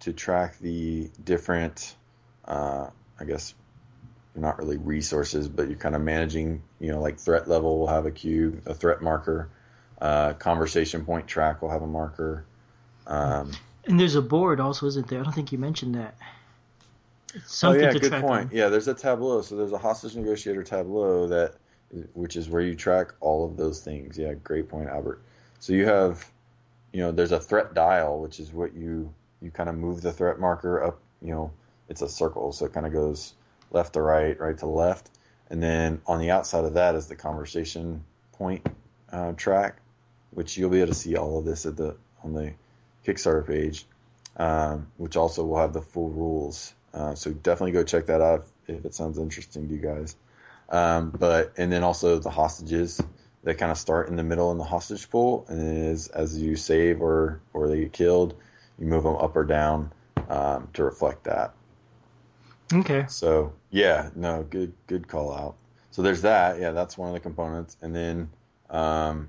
to 0.00 0.12
track 0.12 0.58
the 0.60 1.10
different, 1.24 1.96
uh, 2.44 2.86
I 3.18 3.24
guess, 3.24 3.52
not 4.36 4.58
really 4.58 4.76
resources, 4.76 5.48
but 5.48 5.68
you're 5.68 5.78
kind 5.78 5.96
of 5.96 6.02
managing. 6.02 6.62
You 6.80 6.92
know, 6.92 7.00
like 7.00 7.18
threat 7.18 7.48
level 7.48 7.78
will 7.78 7.88
have 7.88 8.06
a 8.06 8.10
cube, 8.10 8.62
a 8.66 8.74
threat 8.74 9.02
marker. 9.02 9.48
Uh, 10.00 10.32
conversation 10.34 11.04
point 11.04 11.26
track 11.26 11.60
will 11.60 11.70
have 11.70 11.82
a 11.82 11.86
marker. 11.86 12.44
Um, 13.06 13.50
And 13.86 13.98
there's 13.98 14.14
a 14.14 14.22
board 14.22 14.60
also, 14.60 14.86
isn't 14.86 15.08
there? 15.08 15.20
I 15.20 15.24
don't 15.24 15.34
think 15.34 15.50
you 15.50 15.58
mentioned 15.58 15.94
that. 15.96 16.16
Oh 17.62 17.72
yeah, 17.72 17.92
good 17.92 18.12
point. 18.12 18.24
on. 18.24 18.50
Yeah, 18.52 18.68
there's 18.68 18.88
a 18.88 18.94
tableau. 18.94 19.42
So 19.42 19.56
there's 19.56 19.72
a 19.72 19.78
hostage 19.78 20.16
negotiator 20.16 20.62
tableau 20.62 21.28
that, 21.28 21.54
which 22.14 22.36
is 22.36 22.48
where 22.48 22.62
you 22.62 22.74
track 22.74 23.12
all 23.20 23.44
of 23.44 23.56
those 23.56 23.80
things. 23.80 24.18
Yeah, 24.18 24.34
great 24.34 24.68
point, 24.68 24.88
Albert. 24.88 25.22
So 25.60 25.72
you 25.72 25.86
have, 25.86 26.26
you 26.92 27.00
know, 27.00 27.12
there's 27.12 27.32
a 27.32 27.40
threat 27.40 27.74
dial, 27.74 28.20
which 28.20 28.40
is 28.40 28.52
what 28.52 28.74
you 28.74 29.12
you 29.40 29.50
kind 29.50 29.68
of 29.68 29.76
move 29.76 30.00
the 30.02 30.12
threat 30.12 30.38
marker 30.38 30.82
up. 30.82 31.00
You 31.20 31.32
know, 31.32 31.52
it's 31.88 32.02
a 32.02 32.08
circle, 32.08 32.52
so 32.52 32.66
it 32.66 32.72
kind 32.72 32.86
of 32.86 32.92
goes 32.92 33.34
left 33.70 33.92
to 33.94 34.00
right, 34.00 34.38
right 34.40 34.56
to 34.58 34.66
left, 34.66 35.10
and 35.50 35.62
then 35.62 36.00
on 36.06 36.20
the 36.20 36.30
outside 36.30 36.64
of 36.64 36.74
that 36.74 36.94
is 36.94 37.06
the 37.06 37.16
conversation 37.16 38.04
point 38.32 38.66
uh, 39.12 39.32
track, 39.32 39.80
which 40.30 40.56
you'll 40.56 40.70
be 40.70 40.78
able 40.78 40.88
to 40.88 40.94
see 40.94 41.16
all 41.16 41.38
of 41.38 41.44
this 41.44 41.66
at 41.66 41.76
the 41.76 41.96
on 42.24 42.32
the 42.32 42.52
Kickstarter 43.06 43.46
page, 43.46 43.86
um, 44.36 44.86
which 44.96 45.16
also 45.16 45.44
will 45.44 45.58
have 45.58 45.72
the 45.72 45.82
full 45.82 46.10
rules. 46.10 46.74
Uh, 46.94 47.14
so 47.14 47.30
definitely 47.30 47.72
go 47.72 47.82
check 47.82 48.06
that 48.06 48.20
out 48.20 48.46
if, 48.66 48.84
it 48.84 48.94
sounds 48.94 49.18
interesting 49.18 49.68
to 49.68 49.74
you 49.74 49.80
guys. 49.80 50.16
Um, 50.68 51.10
but 51.10 51.52
and 51.56 51.72
then 51.72 51.82
also 51.82 52.18
the 52.18 52.30
hostages 52.30 53.00
that 53.44 53.56
kind 53.56 53.70
of 53.70 53.78
start 53.78 54.08
in 54.08 54.16
the 54.16 54.22
middle 54.22 54.52
in 54.52 54.58
the 54.58 54.64
hostage 54.64 55.08
pool, 55.08 55.46
and 55.48 55.86
as 55.86 56.08
as 56.08 56.40
you 56.40 56.56
save 56.56 57.00
or 57.00 57.40
or 57.52 57.68
they 57.68 57.80
get 57.80 57.92
killed, 57.92 58.34
you 58.78 58.86
move 58.86 59.04
them 59.04 59.16
up 59.16 59.36
or 59.36 59.44
down 59.44 59.92
um, 60.28 60.68
to 60.74 60.84
reflect 60.84 61.24
that. 61.24 61.54
Okay. 62.72 63.06
So 63.08 63.52
yeah, 63.70 64.10
no, 64.14 64.42
good 64.42 64.72
good 64.86 65.08
call 65.08 65.32
out. 65.32 65.56
So 65.90 66.02
there's 66.02 66.22
that. 66.22 66.60
Yeah, 66.60 66.72
that's 66.72 66.98
one 66.98 67.08
of 67.08 67.14
the 67.14 67.20
components, 67.20 67.76
and 67.80 67.94
then 67.96 68.30
um, 68.68 69.28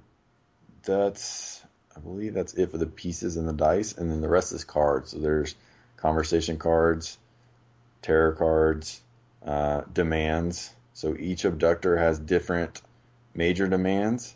that's 0.84 1.64
I 1.95 1.99
believe 1.99 2.34
that's 2.34 2.53
it 2.53 2.72
for 2.72 2.78
the 2.78 2.86
pieces 2.86 3.38
and 3.38 3.47
the 3.47 3.53
dice, 3.53 3.93
and 3.97 4.12
then 4.12 4.22
the 4.22 4.30
rest 4.30 4.53
is 4.53 4.64
cards. 4.64 5.12
So 5.12 5.20
there's 5.20 5.55
conversation 5.97 6.57
cards, 6.57 7.18
terror 8.01 8.33
cards, 8.33 9.01
uh, 9.45 9.81
demands. 9.91 10.73
So 10.93 11.15
each 11.17 11.45
abductor 11.45 11.97
has 11.97 12.19
different 12.19 12.81
major 13.33 13.67
demands, 13.67 14.35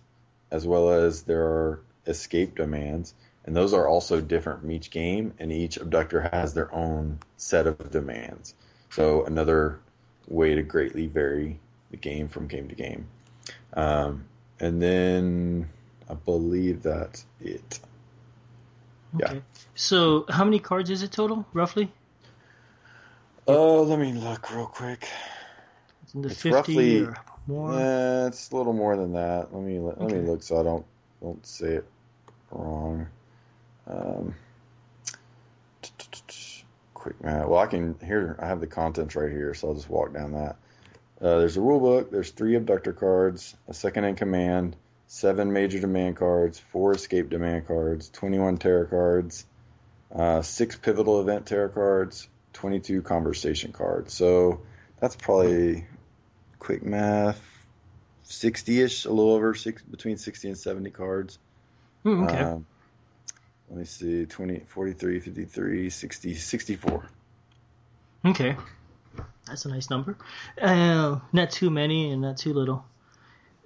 as 0.51 0.65
well 0.65 0.89
as 0.89 1.23
there 1.23 1.43
are 1.43 1.81
escape 2.07 2.55
demands, 2.55 3.13
and 3.45 3.55
those 3.55 3.73
are 3.73 3.87
also 3.87 4.21
different 4.21 4.61
from 4.61 4.71
each 4.71 4.91
game, 4.91 5.33
and 5.39 5.51
each 5.51 5.77
abductor 5.77 6.29
has 6.31 6.53
their 6.53 6.73
own 6.73 7.19
set 7.37 7.67
of 7.67 7.91
demands. 7.91 8.55
So 8.89 9.25
another 9.25 9.79
way 10.27 10.55
to 10.55 10.63
greatly 10.63 11.07
vary 11.07 11.59
the 11.91 11.97
game 11.97 12.29
from 12.29 12.47
game 12.47 12.69
to 12.69 12.75
game. 12.75 13.07
Um, 13.73 14.25
and 14.59 14.81
then 14.81 15.69
I 16.09 16.13
believe 16.13 16.83
that's 16.83 17.25
it. 17.41 17.79
Yeah. 19.17 19.25
Okay. 19.25 19.41
So 19.75 20.25
how 20.29 20.43
many 20.45 20.59
cards 20.59 20.89
is 20.89 21.03
it 21.03 21.11
total, 21.11 21.45
roughly? 21.53 21.91
Oh, 23.47 23.83
let 23.83 23.99
me 23.99 24.13
look 24.13 24.53
real 24.53 24.65
quick. 24.67 25.07
It's 26.03 26.13
in 26.13 26.21
the 26.21 26.29
It's 26.29 26.41
50 26.41 26.53
roughly- 26.55 27.01
or 27.01 27.15
more? 27.47 27.73
Yeah, 27.73 28.27
it's 28.27 28.51
a 28.51 28.55
little 28.55 28.73
more 28.73 28.95
than 28.95 29.13
that. 29.13 29.53
Let 29.53 29.63
me 29.63 29.79
let, 29.79 29.97
Okay. 29.99 30.15
me 30.21 30.27
look 30.27 30.43
so 30.43 30.59
I 30.59 30.63
don't 30.63 30.85
don't 31.21 31.45
say 31.45 31.75
it 31.75 31.85
wrong. 32.51 33.07
Um, 33.87 34.35
quick 36.93 37.21
math. 37.23 37.47
Well, 37.47 37.59
I 37.59 37.67
can 37.67 37.95
here. 38.03 38.35
I 38.39 38.47
have 38.47 38.59
the 38.61 38.67
contents 38.67 39.15
right 39.15 39.31
here, 39.31 39.53
so 39.53 39.69
I'll 39.69 39.73
just 39.73 39.89
walk 39.89 40.13
down 40.13 40.33
that. 40.33 40.55
Uh, 41.21 41.39
there's 41.39 41.57
a 41.57 41.61
rule 41.61 41.79
book. 41.79 42.11
There's 42.11 42.31
three 42.31 42.55
abductor 42.55 42.93
cards, 42.93 43.55
a 43.67 43.73
second 43.73 44.03
in 44.05 44.15
command, 44.15 44.75
seven 45.07 45.51
major 45.53 45.79
demand 45.79 46.15
cards, 46.17 46.59
four 46.59 46.93
escape 46.93 47.29
demand 47.29 47.67
cards, 47.67 48.09
21 48.09 48.57
terror 48.57 48.85
cards, 48.85 49.45
uh, 50.13 50.41
six 50.41 50.75
pivotal 50.77 51.21
event 51.21 51.45
terror 51.45 51.69
cards, 51.69 52.27
22 52.53 53.01
conversation 53.01 53.71
cards. 53.71 54.13
So 54.13 54.61
that's 54.99 55.15
probably 55.15 55.85
quick 56.59 56.83
math, 56.83 57.41
60-ish, 58.25 59.05
a 59.05 59.09
little 59.09 59.33
over 59.33 59.53
six, 59.53 59.81
between 59.81 60.17
60 60.17 60.49
and 60.49 60.57
70 60.57 60.89
cards. 60.91 61.39
Hmm, 62.03 62.23
okay. 62.23 62.37
Um, 62.39 62.65
let 63.69 63.79
me 63.79 63.85
see, 63.85 64.25
20, 64.25 64.61
43, 64.67 65.19
53, 65.19 65.89
60, 65.89 66.33
64. 66.35 67.09
Okay. 68.25 68.55
That's 69.47 69.65
a 69.65 69.69
nice 69.69 69.89
number. 69.89 70.15
Uh, 70.61 71.19
not 71.33 71.51
too 71.51 71.69
many 71.69 72.11
and 72.11 72.21
not 72.21 72.37
too 72.37 72.53
little. 72.53 72.85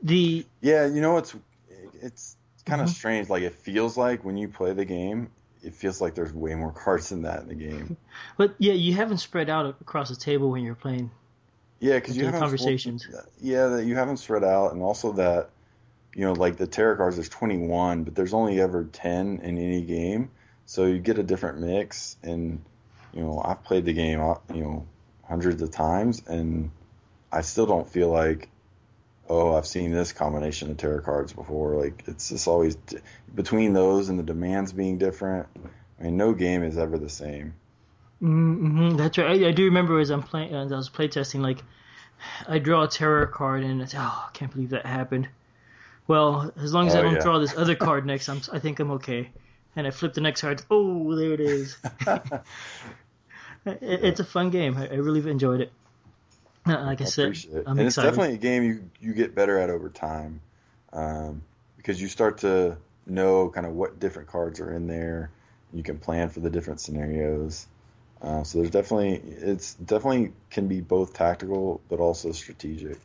The 0.01 0.45
Yeah, 0.61 0.85
you 0.85 1.01
know 1.01 1.17
it's 1.17 1.35
it's 2.01 2.35
kind 2.65 2.81
of 2.81 2.87
Mhm. 2.87 2.91
strange. 2.91 3.29
Like 3.29 3.43
it 3.43 3.53
feels 3.53 3.97
like 3.97 4.23
when 4.23 4.37
you 4.37 4.47
play 4.47 4.73
the 4.73 4.85
game, 4.85 5.29
it 5.67 5.75
feels 5.75 6.01
like 6.01 6.15
there's 6.15 6.33
way 6.33 6.55
more 6.55 6.71
cards 6.71 7.09
than 7.09 7.23
that 7.23 7.41
in 7.41 7.49
the 7.49 7.55
game. 7.55 7.97
but 8.37 8.55
yeah, 8.57 8.73
you 8.73 8.93
haven't 8.93 9.17
spread 9.17 9.49
out 9.49 9.75
across 9.81 10.09
the 10.09 10.15
table 10.15 10.49
when 10.49 10.63
you're 10.63 10.75
playing. 10.75 11.11
Yeah, 11.79 11.95
because 11.95 12.17
you 12.17 12.25
haven't 12.25 12.39
conversations. 12.39 13.07
Yeah, 13.39 13.67
that 13.67 13.85
you 13.85 13.95
haven't 13.95 14.17
spread 14.17 14.43
out, 14.43 14.73
and 14.73 14.81
also 14.81 15.11
that 15.13 15.49
you 16.15 16.25
know, 16.25 16.33
like 16.33 16.57
the 16.57 16.65
terror 16.65 16.95
cards, 16.95 17.15
there's 17.15 17.29
21, 17.29 18.03
but 18.03 18.15
there's 18.15 18.33
only 18.33 18.59
ever 18.59 18.85
10 18.85 19.41
in 19.43 19.57
any 19.59 19.81
game, 19.81 20.31
so 20.65 20.85
you 20.85 20.97
get 20.97 21.19
a 21.19 21.23
different 21.23 21.59
mix. 21.59 22.17
And 22.23 22.63
you 23.13 23.21
know, 23.21 23.39
I've 23.43 23.63
played 23.63 23.85
the 23.85 23.93
game, 23.93 24.19
uh, 24.19 24.35
you 24.51 24.63
know, 24.63 24.87
hundreds 25.23 25.61
of 25.61 25.69
times, 25.69 26.23
and 26.25 26.71
I 27.31 27.41
still 27.41 27.67
don't 27.67 27.87
feel 27.87 28.09
like, 28.09 28.49
oh, 29.29 29.55
I've 29.55 29.67
seen 29.67 29.91
this 29.91 30.13
combination 30.13 30.71
of 30.71 30.77
terror 30.77 31.01
cards 31.01 31.33
before. 31.33 31.75
Like 31.75 32.03
it's 32.07 32.29
just 32.29 32.47
always 32.47 32.75
d- 32.75 32.99
between 33.35 33.73
those 33.73 34.09
and 34.09 34.19
the 34.19 34.23
demands 34.23 34.73
being 34.73 34.97
different. 34.97 35.47
I 35.99 36.03
mean, 36.03 36.17
no 36.17 36.33
game 36.33 36.63
is 36.63 36.77
ever 36.77 36.97
the 36.97 37.09
same. 37.09 37.53
Mm-hmm, 38.21 38.95
that's 38.97 39.17
right. 39.17 39.43
I, 39.43 39.47
I 39.49 39.51
do 39.51 39.65
remember 39.65 39.99
as 39.99 40.09
I'm 40.09 40.23
playing, 40.23 40.53
as 40.53 40.71
I 40.71 40.75
was 40.75 40.89
playtesting, 40.89 41.41
like 41.41 41.63
I 42.47 42.59
draw 42.59 42.83
a 42.83 42.87
terror 42.87 43.27
card 43.27 43.63
and 43.63 43.81
it's 43.81 43.95
oh, 43.95 43.99
I 43.99 44.29
can't 44.33 44.51
believe 44.51 44.71
that 44.71 44.85
happened. 44.85 45.29
Well, 46.07 46.53
as 46.57 46.73
long 46.73 46.87
as 46.87 46.95
I 46.95 47.01
Oh, 47.01 47.03
don't 47.03 47.19
yeah. 47.19 47.21
draw 47.21 47.39
this 47.39 47.55
other 47.57 47.75
card 47.77 48.05
next, 48.05 48.29
I'm, 48.29 48.41
I 48.53 48.59
think 48.59 48.79
I'm 48.79 48.91
okay. 48.93 49.31
And 49.75 49.87
I 49.87 49.91
flip 49.91 50.13
the 50.13 50.21
next 50.21 50.41
card. 50.41 50.63
Oh, 50.71 51.15
there 51.15 51.33
it 51.33 51.41
is. 51.41 51.77
It, 53.65 53.79
it's 53.81 54.19
a 54.19 54.23
fun 54.25 54.49
game. 54.49 54.77
I, 54.77 54.87
I 54.89 54.95
really 54.95 55.29
enjoyed 55.29 55.61
it. 55.61 55.71
Uh, 56.69 56.85
Like 56.85 57.01
I, 57.01 57.05
I 57.05 57.05
said, 57.05 57.37
it. 57.51 57.65
I'm 57.65 57.79
and 57.79 57.79
excited. 57.79 57.87
it's 57.87 57.97
definitely 57.99 58.35
a 58.35 58.37
game 58.37 58.63
you 58.63 58.89
you 58.99 59.13
get 59.13 59.35
better 59.35 59.57
at 59.59 59.69
over 59.69 59.89
time, 59.89 60.41
um, 60.93 61.41
because 61.77 62.01
you 62.01 62.07
start 62.07 62.39
to 62.39 62.77
know 63.05 63.49
kind 63.49 63.65
of 63.65 63.73
what 63.73 63.99
different 63.99 64.27
cards 64.27 64.59
are 64.59 64.73
in 64.73 64.87
there. 64.87 65.31
You 65.73 65.83
can 65.83 65.99
plan 65.99 66.29
for 66.29 66.39
the 66.39 66.49
different 66.49 66.81
scenarios. 66.81 67.67
Uh, 68.21 68.43
so 68.43 68.59
there's 68.59 68.71
definitely 68.71 69.15
it's 69.15 69.75
definitely 69.75 70.33
can 70.49 70.67
be 70.67 70.81
both 70.81 71.13
tactical 71.13 71.81
but 71.89 71.99
also 71.99 72.31
strategic. 72.31 72.99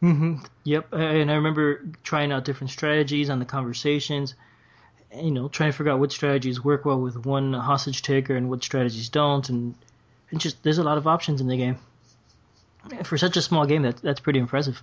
hmm 0.00 0.36
Yep, 0.64 0.92
and 0.92 1.30
I 1.30 1.34
remember 1.34 1.84
trying 2.02 2.30
out 2.32 2.44
different 2.44 2.70
strategies 2.70 3.30
on 3.30 3.38
the 3.38 3.44
conversations. 3.44 4.34
You 5.14 5.30
know, 5.32 5.48
trying 5.48 5.72
to 5.72 5.76
figure 5.78 5.92
out 5.92 6.00
what 6.00 6.12
strategies 6.12 6.62
work 6.64 6.84
well 6.84 7.00
with 7.00 7.24
one 7.26 7.52
hostage 7.54 8.02
taker 8.02 8.36
and 8.36 8.50
what 8.50 8.64
strategies 8.64 9.08
don't, 9.10 9.48
and, 9.48 9.74
and 10.30 10.40
just 10.40 10.62
there's 10.62 10.78
a 10.78 10.84
lot 10.84 10.98
of 10.98 11.06
options 11.06 11.40
in 11.40 11.48
the 11.48 11.56
game. 11.56 11.78
For 13.04 13.18
such 13.18 13.36
a 13.36 13.42
small 13.42 13.66
game, 13.66 13.82
that 13.82 13.98
that's 13.98 14.20
pretty 14.20 14.38
impressive. 14.38 14.82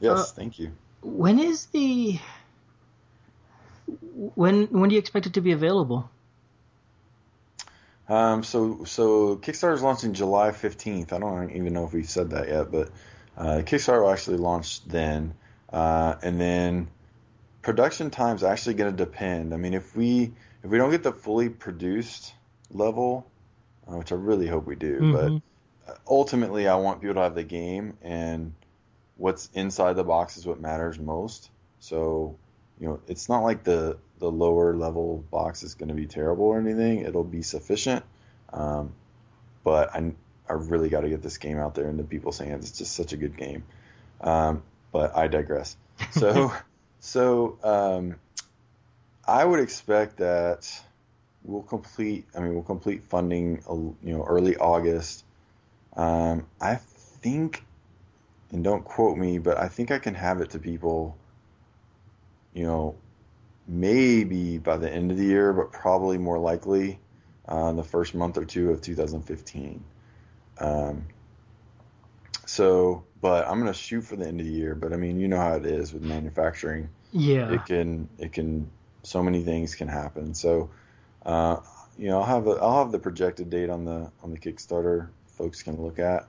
Yes, 0.00 0.18
Uh, 0.18 0.24
thank 0.34 0.58
you. 0.58 0.72
When 1.02 1.38
is 1.38 1.66
the 1.66 2.18
when 4.34 4.64
when 4.66 4.88
do 4.88 4.94
you 4.94 4.98
expect 4.98 5.26
it 5.26 5.34
to 5.34 5.40
be 5.40 5.52
available? 5.52 6.10
Um, 8.08 8.42
so 8.42 8.84
so 8.84 9.36
Kickstarter 9.36 9.74
is 9.74 9.82
launching 9.82 10.12
July 10.12 10.50
15th. 10.50 11.12
I 11.12 11.18
don't 11.18 11.50
even 11.50 11.72
know 11.72 11.84
if 11.84 11.92
we've 11.92 12.08
said 12.08 12.30
that 12.30 12.48
yet, 12.48 12.70
but 12.70 12.90
uh, 13.36 13.62
Kickstarter 13.64 14.02
will 14.02 14.10
actually 14.10 14.38
launch 14.38 14.84
then, 14.84 15.34
uh, 15.72 16.16
and 16.22 16.40
then 16.40 16.88
production 17.62 18.10
time 18.10 18.36
is 18.36 18.42
actually 18.42 18.74
going 18.74 18.90
to 18.94 19.04
depend. 19.04 19.54
I 19.54 19.56
mean, 19.56 19.74
if 19.74 19.96
we 19.96 20.32
if 20.62 20.70
we 20.70 20.78
don't 20.78 20.90
get 20.90 21.02
the 21.02 21.12
fully 21.12 21.48
produced 21.48 22.34
level, 22.70 23.26
uh, 23.88 23.96
which 23.96 24.12
I 24.12 24.16
really 24.16 24.48
hope 24.48 24.66
we 24.66 24.76
do, 24.76 25.00
Mhm. 25.00 25.12
but 25.12 25.42
ultimately 26.06 26.68
I 26.68 26.76
want 26.76 27.00
people 27.00 27.14
to 27.14 27.20
have 27.22 27.34
the 27.34 27.44
game 27.44 27.96
and 28.02 28.54
what's 29.16 29.50
inside 29.54 29.94
the 29.94 30.04
box 30.04 30.36
is 30.36 30.46
what 30.46 30.60
matters 30.60 30.98
most. 30.98 31.50
So 31.80 32.36
you 32.80 32.88
know, 32.88 33.00
it's 33.06 33.28
not 33.28 33.42
like 33.42 33.64
the 33.64 33.98
the 34.18 34.30
lower 34.30 34.74
level 34.74 35.24
box 35.30 35.62
is 35.62 35.74
going 35.74 35.88
to 35.88 35.94
be 35.94 36.06
terrible 36.06 36.46
or 36.46 36.58
anything. 36.58 37.00
It'll 37.00 37.24
be 37.24 37.42
sufficient, 37.42 38.04
um, 38.52 38.92
but 39.64 39.94
I 39.94 40.12
I 40.48 40.54
really 40.54 40.88
got 40.88 41.02
to 41.02 41.08
get 41.08 41.22
this 41.22 41.38
game 41.38 41.58
out 41.58 41.74
there 41.74 41.88
into 41.88 42.04
people's 42.04 42.38
hands. 42.38 42.68
It's 42.68 42.78
just 42.78 42.94
such 42.94 43.12
a 43.12 43.16
good 43.16 43.36
game. 43.36 43.64
Um, 44.20 44.62
but 44.92 45.16
I 45.16 45.28
digress. 45.28 45.76
So 46.12 46.52
so 46.98 47.58
um, 47.62 48.16
I 49.26 49.44
would 49.44 49.60
expect 49.60 50.18
that 50.18 50.68
we'll 51.44 51.62
complete. 51.62 52.26
I 52.36 52.40
mean, 52.40 52.54
we'll 52.54 52.62
complete 52.62 53.04
funding. 53.04 53.62
You 54.02 54.16
know, 54.16 54.24
early 54.24 54.56
August. 54.56 55.24
Um, 55.96 56.46
I 56.60 56.76
think, 56.76 57.64
and 58.50 58.64
don't 58.64 58.84
quote 58.84 59.18
me, 59.18 59.38
but 59.38 59.58
I 59.58 59.68
think 59.68 59.90
I 59.90 59.98
can 59.98 60.14
have 60.14 60.40
it 60.40 60.50
to 60.50 60.58
people 60.58 61.16
you 62.54 62.64
know, 62.64 62.96
maybe 63.66 64.58
by 64.58 64.76
the 64.76 64.90
end 64.90 65.10
of 65.10 65.16
the 65.16 65.24
year, 65.24 65.52
but 65.52 65.72
probably 65.72 66.18
more 66.18 66.38
likely 66.38 66.98
uh, 67.48 67.72
the 67.72 67.84
first 67.84 68.14
month 68.14 68.36
or 68.36 68.44
two 68.44 68.70
of 68.70 68.80
2015. 68.82 69.82
Um, 70.58 71.06
so, 72.44 73.04
but 73.20 73.46
I'm 73.48 73.58
gonna 73.58 73.72
shoot 73.72 74.02
for 74.02 74.16
the 74.16 74.26
end 74.26 74.40
of 74.40 74.46
the 74.46 74.52
year. 74.52 74.74
But 74.74 74.92
I 74.92 74.96
mean, 74.96 75.18
you 75.18 75.28
know 75.28 75.38
how 75.38 75.54
it 75.54 75.64
is 75.64 75.92
with 75.92 76.02
manufacturing. 76.02 76.90
Yeah. 77.12 77.52
It 77.52 77.64
can 77.64 78.08
it 78.18 78.32
can 78.32 78.70
so 79.02 79.22
many 79.22 79.42
things 79.42 79.74
can 79.74 79.88
happen. 79.88 80.34
So, 80.34 80.70
uh, 81.24 81.56
you 81.96 82.08
know, 82.08 82.20
I'll 82.20 82.26
have 82.26 82.46
a, 82.46 82.50
I'll 82.52 82.78
have 82.82 82.92
the 82.92 82.98
projected 82.98 83.48
date 83.48 83.70
on 83.70 83.84
the 83.84 84.10
on 84.22 84.30
the 84.30 84.38
Kickstarter. 84.38 85.08
Folks 85.32 85.62
can 85.62 85.80
look 85.82 85.98
at, 85.98 86.26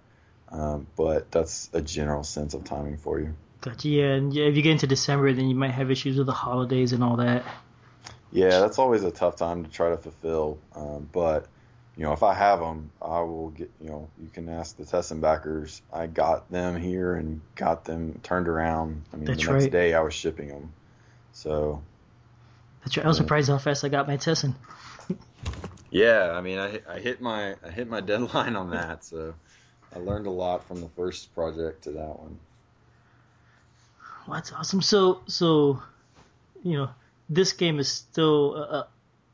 um, 0.50 0.88
but 0.96 1.32
that's 1.32 1.70
a 1.74 1.82
general 1.82 2.24
sense 2.24 2.54
of 2.54 2.64
timing 2.64 2.98
for 2.98 3.20
you. 3.20 3.34
Gotcha. 3.62 3.88
Yeah, 3.88 4.14
and 4.14 4.34
yeah, 4.34 4.46
if 4.46 4.56
you 4.56 4.62
get 4.62 4.72
into 4.74 4.88
December, 4.88 5.32
then 5.34 5.48
you 5.48 5.56
might 5.56 5.72
have 5.72 5.90
issues 5.92 6.18
with 6.18 6.28
the 6.28 6.34
holidays 6.34 6.92
and 6.94 7.04
all 7.04 7.18
that. 7.18 7.44
Yeah, 8.32 8.60
that's 8.60 8.80
always 8.80 9.04
a 9.04 9.12
tough 9.12 9.36
time 9.36 9.64
to 9.64 9.70
try 9.70 9.90
to 9.92 9.98
fulfill. 9.98 10.58
Um, 10.76 11.08
but 11.12 11.48
you 11.96 12.04
know, 12.04 12.14
if 12.14 12.24
I 12.24 12.34
have 12.34 12.60
them, 12.60 12.92
I 13.02 13.22
will 13.22 13.50
get. 13.52 13.72
You 13.80 13.90
know, 13.90 14.10
you 14.22 14.30
can 14.34 14.50
ask 14.50 14.76
the 14.76 14.84
Tessen 14.84 15.22
backers. 15.22 15.82
I 15.94 16.08
got 16.08 16.50
them 16.50 16.76
here 16.76 17.14
and 17.14 17.42
got 17.56 17.86
them 17.86 18.20
turned 18.24 18.48
around. 18.48 19.04
I 19.14 19.18
mean, 19.18 19.26
That's 19.26 19.46
the 19.46 19.52
next 19.54 19.64
right. 19.64 19.72
day 19.72 19.94
I 19.94 20.02
was 20.02 20.14
shipping 20.14 20.48
them. 20.50 20.74
So 21.32 21.82
That's 22.84 22.98
right. 22.98 23.06
I 23.06 23.08
was 23.08 23.18
Yeah. 23.18 23.24
surprised 23.24 23.50
how 23.50 23.60
fast 23.60 23.84
I 23.86 23.90
got 23.90 24.08
my 24.08 24.18
Tessen. 24.18 24.56
yeah, 25.94 26.32
I 26.34 26.42
mean, 26.42 26.58
I 26.58 26.70
hit- 26.70 26.86
I 26.90 27.00
hit 27.00 27.22
my 27.22 27.56
I 27.64 27.70
hit 27.70 27.88
my 27.88 28.02
deadline 28.12 28.56
on 28.56 28.72
that. 28.72 29.06
So 29.06 29.36
I 29.96 30.00
learned 30.00 30.26
a 30.26 30.32
lot 30.32 30.68
from 30.68 30.82
the 30.82 30.90
first 30.90 31.34
project 31.36 31.84
to 31.84 31.92
that 31.92 32.20
one. 32.20 32.40
Well, 34.28 34.36
that's 34.36 34.52
awesome. 34.52 34.82
So, 34.82 35.22
so, 35.28 35.82
you 36.64 36.78
know, 36.78 36.90
this 37.30 37.54
game 37.54 37.80
is 37.80 37.90
still 37.90 38.56
uh, 38.56 38.60
uh, 38.60 38.84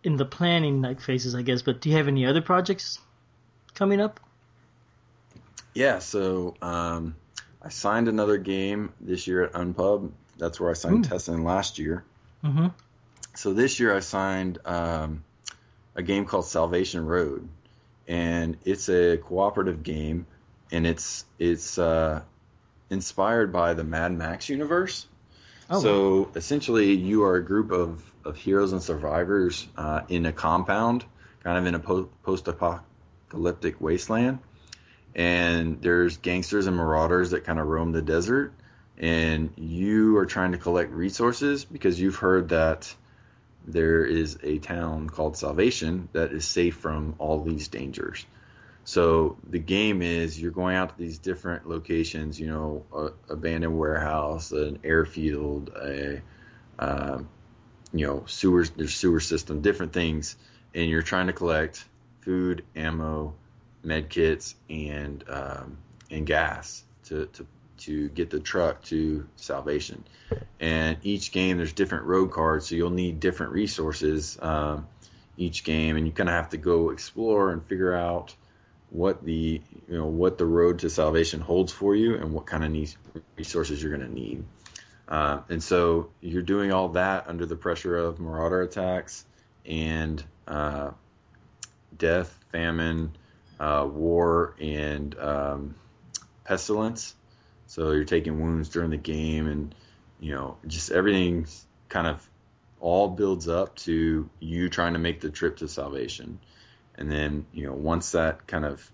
in 0.03 0.18
the 0.18 0.26
planning 0.26 0.82
like 0.82 0.99
phases, 0.99 1.36
I 1.36 1.43
guess. 1.43 1.62
But 1.62 1.80
do 1.80 1.89
you 1.89 1.97
have 1.97 2.07
any 2.07 2.26
other 2.26 2.41
projects 2.41 2.99
coming 3.74 4.01
up? 4.01 4.20
Yeah, 5.74 5.99
so 5.99 6.55
um, 6.62 7.16
I 7.62 7.70
signed 7.70 8.07
another 8.07 8.38
game 8.38 8.91
this 8.99 9.28
year 9.28 9.43
at 9.43 9.53
Unpub. 9.53 10.12
That's 10.38 10.60
where 10.60 10.72
I 10.72 10.74
signed 10.74 11.05
Ooh. 11.05 11.10
Tessen 11.10 11.43
last 11.43 11.80
year. 11.80 12.03
Mm-hmm. 12.43 12.68
So 13.36 13.53
this 13.53 13.80
year 13.80 13.95
I 13.95 13.99
signed 13.99 14.57
um, 14.66 15.24
a 16.00 16.02
game 16.02 16.26
called 16.26 16.45
Salvation 16.45 17.06
Road, 17.06 17.47
and 18.08 18.58
it's 18.64 18.88
a 18.88 19.18
cooperative 19.18 19.84
game, 19.84 20.26
and 20.72 20.88
it's 20.88 21.26
it's 21.38 21.78
uh, 21.78 22.22
inspired 22.89 23.52
by 23.52 23.74
the 23.74 23.84
Mad 23.84 24.14
Max 24.14 24.47
universe. 24.47 25.06
Oh, 25.70 25.82
so 25.82 26.32
essentially, 26.36 26.93
you 26.93 27.26
are 27.26 27.36
a 27.36 27.43
group 27.43 27.72
of, 27.72 28.02
of 28.24 28.38
heroes 28.38 28.72
and 28.72 28.82
survivors 28.82 29.68
uh, 29.76 30.02
in 30.08 30.26
a 30.26 30.32
compound, 30.32 31.04
kind 31.43 31.58
of 31.58 31.66
in 31.66 31.76
a 31.76 31.80
po- 31.80 32.10
post-apocalyptic 32.24 33.82
wasteland. 33.82 34.39
And 35.14 35.82
there's 35.82 36.18
gangsters 36.18 36.66
and 36.66 36.78
marauders 36.78 37.32
that 37.32 37.43
kind 37.43 37.60
of 37.60 37.68
roam 37.68 37.91
the 37.91 38.02
desert, 38.02 38.54
and 38.97 39.52
you 39.58 40.18
are 40.18 40.26
trying 40.26 40.54
to 40.54 40.58
collect 40.58 40.91
resources 40.93 41.66
because 41.66 42.00
you've 42.00 42.16
heard 42.16 42.50
that 42.50 42.95
there 43.68 44.05
is 44.05 44.38
a 44.43 44.57
town 44.60 45.10
called 45.10 45.38
Salvation 45.38 46.10
that 46.14 46.32
is 46.32 46.45
safe 46.45 46.76
from 46.76 47.16
all 47.20 47.43
these 47.43 47.68
dangers. 47.68 48.26
So 48.86 49.38
the 49.47 49.60
game 49.60 50.01
is 50.01 50.41
you're 50.41 50.51
going 50.51 50.76
out 50.76 50.89
to 50.89 50.97
these 50.97 51.20
different 51.20 51.70
locations, 51.70 52.39
you 52.39 52.47
know, 52.47 52.86
a 52.91 53.34
abandoned 53.34 53.78
warehouse, 53.78 54.51
an 54.51 54.80
airfield, 54.84 55.70
a 55.76 56.22
um, 56.80 57.30
you 57.93 58.07
know 58.07 58.24
sewer 58.26 58.66
there's 58.66 58.95
sewer 58.95 59.20
system, 59.20 59.62
different 59.62 59.93
things, 59.93 60.36
and 60.74 60.89
you're 60.89 61.01
trying 61.01 61.28
to 61.28 61.34
collect 61.34 61.86
food, 62.22 62.64
ammo, 62.76 63.36
med 63.84 64.10
kits, 64.10 64.55
and 64.70 65.24
um, 65.30 65.78
and 66.10 66.26
gas 66.26 66.84
to, 67.05 67.28
to 67.28 67.45
to 67.80 68.09
get 68.09 68.30
the 68.30 68.39
truck 68.39 68.84
to 68.86 69.27
Salvation. 69.36 70.03
And 70.59 70.97
each 71.03 71.32
game 71.32 71.57
there's 71.57 71.73
different 71.73 72.05
road 72.05 72.32
cards, 72.32 72.67
so 72.67 72.75
you'll 72.75 72.89
need 72.91 73.19
different 73.19 73.53
resources 73.53 74.38
um, 74.41 74.88
each 75.38 75.63
game, 75.63 75.97
and 75.97 76.05
you 76.05 76.11
kind 76.11 76.30
of 76.30 76.36
have 76.36 76.49
to 76.49 76.57
go 76.57 76.91
explore 76.91 77.51
and 77.51 77.65
figure 77.65 77.93
out 77.93 78.36
what 78.91 79.23
the 79.23 79.61
you 79.88 79.97
know 79.97 80.05
what 80.05 80.38
the 80.38 80.45
road 80.45 80.80
to 80.80 80.89
salvation 80.89 81.39
holds 81.39 81.71
for 81.71 81.95
you 81.95 82.15
and 82.15 82.34
what 82.34 82.45
kind 82.45 82.63
of 82.63 82.95
resources 83.38 83.82
you're 83.82 83.95
going 83.95 84.07
to 84.07 84.13
need. 84.13 84.43
Uh, 85.07 85.41
and 85.49 85.63
so 85.63 86.09
you're 86.21 86.43
doing 86.43 86.71
all 86.71 86.89
that 86.89 87.27
under 87.27 87.45
the 87.45 87.55
pressure 87.55 87.97
of 87.97 88.19
marauder 88.19 88.61
attacks 88.61 89.25
and 89.65 90.23
uh, 90.47 90.91
death, 91.97 92.38
famine, 92.51 93.11
uh, 93.59 93.88
war, 93.89 94.55
and 94.59 95.17
um, 95.17 95.75
pestilence. 96.45 97.15
So 97.70 97.91
you're 97.91 98.03
taking 98.03 98.41
wounds 98.41 98.70
during 98.70 98.89
the 98.89 98.97
game, 98.97 99.47
and 99.47 99.76
you 100.20 100.34
know 100.34 100.57
just 100.65 100.91
everything 100.91 101.45
kind 101.88 102.07
of 102.07 102.28
all 102.80 103.09
builds 103.09 103.47
up 103.47 103.76
to 103.76 104.28
you 104.39 104.70
trying 104.70 104.93
to 104.93 104.99
make 104.99 105.22
the 105.22 105.30
trip 105.30 105.57
to 105.57 105.67
salvation. 105.67 106.39
And 106.97 107.11
then, 107.11 107.45
you 107.53 107.67
know, 107.67 107.74
once 107.74 108.13
that 108.13 108.47
kind 108.47 108.65
of 108.65 108.89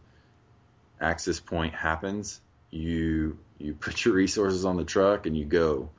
access 1.00 1.40
point 1.40 1.74
happens, 1.74 2.42
you 2.70 3.38
you 3.58 3.74
put 3.80 4.04
your 4.04 4.14
resources 4.14 4.66
on 4.66 4.76
the 4.76 4.84
truck 4.84 5.26
and 5.26 5.38
you 5.38 5.46
go. 5.46 5.90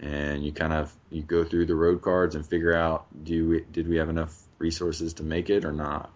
And 0.00 0.44
you 0.44 0.52
kind 0.52 0.74
of 0.74 0.94
you 1.10 1.22
go 1.22 1.44
through 1.44 1.64
the 1.64 1.74
road 1.74 2.02
cards 2.02 2.34
and 2.34 2.46
figure 2.46 2.76
out 2.76 3.06
do 3.24 3.48
we, 3.48 3.64
did 3.72 3.88
we 3.88 3.96
have 3.96 4.10
enough 4.10 4.36
resources 4.58 5.14
to 5.14 5.22
make 5.22 5.48
it 5.48 5.64
or 5.64 5.72
not. 5.72 6.12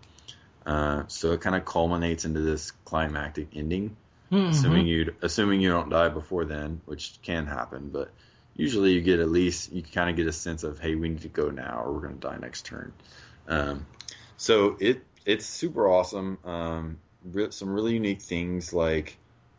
Uh, 0.67 1.05
so 1.09 1.33
it 1.33 1.41
kind 1.41 1.57
of 1.57 1.65
culminates 1.65 2.27
into 2.27 2.41
this 2.41 2.71
climactic 2.85 3.49
ending, 3.57 3.97
Mhm. 4.33 4.49
assuming 4.51 4.87
you 4.87 5.15
assuming 5.21 5.61
you 5.61 5.69
don't 5.69 5.91
die 5.91 6.09
before 6.09 6.47
then, 6.47 6.81
which 6.87 7.19
can 7.23 7.47
happen, 7.47 7.91
but 7.91 8.11
usually 8.57 8.93
you 8.93 9.03
get 9.03 9.21
at 9.21 9.29
least 9.29 9.73
you 9.73 9.83
kind 9.83 10.09
of 10.09 10.17
get 10.17 10.27
a 10.27 10.33
sense 10.33 10.65
of 10.65 10.79
hey 10.79 10.95
we 10.95 11.11
need 11.11 11.23
to 11.23 11.29
go 11.29 11.51
now 11.51 11.83
or 11.85 11.93
we're 11.93 12.01
going 12.01 12.19
to 12.19 12.29
die 12.29 12.39
next 12.39 12.65
turn. 12.65 12.93
Um, 13.47 13.87
so 14.39 14.77
it 14.81 15.05
it's 15.27 15.47
super 15.47 15.87
awesome. 15.87 16.39
Um, 16.45 16.99
re- 17.25 17.51
some 17.51 17.71
really 17.71 17.93
unique 17.93 18.23
things 18.23 18.73
like 18.73 19.19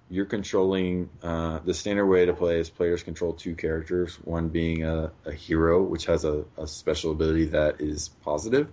you're 0.10 0.26
controlling 0.26 1.10
uh, 1.22 1.60
the 1.60 1.74
standard 1.74 2.06
way 2.08 2.26
to 2.26 2.34
play 2.34 2.60
is 2.60 2.70
players 2.70 3.04
control 3.04 3.34
two 3.34 3.56
characters, 3.56 4.16
one 4.24 4.50
being 4.50 4.84
a, 4.84 5.12
a 5.26 5.32
hero, 5.32 5.82
which 5.82 6.06
has 6.06 6.26
a, 6.26 6.46
a 6.58 6.68
special 6.68 7.12
ability 7.12 7.46
that 7.46 7.80
is 7.80 8.10
positive, 8.24 8.72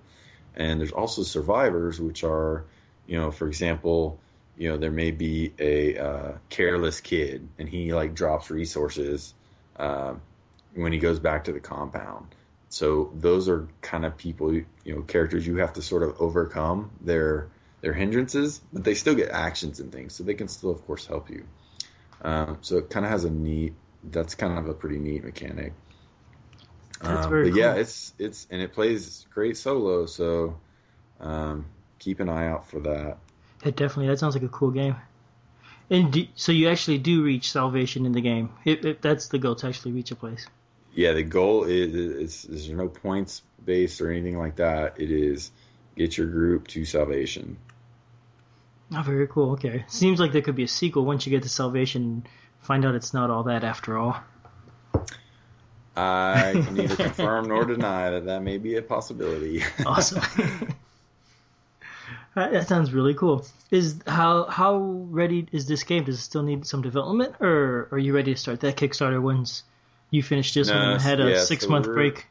and 0.56 0.80
there's 0.80 0.92
also 0.92 1.22
survivors, 1.22 2.00
which 2.00 2.24
are, 2.24 2.64
you 3.06 3.18
know, 3.18 3.30
for 3.30 3.46
example, 3.46 4.18
you 4.60 4.68
know, 4.68 4.76
there 4.76 4.90
may 4.90 5.10
be 5.10 5.54
a 5.58 5.96
uh, 5.96 6.32
careless 6.50 7.00
kid, 7.00 7.48
and 7.58 7.66
he 7.66 7.94
like 7.94 8.14
drops 8.14 8.50
resources 8.50 9.32
uh, 9.76 10.12
when 10.74 10.92
he 10.92 10.98
goes 10.98 11.18
back 11.18 11.44
to 11.44 11.52
the 11.52 11.60
compound. 11.60 12.26
So 12.68 13.10
those 13.14 13.48
are 13.48 13.68
kind 13.80 14.04
of 14.04 14.18
people, 14.18 14.52
you 14.52 14.66
know, 14.84 15.00
characters 15.00 15.46
you 15.46 15.56
have 15.56 15.72
to 15.72 15.82
sort 15.82 16.02
of 16.02 16.20
overcome 16.20 16.90
their 17.00 17.48
their 17.80 17.94
hindrances, 17.94 18.60
but 18.70 18.84
they 18.84 18.92
still 18.92 19.14
get 19.14 19.30
actions 19.30 19.80
and 19.80 19.90
things, 19.90 20.12
so 20.12 20.24
they 20.24 20.34
can 20.34 20.48
still, 20.48 20.70
of 20.72 20.86
course, 20.86 21.06
help 21.06 21.30
you. 21.30 21.46
Um, 22.20 22.58
so 22.60 22.76
it 22.76 22.90
kind 22.90 23.06
of 23.06 23.12
has 23.12 23.24
a 23.24 23.30
neat. 23.30 23.72
That's 24.04 24.34
kind 24.34 24.58
of 24.58 24.68
a 24.68 24.74
pretty 24.74 24.98
neat 24.98 25.24
mechanic. 25.24 25.72
That's 27.00 27.24
Um, 27.24 27.44
but 27.44 27.54
yeah, 27.54 27.76
it's 27.76 28.12
it's 28.18 28.46
and 28.50 28.60
it 28.60 28.74
plays 28.74 29.26
great 29.32 29.56
solo, 29.56 30.04
so 30.04 30.60
um, 31.18 31.64
keep 31.98 32.20
an 32.20 32.28
eye 32.28 32.48
out 32.48 32.68
for 32.68 32.80
that. 32.80 33.16
Yeah, 33.64 33.70
definitely. 33.70 34.08
That 34.08 34.18
sounds 34.18 34.34
like 34.34 34.44
a 34.44 34.48
cool 34.48 34.70
game. 34.70 34.96
And 35.90 36.12
do, 36.12 36.26
so 36.34 36.52
you 36.52 36.68
actually 36.68 36.98
do 36.98 37.22
reach 37.22 37.50
salvation 37.50 38.06
in 38.06 38.12
the 38.12 38.20
game. 38.20 38.50
If, 38.64 38.84
if 38.84 39.00
that's 39.00 39.28
the 39.28 39.38
goal 39.38 39.56
to 39.56 39.66
actually 39.66 39.92
reach 39.92 40.10
a 40.12 40.16
place. 40.16 40.46
Yeah, 40.94 41.12
the 41.12 41.22
goal 41.22 41.64
is, 41.64 41.94
is, 41.94 42.16
is 42.16 42.42
there's 42.44 42.70
no 42.70 42.88
points 42.88 43.42
based 43.64 44.00
or 44.00 44.10
anything 44.10 44.38
like 44.38 44.56
that. 44.56 45.00
It 45.00 45.10
is 45.10 45.50
get 45.96 46.16
your 46.16 46.28
group 46.28 46.68
to 46.68 46.84
salvation. 46.84 47.58
Oh, 48.92 49.02
very 49.02 49.28
cool. 49.28 49.52
Okay. 49.52 49.84
Seems 49.88 50.18
like 50.20 50.32
there 50.32 50.42
could 50.42 50.56
be 50.56 50.64
a 50.64 50.68
sequel 50.68 51.04
once 51.04 51.26
you 51.26 51.30
get 51.30 51.42
to 51.42 51.48
salvation 51.48 52.02
and 52.02 52.28
find 52.60 52.84
out 52.84 52.94
it's 52.94 53.14
not 53.14 53.30
all 53.30 53.44
that 53.44 53.64
after 53.64 53.98
all. 53.98 54.16
I 55.96 56.52
can 56.54 56.74
neither 56.74 56.96
confirm 57.04 57.48
nor 57.48 57.64
deny 57.64 58.10
that 58.10 58.26
that 58.26 58.42
may 58.42 58.58
be 58.58 58.76
a 58.76 58.82
possibility. 58.82 59.62
Awesome. 59.84 60.22
That 62.34 62.68
sounds 62.68 62.92
really 62.92 63.14
cool. 63.14 63.44
Is 63.70 63.96
how 64.06 64.44
how 64.44 64.76
ready 64.78 65.46
is 65.52 65.66
this 65.66 65.82
game? 65.82 66.04
Does 66.04 66.16
it 66.16 66.22
still 66.22 66.42
need 66.42 66.66
some 66.66 66.80
development, 66.82 67.34
or 67.40 67.88
are 67.90 67.98
you 67.98 68.14
ready 68.14 68.34
to 68.34 68.40
start 68.40 68.60
that 68.60 68.76
Kickstarter 68.76 69.20
once 69.20 69.64
you 70.10 70.22
finish 70.22 70.54
this 70.54 70.68
No, 70.68 70.74
one 70.74 70.88
and 70.92 71.00
had 71.02 71.20
a 71.20 71.30
yeah, 71.30 71.38
so 71.38 71.44
six 71.44 71.66
month 71.68 71.86
we're- 71.86 71.94
break? 72.10 72.26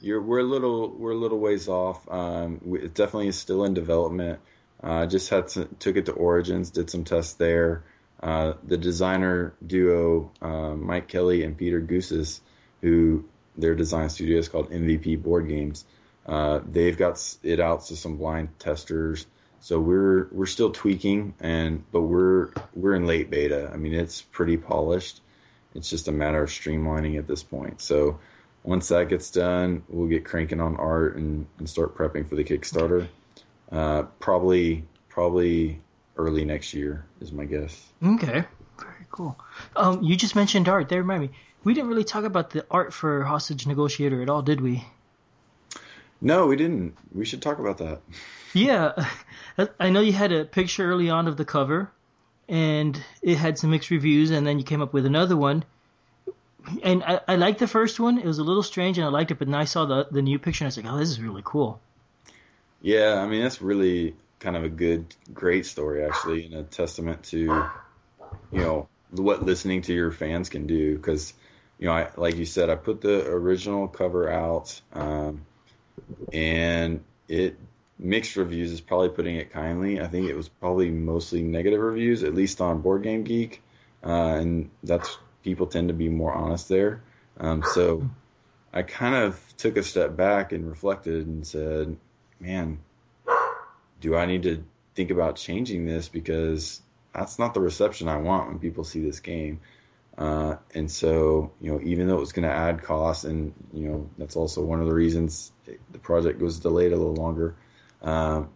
You're, 0.00 0.20
we're 0.20 0.40
a 0.40 0.44
little 0.44 0.88
we're 0.90 1.12
a 1.12 1.16
little 1.16 1.38
ways 1.38 1.68
off. 1.68 2.10
Um, 2.10 2.60
we, 2.64 2.80
it 2.80 2.94
definitely 2.94 3.28
is 3.28 3.38
still 3.38 3.64
in 3.64 3.72
development. 3.74 4.40
Uh, 4.82 5.06
just 5.06 5.30
had 5.30 5.46
to, 5.48 5.66
took 5.78 5.96
it 5.96 6.06
to 6.06 6.12
Origins, 6.12 6.70
did 6.70 6.90
some 6.90 7.04
tests 7.04 7.34
there. 7.34 7.84
Uh, 8.20 8.54
the 8.64 8.76
designer 8.76 9.54
duo, 9.64 10.32
um, 10.40 10.84
Mike 10.86 11.06
Kelly 11.06 11.44
and 11.44 11.56
Peter 11.56 11.80
Gousis, 11.80 12.40
who 12.80 13.24
their 13.56 13.76
design 13.76 14.08
studio 14.10 14.38
is 14.38 14.48
called 14.48 14.70
MVP 14.70 15.22
Board 15.22 15.46
Games. 15.48 15.84
Uh, 16.26 16.60
they've 16.64 16.96
got 16.96 17.36
it 17.42 17.60
out 17.60 17.86
to 17.86 17.96
some 17.96 18.16
blind 18.16 18.58
testers. 18.58 19.26
So 19.60 19.80
we're 19.80 20.28
we're 20.32 20.46
still 20.46 20.70
tweaking, 20.70 21.34
and 21.40 21.84
but 21.92 22.02
we're 22.02 22.50
we're 22.74 22.94
in 22.94 23.06
late 23.06 23.30
beta. 23.30 23.70
I 23.72 23.76
mean, 23.76 23.94
it's 23.94 24.22
pretty 24.22 24.56
polished. 24.56 25.20
It's 25.74 25.88
just 25.88 26.08
a 26.08 26.12
matter 26.12 26.42
of 26.42 26.50
streamlining 26.50 27.18
at 27.18 27.26
this 27.26 27.42
point. 27.42 27.80
So 27.80 28.18
once 28.62 28.88
that 28.88 29.08
gets 29.08 29.30
done, 29.30 29.82
we'll 29.88 30.08
get 30.08 30.24
cranking 30.24 30.60
on 30.60 30.76
art 30.76 31.16
and, 31.16 31.46
and 31.58 31.68
start 31.68 31.96
prepping 31.96 32.28
for 32.28 32.36
the 32.36 32.44
Kickstarter. 32.44 33.08
Uh, 33.70 34.02
probably 34.18 34.84
probably 35.08 35.80
early 36.16 36.44
next 36.44 36.74
year 36.74 37.04
is 37.20 37.32
my 37.32 37.44
guess. 37.44 37.80
Okay, 38.04 38.44
very 38.78 39.06
cool. 39.10 39.38
Um, 39.76 40.02
you 40.02 40.16
just 40.16 40.36
mentioned 40.36 40.68
art. 40.68 40.88
That 40.88 40.96
remind 40.96 41.22
me. 41.22 41.30
We 41.64 41.74
didn't 41.74 41.88
really 41.88 42.04
talk 42.04 42.24
about 42.24 42.50
the 42.50 42.66
art 42.70 42.92
for 42.92 43.22
Hostage 43.22 43.66
Negotiator 43.66 44.20
at 44.20 44.28
all, 44.28 44.42
did 44.42 44.60
we? 44.60 44.84
No, 46.22 46.46
we 46.46 46.56
didn't. 46.56 46.96
We 47.12 47.24
should 47.24 47.42
talk 47.42 47.58
about 47.58 47.78
that. 47.78 48.00
Yeah, 48.54 49.06
I 49.80 49.88
know 49.88 50.00
you 50.02 50.12
had 50.12 50.30
a 50.30 50.44
picture 50.44 50.84
early 50.84 51.08
on 51.08 51.26
of 51.26 51.38
the 51.38 51.44
cover, 51.46 51.90
and 52.50 53.02
it 53.22 53.38
had 53.38 53.56
some 53.56 53.70
mixed 53.70 53.88
reviews, 53.88 54.30
and 54.30 54.46
then 54.46 54.58
you 54.58 54.64
came 54.66 54.82
up 54.82 54.92
with 54.92 55.06
another 55.06 55.38
one. 55.38 55.64
And 56.82 57.02
I, 57.02 57.20
I 57.26 57.36
liked 57.36 57.60
the 57.60 57.66
first 57.66 57.98
one. 57.98 58.18
It 58.18 58.26
was 58.26 58.36
a 58.36 58.44
little 58.44 58.62
strange, 58.62 58.98
and 58.98 59.06
I 59.06 59.08
liked 59.08 59.30
it. 59.30 59.38
But 59.38 59.48
then 59.48 59.54
I 59.54 59.64
saw 59.64 59.86
the 59.86 60.06
the 60.10 60.20
new 60.20 60.38
picture, 60.38 60.64
and 60.64 60.66
I 60.66 60.68
was 60.68 60.76
like, 60.76 60.86
"Oh, 60.86 60.98
this 60.98 61.08
is 61.08 61.18
really 61.18 61.40
cool." 61.42 61.80
Yeah, 62.82 63.22
I 63.22 63.26
mean 63.26 63.42
that's 63.42 63.62
really 63.62 64.16
kind 64.38 64.54
of 64.54 64.64
a 64.64 64.68
good, 64.68 65.06
great 65.32 65.64
story 65.64 66.04
actually, 66.04 66.44
and 66.44 66.54
a 66.54 66.62
testament 66.62 67.22
to 67.30 67.38
you 67.38 68.60
know 68.60 68.86
what 69.12 69.46
listening 69.46 69.80
to 69.82 69.94
your 69.94 70.12
fans 70.12 70.50
can 70.50 70.66
do. 70.66 70.94
Because 70.94 71.32
you 71.78 71.86
know, 71.86 71.94
I, 71.94 72.10
like 72.16 72.36
you 72.36 72.44
said, 72.44 72.70
I 72.70 72.74
put 72.74 73.00
the 73.00 73.26
original 73.26 73.88
cover 73.88 74.30
out, 74.30 74.80
um, 74.92 75.46
and 76.32 77.02
it 77.28 77.56
mixed 77.98 78.36
reviews 78.36 78.72
is 78.72 78.80
probably 78.80 79.10
putting 79.10 79.36
it 79.36 79.52
kindly. 79.52 80.00
I 80.00 80.06
think 80.08 80.28
it 80.28 80.34
was 80.34 80.48
probably 80.48 80.90
mostly 80.90 81.42
negative 81.42 81.80
reviews, 81.80 82.22
at 82.24 82.34
least 82.34 82.60
on 82.60 82.82
Board 82.82 83.02
Game 83.02 83.24
Geek, 83.24 83.62
uh, 84.04 84.08
and 84.08 84.70
that's 84.82 85.16
people 85.42 85.66
tend 85.66 85.88
to 85.88 85.94
be 85.94 86.08
more 86.08 86.32
honest 86.32 86.68
there. 86.68 87.02
Um, 87.38 87.62
so 87.72 88.08
I 88.72 88.82
kind 88.82 89.14
of 89.14 89.40
took 89.56 89.76
a 89.76 89.82
step 89.82 90.16
back 90.16 90.52
and 90.52 90.68
reflected 90.68 91.26
and 91.26 91.46
said, 91.46 91.96
man, 92.40 92.78
do 94.00 94.16
I 94.16 94.26
need 94.26 94.44
to 94.44 94.64
think 94.94 95.10
about 95.10 95.36
changing 95.36 95.86
this 95.86 96.08
because 96.08 96.80
that's 97.14 97.38
not 97.38 97.54
the 97.54 97.60
reception 97.60 98.08
I 98.08 98.18
want 98.18 98.48
when 98.48 98.58
people 98.58 98.84
see 98.84 99.00
this 99.00 99.20
game. 99.20 99.60
Uh, 100.16 100.56
and 100.74 100.90
so, 100.90 101.52
you 101.60 101.72
know, 101.72 101.80
even 101.82 102.06
though 102.06 102.16
it 102.16 102.20
was 102.20 102.32
going 102.32 102.48
to 102.48 102.54
add 102.54 102.82
costs, 102.82 103.24
and 103.24 103.54
you 103.72 103.88
know, 103.88 104.10
that's 104.18 104.36
also 104.36 104.62
one 104.62 104.80
of 104.80 104.86
the 104.86 104.92
reasons 104.92 105.52
the 105.64 105.98
project 105.98 106.40
was 106.40 106.60
delayed 106.60 106.92
a 106.92 106.96
little 106.96 107.14
longer. 107.14 107.56
Um, 108.02 108.50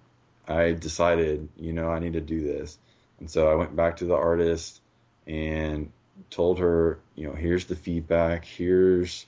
I 0.46 0.72
decided, 0.72 1.48
you 1.57 1.72
know, 1.72 1.88
I 1.88 1.98
need 1.98 2.12
to 2.12 2.20
do 2.20 2.40
this, 2.40 2.78
and 3.20 3.30
so 3.30 3.50
I 3.50 3.54
went 3.54 3.74
back 3.74 3.96
to 3.96 4.04
the 4.04 4.14
artist 4.14 4.80
and 5.26 5.90
told 6.30 6.59
her, 6.59 6.98
you 7.14 7.26
know, 7.26 7.34
here's 7.34 7.64
the 7.64 7.76
feedback, 7.76 8.44
here's, 8.44 9.26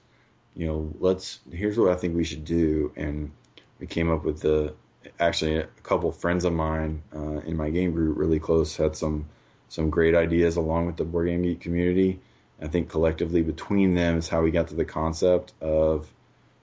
you 0.54 0.66
know, 0.66 0.92
let's, 1.00 1.40
here's 1.50 1.78
what 1.78 1.90
I 1.90 1.96
think 1.96 2.14
we 2.14 2.24
should 2.24 2.44
do, 2.44 2.92
and 2.96 3.32
we 3.80 3.86
came 3.86 4.10
up 4.10 4.24
with 4.24 4.40
the, 4.40 4.74
actually 5.18 5.56
a 5.56 5.66
couple 5.82 6.12
friends 6.12 6.44
of 6.44 6.52
mine 6.52 7.02
uh, 7.14 7.40
in 7.40 7.56
my 7.56 7.70
game 7.70 7.92
group, 7.92 8.16
really 8.18 8.38
close, 8.38 8.76
had 8.76 8.96
some 8.96 9.26
some 9.68 9.90
great 9.90 10.14
ideas 10.14 10.56
along 10.56 10.86
with 10.86 10.96
the 10.96 11.04
board 11.04 11.26
game 11.28 11.42
geek 11.42 11.60
community. 11.60 12.20
I 12.60 12.66
think 12.66 12.88
collectively 12.90 13.42
between 13.42 13.94
them 13.94 14.18
is 14.18 14.28
how 14.28 14.42
we 14.42 14.50
got 14.50 14.68
to 14.68 14.74
the 14.74 14.84
concept 14.84 15.52
of 15.60 16.10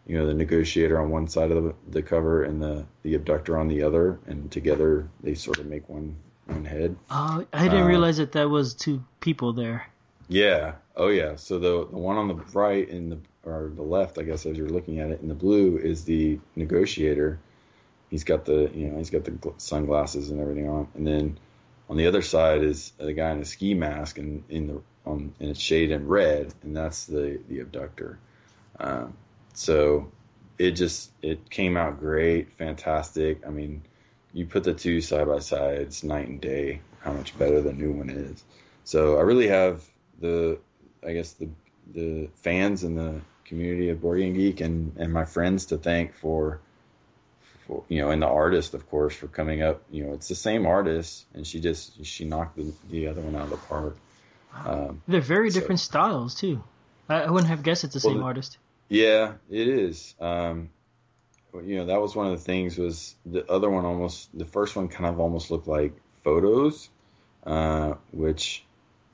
you 0.05 0.17
know 0.17 0.27
the 0.27 0.33
negotiator 0.33 0.99
on 0.99 1.09
one 1.09 1.27
side 1.27 1.51
of 1.51 1.63
the, 1.63 1.73
the 1.89 2.01
cover 2.01 2.43
and 2.43 2.61
the 2.61 2.85
the 3.03 3.15
abductor 3.15 3.57
on 3.57 3.67
the 3.67 3.83
other, 3.83 4.19
and 4.27 4.51
together 4.51 5.07
they 5.21 5.35
sort 5.35 5.59
of 5.59 5.65
make 5.65 5.87
one 5.89 6.15
one 6.45 6.65
head. 6.65 6.95
Oh, 7.09 7.45
I 7.53 7.63
didn't 7.63 7.83
Uh, 7.83 7.87
realize 7.87 8.17
that 8.17 8.33
that 8.33 8.49
was 8.49 8.73
two 8.73 9.03
people 9.19 9.53
there. 9.53 9.87
Yeah. 10.27 10.73
Oh 10.95 11.07
yeah. 11.07 11.37
So 11.37 11.59
the 11.59 11.87
the 11.87 11.97
one 11.97 12.17
on 12.17 12.27
the 12.27 12.35
right 12.53 12.87
in 12.87 13.09
the 13.09 13.17
or 13.45 13.71
the 13.75 13.83
left, 13.83 14.17
I 14.17 14.23
guess, 14.23 14.45
as 14.45 14.57
you're 14.57 14.69
looking 14.69 14.99
at 14.99 15.11
it 15.11 15.21
in 15.21 15.27
the 15.27 15.35
blue, 15.35 15.77
is 15.77 16.03
the 16.03 16.39
negotiator. 16.55 17.39
He's 18.09 18.23
got 18.23 18.45
the 18.45 18.69
you 18.73 18.87
know 18.87 18.97
he's 18.97 19.09
got 19.09 19.23
the 19.23 19.53
sunglasses 19.57 20.29
and 20.29 20.39
everything 20.39 20.67
on, 20.69 20.87
and 20.95 21.07
then 21.07 21.37
on 21.89 21.97
the 21.97 22.07
other 22.07 22.21
side 22.21 22.63
is 22.63 22.93
the 22.97 23.13
guy 23.13 23.31
in 23.31 23.41
a 23.41 23.45
ski 23.45 23.73
mask 23.73 24.17
and 24.17 24.43
in 24.49 24.67
the 24.67 24.81
on 25.05 25.33
and 25.39 25.49
it's 25.51 25.59
shaded 25.59 25.91
in 25.91 26.07
red, 26.07 26.53
and 26.63 26.75
that's 26.75 27.05
the 27.05 27.39
the 27.47 27.59
abductor. 27.59 28.17
Um, 28.79 29.15
so 29.53 30.11
it 30.57 30.71
just 30.71 31.11
it 31.21 31.49
came 31.49 31.77
out 31.77 31.99
great, 31.99 32.53
fantastic. 32.53 33.45
I 33.45 33.49
mean, 33.49 33.83
you 34.33 34.45
put 34.45 34.63
the 34.63 34.73
two 34.73 35.01
side 35.01 35.27
by 35.27 35.39
side, 35.39 35.81
it's 35.81 36.03
night 36.03 36.27
and 36.27 36.41
day 36.41 36.81
how 37.01 37.13
much 37.13 37.37
better 37.37 37.61
the 37.61 37.73
new 37.73 37.91
one 37.91 38.09
is. 38.09 38.43
So 38.83 39.17
I 39.17 39.21
really 39.21 39.47
have 39.47 39.83
the 40.19 40.57
I 41.05 41.13
guess 41.13 41.33
the 41.33 41.49
the 41.93 42.29
fans 42.41 42.83
and 42.83 42.97
the 42.97 43.21
community 43.45 43.89
of 43.89 44.01
Board 44.01 44.19
Geek 44.19 44.59
and, 44.59 44.93
and 44.97 45.13
my 45.13 45.23
friends 45.23 45.67
to 45.67 45.77
thank 45.77 46.15
for 46.15 46.59
for 47.67 47.83
you 47.89 48.01
know 48.01 48.09
and 48.11 48.21
the 48.21 48.27
artist 48.27 48.73
of 48.73 48.89
course 48.89 49.15
for 49.15 49.27
coming 49.27 49.61
up 49.61 49.81
you 49.91 50.03
know 50.05 50.13
it's 50.13 50.27
the 50.27 50.35
same 50.35 50.65
artist 50.65 51.25
and 51.33 51.45
she 51.47 51.59
just 51.59 52.05
she 52.05 52.25
knocked 52.25 52.55
the, 52.57 52.71
the 52.89 53.07
other 53.07 53.21
one 53.21 53.35
out 53.35 53.43
of 53.43 53.49
the 53.51 53.57
park 53.57 53.97
um, 54.65 55.01
They're 55.07 55.19
very 55.21 55.51
So- 55.51 55.59
different 55.59 55.81
styles 55.81 56.33
too. 56.35 56.63
I, 57.09 57.23
I 57.23 57.29
wouldn't 57.29 57.49
have 57.49 57.61
guessed 57.63 57.83
it's 57.83 57.93
the 57.93 58.07
Well, 58.07 58.15
same 58.15 58.23
artist. 58.23 58.57
yeah 58.89 59.33
it 59.49 59.67
is 59.67 60.15
um, 60.19 60.69
you 61.63 61.77
know 61.77 61.85
that 61.87 62.01
was 62.01 62.15
one 62.15 62.27
of 62.27 62.33
the 62.37 62.43
things 62.43 62.77
was 62.77 63.15
the 63.25 63.49
other 63.51 63.69
one 63.69 63.85
almost 63.85 64.29
the 64.37 64.45
first 64.45 64.75
one 64.75 64.87
kind 64.87 65.05
of 65.07 65.19
almost 65.19 65.51
looked 65.51 65.67
like 65.67 65.93
photos 66.23 66.89
uh, 67.45 67.93
which 68.11 68.63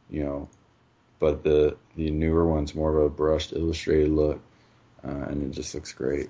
you 0.10 0.24
know 0.24 0.50
but 1.20 1.44
the 1.44 1.78
the 1.96 2.10
newer 2.12 2.46
one's 2.48 2.74
more 2.74 2.98
of 2.98 3.04
a 3.06 3.10
brushed 3.10 3.54
illustrated 3.54 4.10
look 4.10 4.40
uh, 5.04 5.10
and 5.30 5.44
it 5.44 5.52
just 5.56 5.74
looks 5.76 5.92
great 5.94 6.30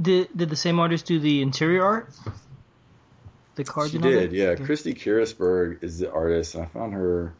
Did 0.00 0.28
did 0.36 0.50
the 0.50 0.56
same 0.56 0.78
artist 0.78 1.06
do 1.06 1.18
the 1.18 1.42
interior 1.42 1.84
art? 1.84 2.10
The 3.54 3.64
cards 3.64 3.92
She 3.92 3.98
did, 3.98 4.32
yeah. 4.32 4.48
Okay. 4.48 4.64
Christy 4.64 4.92
Kirisberg 4.92 5.82
is 5.82 5.98
the 5.98 6.12
artist, 6.12 6.54
and 6.54 6.64
I 6.64 6.66
found 6.66 6.92
her 6.92 7.32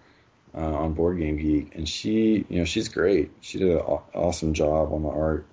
uh, 0.54 0.60
on 0.60 0.94
Board 0.94 1.18
Game 1.18 1.36
Geek, 1.36 1.74
and 1.74 1.86
she, 1.86 2.46
you 2.48 2.58
know, 2.58 2.64
she's 2.64 2.88
great. 2.88 3.32
She 3.42 3.58
did 3.58 3.72
an 3.72 3.80
awesome 3.80 4.54
job 4.54 4.92
on 4.92 5.02
the 5.02 5.10
art. 5.10 5.46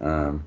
Um, 0.00 0.44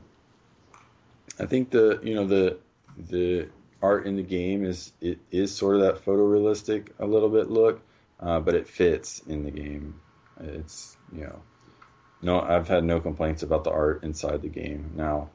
I 1.39 1.45
think 1.45 1.69
the, 1.69 1.99
you 2.03 2.15
know, 2.15 2.25
the 2.25 2.57
the 2.97 3.49
art 3.81 4.07
in 4.07 4.15
the 4.15 4.23
game 4.23 4.65
is 4.65 4.91
it 4.99 5.19
is 5.31 5.55
sort 5.55 5.75
of 5.75 5.81
that 5.83 6.05
photorealistic 6.05 6.89
a 6.99 7.05
little 7.05 7.29
bit 7.29 7.49
look, 7.51 7.81
uh, 8.19 8.39
but 8.39 8.55
it 8.55 8.67
fits 8.67 9.21
in 9.27 9.43
the 9.43 9.51
game. 9.51 9.99
It's 10.39 10.97
you 11.13 11.25
know, 11.25 11.41
no, 12.23 12.41
I've 12.41 12.67
had 12.67 12.83
no 12.83 12.99
complaints 12.99 13.43
about 13.43 13.63
the 13.63 13.71
art 13.71 14.03
inside 14.03 14.41
the 14.41 14.49
game. 14.49 14.93
Now, 14.95 15.29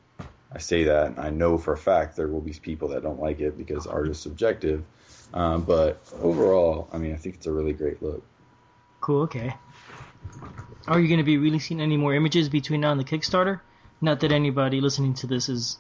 I 0.57 0.59
say 0.59 0.85
that, 0.85 1.09
and 1.09 1.19
I 1.19 1.29
know 1.29 1.59
for 1.59 1.75
a 1.75 1.77
fact 1.77 2.17
there 2.17 2.29
will 2.29 2.41
be 2.41 2.55
people 2.55 2.89
that 2.89 3.03
don't 3.03 3.21
like 3.21 3.41
it 3.41 3.59
because 3.59 3.87
art 3.87 4.09
is 4.09 4.19
subjective. 4.19 4.85
Um, 5.35 5.65
but 5.65 6.01
overall, 6.23 6.89
I 6.95 6.97
mean, 6.97 7.13
I 7.13 7.17
think 7.17 7.35
it's 7.35 7.47
a 7.47 7.53
really 7.53 7.75
great 7.75 8.03
look. 8.03 8.23
Cool. 9.03 9.25
Okay. 9.25 9.55
Are 10.89 10.99
you 10.99 11.09
going 11.09 11.19
to 11.19 11.25
be 11.25 11.37
releasing 11.37 11.79
any 11.79 11.99
more 11.99 12.15
images 12.15 12.49
between 12.49 12.81
now 12.81 12.91
and 12.91 12.99
the 12.99 13.05
Kickstarter? 13.05 13.61
Not 14.01 14.21
that 14.21 14.33
anybody 14.33 14.81
listening 14.81 15.13
to 15.15 15.27
this 15.27 15.51
is, 15.51 15.77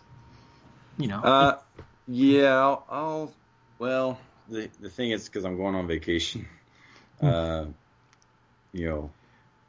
you 0.98 1.06
know. 1.06 1.20
Uh, 1.20 1.58
yeah, 2.06 2.54
I'll, 2.54 2.84
I'll. 2.90 3.32
Well, 3.78 4.18
the 4.50 4.68
the 4.78 4.90
thing 4.90 5.10
is, 5.10 5.26
because 5.26 5.46
I'm 5.46 5.56
going 5.56 5.74
on 5.74 5.86
vacation, 5.86 6.46
uh, 7.22 7.64
you 8.74 8.88
know, 8.90 9.10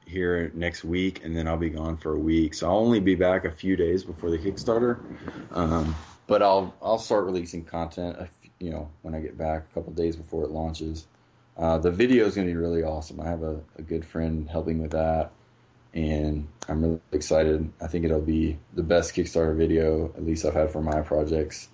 here 0.07 0.51
next 0.53 0.83
week, 0.83 1.23
and 1.23 1.35
then 1.35 1.47
I'll 1.47 1.57
be 1.57 1.69
gone 1.69 1.97
for 1.97 2.13
a 2.13 2.19
week, 2.19 2.53
so 2.53 2.67
I'll 2.67 2.77
only 2.77 2.99
be 2.99 3.15
back 3.15 3.45
a 3.45 3.51
few 3.51 3.75
days 3.75 4.03
before 4.03 4.29
the 4.29 4.37
Kickstarter. 4.37 4.99
Um, 5.51 5.95
but 6.27 6.41
I'll 6.41 6.75
I'll 6.81 6.99
start 6.99 7.25
releasing 7.25 7.63
content, 7.63 8.17
you 8.59 8.71
know, 8.71 8.89
when 9.01 9.15
I 9.15 9.19
get 9.19 9.37
back, 9.37 9.67
a 9.71 9.73
couple 9.73 9.93
days 9.93 10.15
before 10.15 10.43
it 10.43 10.51
launches. 10.51 11.05
Uh, 11.57 11.77
the 11.77 11.91
video 11.91 12.25
is 12.25 12.35
going 12.35 12.47
to 12.47 12.53
be 12.53 12.57
really 12.57 12.83
awesome. 12.83 13.19
I 13.19 13.25
have 13.27 13.43
a, 13.43 13.59
a 13.77 13.81
good 13.81 14.05
friend 14.05 14.47
helping 14.47 14.81
with 14.81 14.91
that, 14.91 15.31
and 15.93 16.47
I'm 16.67 16.81
really 16.81 16.99
excited. 17.11 17.71
I 17.81 17.87
think 17.87 18.05
it'll 18.05 18.21
be 18.21 18.59
the 18.73 18.83
best 18.83 19.15
Kickstarter 19.15 19.55
video, 19.55 20.05
at 20.15 20.23
least 20.23 20.45
I've 20.45 20.53
had 20.53 20.71
for 20.71 20.81
my 20.81 21.01
projects 21.01 21.67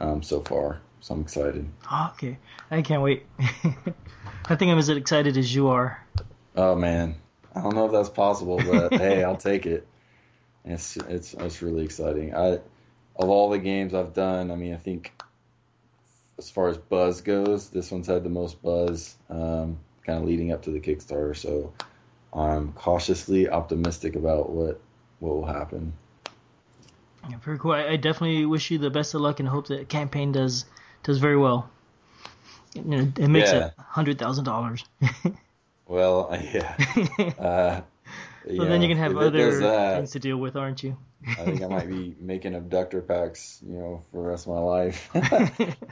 um, 0.00 0.22
so 0.22 0.40
far. 0.40 0.80
So 1.00 1.14
I'm 1.14 1.20
excited. 1.20 1.68
Okay. 2.12 2.38
I 2.70 2.82
can't 2.82 3.02
wait. 3.02 3.26
I 3.38 4.56
think 4.56 4.72
I'm 4.72 4.78
as 4.78 4.88
excited 4.88 5.36
as 5.36 5.54
you 5.54 5.68
are. 5.68 6.04
Oh 6.56 6.74
man, 6.74 7.16
I 7.56 7.62
don't 7.62 7.74
know 7.74 7.86
if 7.86 7.92
that's 7.92 8.10
possible, 8.10 8.58
but 8.58 8.92
hey, 8.92 9.24
I'll 9.24 9.36
take 9.36 9.66
it. 9.66 9.86
It's 10.64 10.96
it's 10.96 11.32
it's 11.34 11.62
really 11.62 11.84
exciting. 11.84 12.34
I 12.34 12.58
of 13.18 13.30
all 13.30 13.48
the 13.50 13.58
games 13.58 13.94
I've 13.94 14.12
done, 14.12 14.50
I 14.50 14.56
mean, 14.56 14.74
I 14.74 14.76
think 14.76 15.12
as 16.38 16.50
far 16.50 16.68
as 16.68 16.76
buzz 16.76 17.22
goes, 17.22 17.70
this 17.70 17.90
one's 17.90 18.06
had 18.06 18.22
the 18.24 18.30
most 18.30 18.62
buzz, 18.62 19.16
um, 19.30 19.78
kind 20.04 20.18
of 20.18 20.24
leading 20.24 20.52
up 20.52 20.62
to 20.62 20.70
the 20.70 20.80
Kickstarter. 20.80 21.34
So 21.34 21.72
I'm 22.34 22.72
cautiously 22.72 23.48
optimistic 23.48 24.16
about 24.16 24.50
what 24.50 24.80
what 25.20 25.34
will 25.34 25.46
happen. 25.46 25.94
Yeah, 27.30 27.38
very 27.38 27.58
cool. 27.58 27.72
I, 27.72 27.86
I 27.88 27.96
definitely 27.96 28.44
wish 28.44 28.70
you 28.70 28.78
the 28.78 28.90
best 28.90 29.14
of 29.14 29.22
luck 29.22 29.40
and 29.40 29.48
hope 29.48 29.68
that 29.68 29.88
campaign 29.88 30.32
does 30.32 30.66
does 31.04 31.18
very 31.18 31.38
well. 31.38 31.70
You 32.74 32.82
know, 32.82 33.12
it 33.16 33.28
makes 33.28 33.52
Yeah. 33.52 33.66
it 33.68 33.72
hundred 33.78 34.18
thousand 34.18 34.44
dollars. 34.44 34.84
Well, 35.86 36.28
yeah. 36.52 36.76
Uh, 37.38 37.80
So 38.48 38.64
then 38.64 38.80
you 38.80 38.88
can 38.88 38.96
have 38.98 39.16
other 39.16 39.50
things 39.96 40.12
to 40.12 40.20
deal 40.20 40.36
with, 40.36 40.54
aren't 40.54 40.82
you? 40.82 40.96
I 41.26 41.44
think 41.44 41.62
I 41.62 41.66
might 41.66 41.88
be 41.88 42.14
making 42.20 42.54
abductor 42.54 43.02
packs, 43.02 43.60
you 43.66 43.76
know, 43.76 44.02
for 44.10 44.18
the 44.18 44.28
rest 44.28 44.46
of 44.46 44.54
my 44.54 44.60
life. 44.60 45.10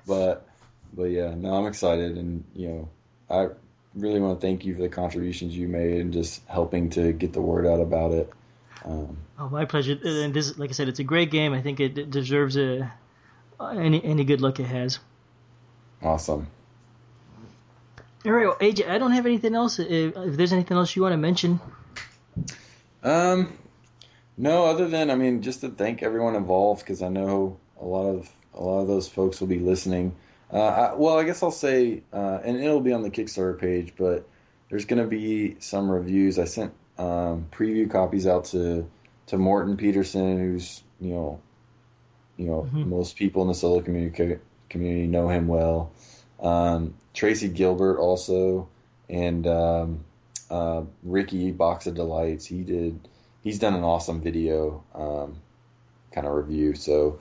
but, 0.06 0.46
but 0.92 1.04
yeah, 1.04 1.34
no, 1.34 1.54
I'm 1.54 1.66
excited, 1.66 2.16
and 2.16 2.44
you 2.54 2.68
know, 2.68 2.88
I 3.28 3.48
really 3.96 4.20
want 4.20 4.40
to 4.40 4.46
thank 4.46 4.64
you 4.64 4.74
for 4.76 4.82
the 4.82 4.88
contributions 4.88 5.56
you 5.56 5.66
made 5.66 6.00
and 6.00 6.12
just 6.12 6.42
helping 6.46 6.90
to 6.90 7.12
get 7.12 7.32
the 7.32 7.40
word 7.40 7.66
out 7.66 7.80
about 7.80 8.12
it. 8.12 8.30
Um, 8.84 9.16
Oh, 9.38 9.48
my 9.48 9.64
pleasure. 9.64 9.98
And 10.04 10.32
this, 10.32 10.56
like 10.56 10.70
I 10.70 10.72
said, 10.74 10.88
it's 10.88 11.00
a 11.00 11.04
great 11.04 11.32
game. 11.32 11.52
I 11.52 11.60
think 11.62 11.80
it 11.80 11.98
it 11.98 12.10
deserves 12.10 12.56
a 12.56 12.92
any 13.60 14.04
any 14.04 14.22
good 14.24 14.40
luck 14.40 14.60
it 14.60 14.66
has. 14.66 15.00
awesome. 16.02 16.46
All 18.26 18.32
right, 18.32 18.46
well, 18.46 18.56
AJ, 18.56 18.88
I 18.88 18.98
don't 18.98 19.12
have 19.12 19.26
anything 19.26 19.54
else. 19.54 19.78
If, 19.78 20.16
if 20.16 20.36
there's 20.36 20.52
anything 20.52 20.76
else 20.76 20.96
you 20.96 21.02
want 21.02 21.12
to 21.12 21.18
mention, 21.18 21.60
Um, 23.02 23.52
no, 24.38 24.64
other 24.66 24.88
than 24.88 25.10
I 25.10 25.14
mean, 25.14 25.42
just 25.42 25.60
to 25.60 25.68
thank 25.68 26.02
everyone 26.02 26.34
involved 26.34 26.80
because 26.80 27.02
I 27.02 27.08
know 27.08 27.58
a 27.80 27.84
lot 27.84 28.06
of 28.08 28.30
a 28.54 28.62
lot 28.62 28.80
of 28.80 28.88
those 28.88 29.08
folks 29.08 29.40
will 29.40 29.48
be 29.48 29.58
listening. 29.58 30.14
Uh, 30.50 30.58
I, 30.62 30.94
well, 30.94 31.18
I 31.18 31.24
guess 31.24 31.42
I'll 31.42 31.50
say, 31.50 32.02
uh, 32.12 32.38
and 32.44 32.56
it'll 32.62 32.80
be 32.80 32.92
on 32.92 33.02
the 33.02 33.10
Kickstarter 33.10 33.58
page, 33.58 33.92
but 33.96 34.26
there's 34.70 34.84
going 34.86 35.02
to 35.02 35.08
be 35.08 35.56
some 35.60 35.90
reviews. 35.90 36.38
I 36.38 36.44
sent 36.44 36.72
um, 36.96 37.46
preview 37.52 37.90
copies 37.90 38.26
out 38.26 38.46
to 38.46 38.88
to 39.26 39.36
Morten 39.38 39.76
Pedersen, 39.76 40.38
who's 40.38 40.82
you 41.00 41.10
know, 41.10 41.40
you 42.38 42.46
know, 42.46 42.68
Mhm. 42.72 42.86
most 42.86 43.16
people 43.16 43.42
in 43.42 43.48
the 43.48 43.54
solo 43.54 43.82
community 43.82 44.38
community 44.70 45.06
know 45.08 45.28
him 45.28 45.46
well. 45.46 45.92
Um, 46.44 46.94
Tracy 47.14 47.48
Gilbert 47.48 47.98
also, 47.98 48.68
and 49.08 49.46
um, 49.46 50.04
uh, 50.50 50.82
Ricky 51.02 51.50
Box 51.50 51.86
of 51.86 51.94
Delights. 51.94 52.44
He 52.46 52.62
did. 52.62 53.08
He's 53.42 53.58
done 53.58 53.74
an 53.74 53.82
awesome 53.82 54.20
video 54.20 54.84
um, 54.94 55.36
kind 56.12 56.26
of 56.26 56.34
review. 56.34 56.74
So 56.74 57.18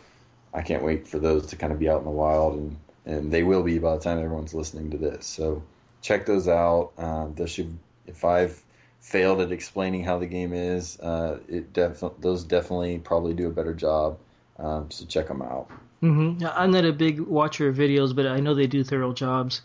I 0.53 0.61
can't 0.61 0.84
wait 0.84 1.07
for 1.07 1.19
those 1.19 1.47
to 1.47 1.55
kind 1.55 1.74
of 1.74 1.80
be 1.80 1.89
out 1.89 1.99
in 1.99 2.05
the 2.05 2.11
wild, 2.11 2.55
and 2.55 2.78
and 3.05 3.32
they 3.32 3.43
will 3.43 3.63
be 3.63 3.80
by 3.80 3.95
the 3.95 4.01
time 4.01 4.19
everyone's 4.19 4.53
listening 4.53 4.91
to 4.91 4.97
this. 4.97 5.26
So 5.26 5.63
check 6.01 6.26
those 6.26 6.47
out. 6.47 6.91
Um, 6.97 7.34
those 7.36 7.49
should. 7.49 7.78
If 8.05 8.26
I've 8.26 8.61
failed 8.99 9.39
at 9.39 9.51
explaining 9.51 10.03
how 10.03 10.19
the 10.19 10.28
game 10.28 10.53
is, 10.53 10.99
uh, 10.99 11.39
it 11.47 11.71
definitely 11.71 12.17
those 12.21 12.43
definitely 12.43 12.99
probably 12.99 13.34
do 13.34 13.47
a 13.47 13.51
better 13.51 13.74
job. 13.74 14.17
Um, 14.60 14.91
so 14.91 15.06
check 15.06 15.28
them 15.28 15.41
out. 15.41 15.70
mm-hmm. 16.01 16.45
I'm 16.45 16.72
not 16.72 16.86
a 16.86 16.93
big 16.93 17.20
watcher 17.20 17.70
of 17.70 17.76
videos, 17.76 18.16
but 18.16 18.28
I 18.28 18.39
know 18.39 18.54
they 18.54 18.68
do 18.68 18.84
thorough 18.84 19.14
jobs. 19.14 19.62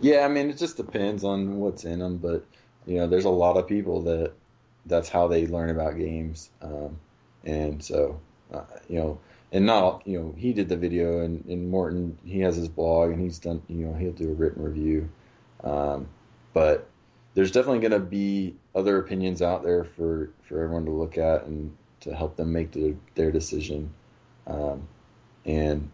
Yeah, 0.00 0.24
I 0.24 0.28
mean, 0.28 0.50
it 0.50 0.58
just 0.58 0.76
depends 0.76 1.24
on 1.24 1.58
what's 1.58 1.84
in 1.84 2.00
them, 2.00 2.18
but 2.18 2.44
you 2.86 2.98
know, 2.98 3.06
there's 3.06 3.24
a 3.24 3.30
lot 3.30 3.56
of 3.56 3.66
people 3.66 4.02
that 4.02 4.32
that's 4.84 5.08
how 5.08 5.28
they 5.28 5.46
learn 5.46 5.70
about 5.70 5.98
games, 5.98 6.50
um, 6.62 6.98
and 7.44 7.82
so 7.82 8.20
uh, 8.52 8.64
you 8.88 8.98
know, 8.98 9.18
and 9.52 9.64
not 9.64 10.06
you 10.06 10.20
know, 10.20 10.34
he 10.36 10.52
did 10.52 10.68
the 10.68 10.76
video, 10.76 11.20
and, 11.20 11.44
and 11.46 11.70
Morten 11.70 12.18
he 12.24 12.40
has 12.40 12.56
his 12.56 12.68
blog, 12.68 13.10
and 13.10 13.20
he's 13.20 13.38
done 13.38 13.62
you 13.68 13.86
know 13.86 13.94
he'll 13.94 14.12
do 14.12 14.30
a 14.30 14.34
written 14.34 14.62
review, 14.62 15.08
um, 15.64 16.08
but 16.52 16.88
there's 17.34 17.52
definitely 17.52 17.80
going 17.80 17.92
to 17.92 18.06
be 18.06 18.54
other 18.74 18.98
opinions 18.98 19.40
out 19.40 19.62
there 19.62 19.84
for 19.84 20.30
for 20.42 20.62
everyone 20.62 20.84
to 20.84 20.90
look 20.90 21.16
at 21.16 21.44
and 21.44 21.74
to 22.06 22.14
help 22.14 22.36
them 22.36 22.52
make 22.52 22.72
their 22.72 22.94
their 23.14 23.30
decision, 23.30 23.90
um, 24.46 24.88
and 25.44 25.90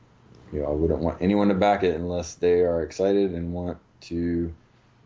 you 0.53 0.61
know, 0.61 0.67
I 0.69 0.71
wouldn't 0.73 1.01
want 1.01 1.21
anyone 1.21 1.49
to 1.49 1.55
back 1.55 1.83
it 1.83 1.95
unless 1.95 2.35
they 2.35 2.61
are 2.61 2.83
excited 2.83 3.33
and 3.33 3.53
want 3.55 3.79
to, 4.03 4.55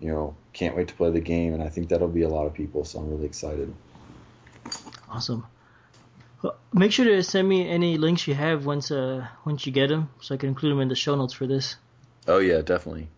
you 0.00 0.09
know, 0.09 0.34
can't 0.52 0.76
wait 0.76 0.88
to 0.88 0.94
play 0.94 1.11
the 1.11 1.20
game. 1.20 1.54
And 1.54 1.62
I 1.62 1.68
think 1.68 1.88
that'll 1.88 2.09
be 2.09 2.22
a 2.22 2.28
lot 2.28 2.46
of 2.46 2.54
people. 2.54 2.84
So 2.84 2.98
I'm 2.98 3.11
really 3.11 3.26
excited. 3.26 3.72
Awesome. 5.09 5.46
Well, 6.42 6.57
make 6.72 6.92
sure 6.92 7.04
to 7.04 7.22
send 7.22 7.48
me 7.48 7.68
any 7.68 7.96
links 7.96 8.26
you 8.26 8.34
have 8.34 8.66
once 8.66 8.90
uh 8.90 9.26
once 9.44 9.64
you 9.66 9.72
get 9.72 9.88
them, 9.88 10.11
so 10.20 10.34
I 10.34 10.38
can 10.38 10.48
include 10.48 10.72
them 10.72 10.80
in 10.80 10.88
the 10.88 10.96
show 10.96 11.14
notes 11.14 11.32
for 11.32 11.46
this. 11.46 11.76
Oh 12.26 12.38
yeah, 12.38 12.61
definitely. 12.61 13.09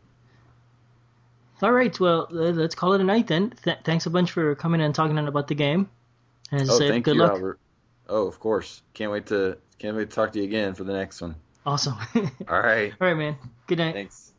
All 1.60 1.72
right, 1.72 1.98
well, 1.98 2.28
let's 2.30 2.76
call 2.76 2.92
it 2.92 3.00
a 3.00 3.04
night 3.04 3.26
then. 3.26 3.50
Th- 3.64 3.78
thanks 3.82 4.06
a 4.06 4.10
bunch 4.10 4.30
for 4.30 4.54
coming 4.54 4.80
and 4.80 4.94
talking 4.94 5.18
about 5.18 5.48
the 5.48 5.56
game. 5.56 5.88
And 6.52 6.60
as 6.60 6.70
I 6.70 6.72
Oh, 6.74 6.78
said, 6.78 6.88
thank 6.90 7.04
good 7.04 7.16
you, 7.16 7.22
luck. 7.22 7.32
Albert. 7.32 7.58
Oh, 8.08 8.26
of 8.26 8.40
course. 8.40 8.82
Can't 8.94 9.12
wait 9.12 9.26
to 9.26 9.58
can't 9.78 9.96
wait 9.96 10.10
to 10.10 10.14
talk 10.16 10.32
to 10.32 10.38
you 10.38 10.44
again 10.44 10.74
for 10.74 10.84
the 10.84 10.92
next 10.92 11.20
one. 11.20 11.36
Awesome. 11.66 11.94
All 12.14 12.22
All 12.48 12.60
right. 12.62 12.92
right, 12.98 13.14
man. 13.14 13.36
Good 13.66 13.78
night. 13.78 13.94
Thanks. 13.94 14.32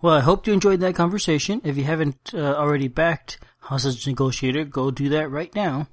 Well, 0.00 0.14
I 0.14 0.20
hope 0.20 0.46
you 0.46 0.52
enjoyed 0.52 0.80
that 0.80 0.96
conversation. 0.96 1.60
If 1.62 1.76
you 1.76 1.84
haven't 1.84 2.32
uh, 2.34 2.38
already 2.54 2.88
backed 2.88 3.38
Hostage 3.60 4.06
Negotiator, 4.06 4.64
go 4.64 4.90
do 4.90 5.08
that 5.10 5.30
right 5.30 5.54
now. 5.54 5.86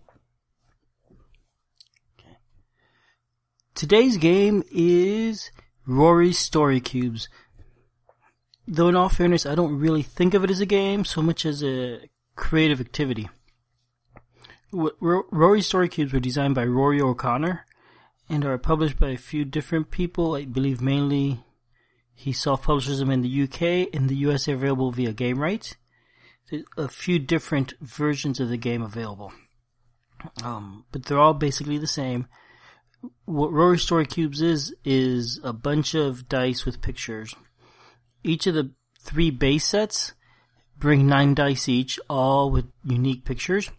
Okay. 2.20 2.38
Today's 3.76 4.18
game 4.18 4.64
is 4.72 5.52
Rory's 5.86 6.40
Story 6.40 6.80
Cubes. 6.80 7.30
Though 8.68 8.88
in 8.88 8.96
all 8.96 9.10
fairness, 9.10 9.46
I 9.46 9.54
don't 9.54 9.78
really 9.78 10.02
think 10.02 10.34
of 10.34 10.44
it 10.44 10.50
as 10.50 10.60
a 10.60 10.66
game 10.66 11.06
so 11.06 11.22
much 11.22 11.46
as 11.46 11.64
a 11.64 12.00
creative 12.40 12.80
activity. 12.80 13.30
W- 14.72 14.96
Ro- 15.02 15.28
Rory's 15.30 15.68
Story 15.68 15.90
Cubes 15.90 16.14
were 16.14 16.20
designed 16.20 16.56
by 16.56 16.64
Rory 16.64 17.02
O'Connor 17.02 17.66
and 18.30 18.46
are 18.46 18.58
published 18.58 18.98
by 18.98 19.10
a 19.10 19.18
few 19.18 19.44
different 19.44 19.92
people, 19.92 20.36
I 20.36 20.46
believe 20.46 20.82
mainly 20.82 21.44
he 22.16 22.32
self-publishes 22.32 23.00
them 23.00 23.12
in 23.12 23.22
the 23.22 23.44
UK. 23.44 23.94
In 23.94 24.08
the 24.08 24.16
US, 24.28 24.48
available 24.48 24.92
via 24.92 25.12
Game 25.12 25.40
Rights. 25.40 25.76
There's 26.50 26.64
a 26.78 26.88
few 26.88 27.20
different 27.20 27.74
versions 27.82 28.40
of 28.40 28.50
the 28.50 28.58
game 28.58 28.82
available. 28.82 29.34
Um, 30.44 30.86
but 30.92 31.06
they're 31.06 31.20
all 31.20 31.34
basically 31.34 31.78
the 31.78 31.88
same. 31.88 32.28
What 33.26 33.52
Rory 33.52 33.78
Story 33.78 34.06
Cubes 34.06 34.42
is, 34.42 34.74
is 34.86 35.40
a 35.44 35.54
bunch 35.54 35.94
of 35.94 36.30
dice 36.30 36.66
with 36.66 36.82
pictures. 36.82 37.36
Each 38.24 38.48
of 38.48 38.54
the 38.54 38.72
three 39.02 39.30
base 39.30 39.66
sets 39.66 40.14
bring 40.80 41.08
nine 41.08 41.34
dice 41.34 41.68
each, 41.68 42.00
all 42.10 42.50
with 42.50 42.66
unique 42.84 43.26
pictures. 43.26 43.70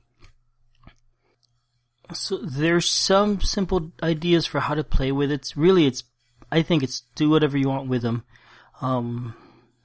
So 2.12 2.38
there's 2.38 2.90
some 2.90 3.40
simple 3.40 3.92
ideas 4.02 4.46
for 4.46 4.60
how 4.60 4.74
to 4.74 4.84
play 4.84 5.12
with 5.12 5.30
it. 5.30 5.52
Really, 5.56 5.86
it's 5.86 6.02
I 6.50 6.62
think 6.62 6.82
it's 6.82 7.02
do 7.14 7.30
whatever 7.30 7.56
you 7.56 7.68
want 7.68 7.88
with 7.88 8.02
them. 8.02 8.24
Um, 8.80 9.34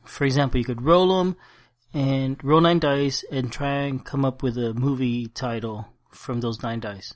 for 0.03 0.25
example, 0.25 0.59
you 0.59 0.65
could 0.65 0.81
roll 0.81 1.17
them 1.17 1.35
and 1.93 2.43
roll 2.43 2.61
nine 2.61 2.79
dice 2.79 3.23
and 3.31 3.51
try 3.51 3.83
and 3.83 4.03
come 4.03 4.25
up 4.25 4.41
with 4.41 4.57
a 4.57 4.73
movie 4.73 5.27
title 5.27 5.87
from 6.11 6.41
those 6.41 6.63
nine 6.63 6.79
dice. 6.79 7.13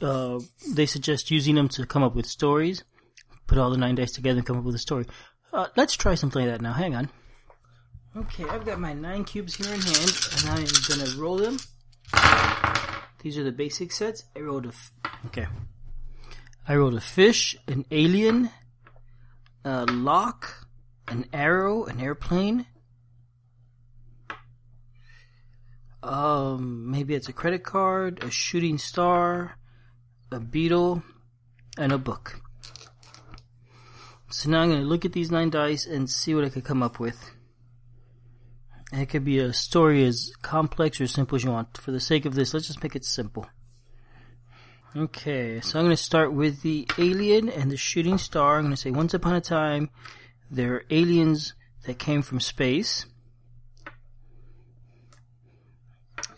Uh, 0.00 0.40
they 0.68 0.86
suggest 0.86 1.30
using 1.30 1.54
them 1.54 1.68
to 1.68 1.86
come 1.86 2.02
up 2.02 2.14
with 2.14 2.26
stories. 2.26 2.82
Put 3.46 3.58
all 3.58 3.70
the 3.70 3.76
nine 3.76 3.94
dice 3.94 4.12
together 4.12 4.38
and 4.38 4.46
come 4.46 4.58
up 4.58 4.64
with 4.64 4.74
a 4.74 4.78
story. 4.78 5.06
Uh, 5.52 5.66
let's 5.76 5.94
try 5.94 6.14
something 6.14 6.42
like 6.42 6.50
that 6.50 6.62
now. 6.62 6.72
Hang 6.72 6.94
on. 6.94 7.10
Okay, 8.14 8.44
I've 8.44 8.66
got 8.66 8.78
my 8.78 8.92
nine 8.92 9.24
cubes 9.24 9.54
here 9.54 9.72
in 9.72 9.80
hand, 9.80 10.28
and 10.36 10.50
I'm 10.50 10.66
gonna 10.86 11.10
roll 11.16 11.38
them. 11.38 11.56
These 13.22 13.38
are 13.38 13.44
the 13.44 13.52
basic 13.52 13.90
sets. 13.90 14.24
I 14.36 14.40
rolled 14.40 14.66
a. 14.66 14.68
F- 14.68 14.92
okay. 15.26 15.46
I 16.68 16.76
rolled 16.76 16.94
a 16.94 17.00
fish, 17.00 17.56
an 17.66 17.86
alien, 17.90 18.50
a 19.64 19.86
lock, 19.86 20.66
an 21.08 21.24
arrow, 21.32 21.84
an 21.84 22.00
airplane. 22.00 22.66
Um, 26.02 26.90
maybe 26.90 27.14
it's 27.14 27.28
a 27.28 27.32
credit 27.32 27.64
card, 27.64 28.22
a 28.22 28.30
shooting 28.30 28.76
star, 28.76 29.56
a 30.30 30.40
beetle, 30.40 31.02
and 31.78 31.92
a 31.92 31.98
book. 31.98 32.42
So 34.30 34.50
now 34.50 34.60
I'm 34.60 34.70
going 34.70 34.82
to 34.82 34.86
look 34.86 35.04
at 35.04 35.12
these 35.12 35.30
nine 35.30 35.50
dice 35.50 35.86
and 35.86 36.10
see 36.10 36.34
what 36.34 36.44
I 36.44 36.48
could 36.48 36.64
come 36.64 36.82
up 36.82 36.98
with. 36.98 37.32
It 38.92 39.08
could 39.08 39.24
be 39.24 39.38
a 39.38 39.54
story 39.54 40.04
as 40.04 40.32
complex 40.42 41.00
or 41.00 41.06
simple 41.06 41.36
as 41.36 41.44
you 41.44 41.50
want. 41.50 41.78
For 41.78 41.92
the 41.92 42.00
sake 42.00 42.26
of 42.26 42.34
this, 42.34 42.52
let's 42.52 42.66
just 42.66 42.82
make 42.82 42.94
it 42.94 43.06
simple. 43.06 43.46
Okay, 44.94 45.62
so 45.62 45.78
I'm 45.78 45.86
going 45.86 45.96
to 45.96 46.02
start 46.02 46.34
with 46.34 46.60
the 46.60 46.86
alien 46.98 47.48
and 47.48 47.70
the 47.70 47.78
shooting 47.78 48.18
star. 48.18 48.58
I'm 48.58 48.64
going 48.64 48.74
to 48.74 48.80
say, 48.80 48.90
once 48.90 49.14
upon 49.14 49.34
a 49.34 49.40
time, 49.40 49.88
there 50.50 50.74
are 50.74 50.84
aliens 50.90 51.54
that 51.86 51.98
came 51.98 52.20
from 52.20 52.38
space. 52.38 53.06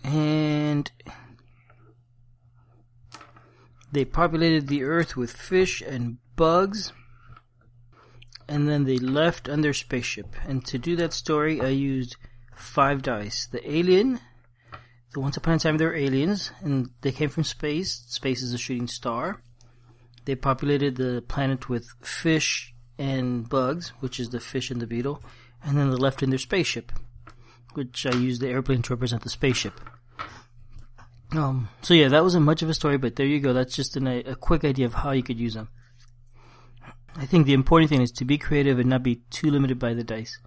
And 0.04 0.92
they 3.90 4.04
populated 4.04 4.68
the 4.68 4.84
earth 4.84 5.16
with 5.16 5.32
fish 5.32 5.82
and 5.82 6.18
bugs. 6.36 6.92
And 8.48 8.68
then 8.68 8.84
they 8.84 8.98
left 8.98 9.48
on 9.48 9.62
their 9.62 9.72
spaceship. 9.72 10.36
And 10.46 10.64
to 10.66 10.78
do 10.78 10.94
that 10.96 11.12
story, 11.12 11.60
I 11.60 11.68
used 11.68 12.16
five 12.56 13.02
dice. 13.02 13.46
The 13.46 13.70
alien, 13.70 14.20
the 15.12 15.20
once 15.20 15.36
upon 15.36 15.54
a 15.54 15.58
time 15.58 15.78
there 15.78 15.88
were 15.88 15.94
aliens, 15.96 16.52
and 16.60 16.90
they 17.00 17.12
came 17.12 17.28
from 17.28 17.44
space. 17.44 18.04
Space 18.08 18.42
is 18.42 18.52
a 18.52 18.58
shooting 18.58 18.88
star. 18.88 19.40
They 20.24 20.34
populated 20.34 20.96
the 20.96 21.22
planet 21.26 21.68
with 21.68 21.88
fish 22.00 22.74
and 22.98 23.48
bugs, 23.48 23.90
which 24.00 24.18
is 24.18 24.30
the 24.30 24.40
fish 24.40 24.70
and 24.70 24.80
the 24.80 24.86
beetle, 24.86 25.22
and 25.62 25.76
then 25.76 25.90
they 25.90 25.96
left 25.96 26.22
in 26.22 26.30
their 26.30 26.38
spaceship, 26.38 26.92
which 27.74 28.06
I 28.06 28.14
used 28.14 28.40
the 28.40 28.48
airplane 28.48 28.82
to 28.82 28.94
represent 28.94 29.22
the 29.22 29.30
spaceship. 29.30 29.78
Um, 31.32 31.68
so 31.82 31.94
yeah, 31.94 32.08
that 32.08 32.22
wasn't 32.22 32.44
much 32.44 32.62
of 32.62 32.70
a 32.70 32.74
story, 32.74 32.96
but 32.96 33.16
there 33.16 33.26
you 33.26 33.40
go. 33.40 33.52
That's 33.52 33.74
just 33.74 33.96
an, 33.96 34.06
a 34.06 34.36
quick 34.36 34.64
idea 34.64 34.86
of 34.86 34.94
how 34.94 35.10
you 35.10 35.22
could 35.22 35.40
use 35.40 35.54
them. 35.54 35.68
I 37.16 37.26
think 37.26 37.46
the 37.46 37.54
important 37.54 37.90
thing 37.90 38.02
is 38.02 38.12
to 38.12 38.24
be 38.24 38.38
creative 38.38 38.78
and 38.78 38.88
not 38.88 39.02
be 39.02 39.22
too 39.30 39.50
limited 39.50 39.78
by 39.78 39.94
the 39.94 40.04
dice. 40.04 40.38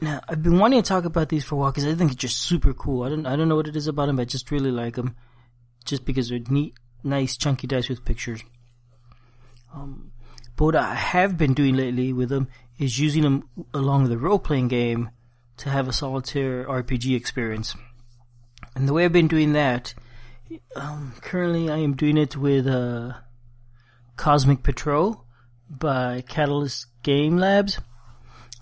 Now, 0.00 0.20
I've 0.28 0.42
been 0.42 0.58
wanting 0.58 0.82
to 0.82 0.88
talk 0.88 1.04
about 1.04 1.30
these 1.30 1.44
for 1.44 1.54
a 1.54 1.58
while 1.58 1.70
because 1.70 1.86
I 1.86 1.94
think 1.94 2.12
it's 2.12 2.20
just 2.20 2.38
super 2.38 2.74
cool. 2.74 3.04
I 3.04 3.08
don't, 3.08 3.26
I 3.26 3.34
don't 3.36 3.48
know 3.48 3.56
what 3.56 3.68
it 3.68 3.76
is 3.76 3.86
about 3.86 4.06
them, 4.06 4.16
but 4.16 4.22
I 4.22 4.24
just 4.26 4.50
really 4.50 4.70
like 4.70 4.94
them, 4.94 5.16
just 5.84 6.04
because 6.04 6.28
they're 6.28 6.40
neat, 6.50 6.74
nice, 7.02 7.36
chunky 7.36 7.66
dice 7.66 7.88
with 7.88 8.04
pictures. 8.04 8.42
Um, 9.74 10.12
but 10.56 10.64
what 10.64 10.76
I 10.76 10.94
have 10.94 11.38
been 11.38 11.54
doing 11.54 11.76
lately 11.76 12.12
with 12.12 12.28
them 12.28 12.48
is 12.78 12.98
using 12.98 13.22
them 13.22 13.48
along 13.72 14.08
the 14.08 14.18
role 14.18 14.38
playing 14.38 14.68
game 14.68 15.10
to 15.58 15.70
have 15.70 15.88
a 15.88 15.92
solitaire 15.92 16.66
RPG 16.66 17.16
experience. 17.16 17.74
And 18.74 18.86
the 18.86 18.92
way 18.92 19.04
I've 19.04 19.12
been 19.12 19.28
doing 19.28 19.54
that, 19.54 19.94
um, 20.74 21.14
currently 21.22 21.70
I 21.70 21.78
am 21.78 21.94
doing 21.94 22.18
it 22.18 22.36
with 22.36 22.66
uh, 22.66 23.12
Cosmic 24.16 24.62
Patrol 24.62 25.24
by 25.70 26.22
Catalyst 26.22 26.86
Game 27.02 27.38
Labs. 27.38 27.80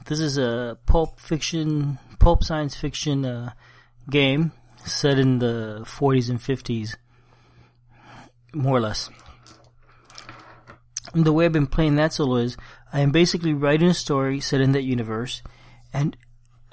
This 0.06 0.20
is 0.20 0.36
a 0.36 0.78
pulp 0.86 1.18
fiction, 1.18 1.98
pulp 2.18 2.44
science 2.44 2.76
fiction 2.76 3.24
uh, 3.24 3.52
game 4.10 4.52
set 4.84 5.18
in 5.18 5.38
the 5.38 5.80
40s 5.84 6.28
and 6.28 6.38
50s, 6.38 6.96
more 8.52 8.76
or 8.76 8.80
less. 8.80 9.08
And 11.14 11.24
the 11.24 11.32
way 11.32 11.46
I've 11.46 11.52
been 11.52 11.66
playing 11.66 11.96
that 11.96 12.12
solo 12.12 12.36
is 12.36 12.56
I 12.92 13.00
am 13.00 13.12
basically 13.12 13.54
writing 13.54 13.88
a 13.88 13.94
story 13.94 14.40
set 14.40 14.60
in 14.60 14.72
that 14.72 14.82
universe, 14.82 15.42
and 15.92 16.16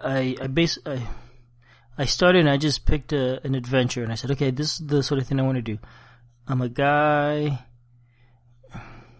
I 0.03 0.35
I 0.41 0.47
base 0.47 0.77
I, 0.85 1.07
I 1.97 2.05
started 2.05 2.39
and 2.39 2.49
I 2.49 2.57
just 2.57 2.85
picked 2.85 3.13
a, 3.13 3.45
an 3.45 3.55
adventure 3.55 4.03
and 4.03 4.11
I 4.11 4.15
said, 4.15 4.31
okay, 4.31 4.51
this 4.51 4.79
is 4.79 4.87
the 4.87 5.03
sort 5.03 5.21
of 5.21 5.27
thing 5.27 5.39
I 5.39 5.43
want 5.43 5.57
to 5.57 5.61
do. 5.61 5.77
I'm 6.47 6.61
a 6.61 6.69
guy. 6.69 7.63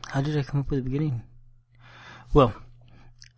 How 0.07 0.21
did 0.21 0.37
I 0.37 0.43
come 0.43 0.61
up 0.61 0.69
with 0.69 0.79
the 0.83 0.89
beginning? 0.89 1.23
Well, 2.33 2.53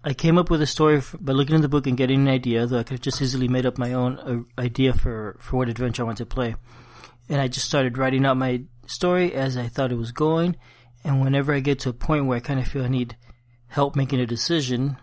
I 0.05 0.13
came 0.13 0.37
up 0.37 0.49
with 0.49 0.61
a 0.61 0.67
story 0.67 1.01
by 1.19 1.31
looking 1.31 1.55
in 1.55 1.61
the 1.61 1.69
book 1.69 1.87
and 1.87 1.95
getting 1.95 2.21
an 2.21 2.33
idea, 2.33 2.65
though 2.65 2.79
I 2.79 2.83
could 2.83 2.95
have 2.95 3.01
just 3.01 3.21
easily 3.21 3.47
made 3.47 3.65
up 3.65 3.77
my 3.77 3.93
own 3.93 4.19
uh, 4.19 4.61
idea 4.61 4.93
for, 4.93 5.37
for 5.39 5.57
what 5.57 5.69
adventure 5.69 6.03
I 6.03 6.05
wanted 6.05 6.29
to 6.29 6.35
play. 6.35 6.55
And 7.29 7.39
I 7.39 7.47
just 7.47 7.67
started 7.67 7.97
writing 7.97 8.25
out 8.25 8.35
my 8.35 8.63
story 8.85 9.33
as 9.33 9.55
I 9.55 9.67
thought 9.67 9.93
it 9.93 9.97
was 9.97 10.11
going. 10.11 10.57
And 11.05 11.21
whenever 11.21 11.53
I 11.53 11.61
get 11.61 11.79
to 11.79 11.89
a 11.89 11.93
point 11.93 12.25
where 12.25 12.35
I 12.35 12.41
kind 12.41 12.59
of 12.59 12.67
feel 12.67 12.83
I 12.83 12.89
need 12.89 13.15
help 13.67 13.95
making 13.95 14.19
a 14.19 14.25
decision, 14.25 14.97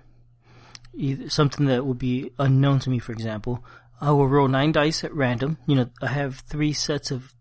something 1.28 1.66
that 1.66 1.86
will 1.86 1.94
be 1.94 2.32
unknown 2.38 2.80
to 2.80 2.90
me, 2.90 2.98
for 2.98 3.12
example, 3.12 3.64
I 4.02 4.10
will 4.12 4.28
roll 4.28 4.48
nine 4.48 4.72
dice 4.72 5.02
at 5.02 5.14
random. 5.14 5.56
You 5.66 5.76
know, 5.76 5.90
I 6.02 6.08
have 6.08 6.40
three 6.40 6.74
sets 6.74 7.10
of 7.10 7.34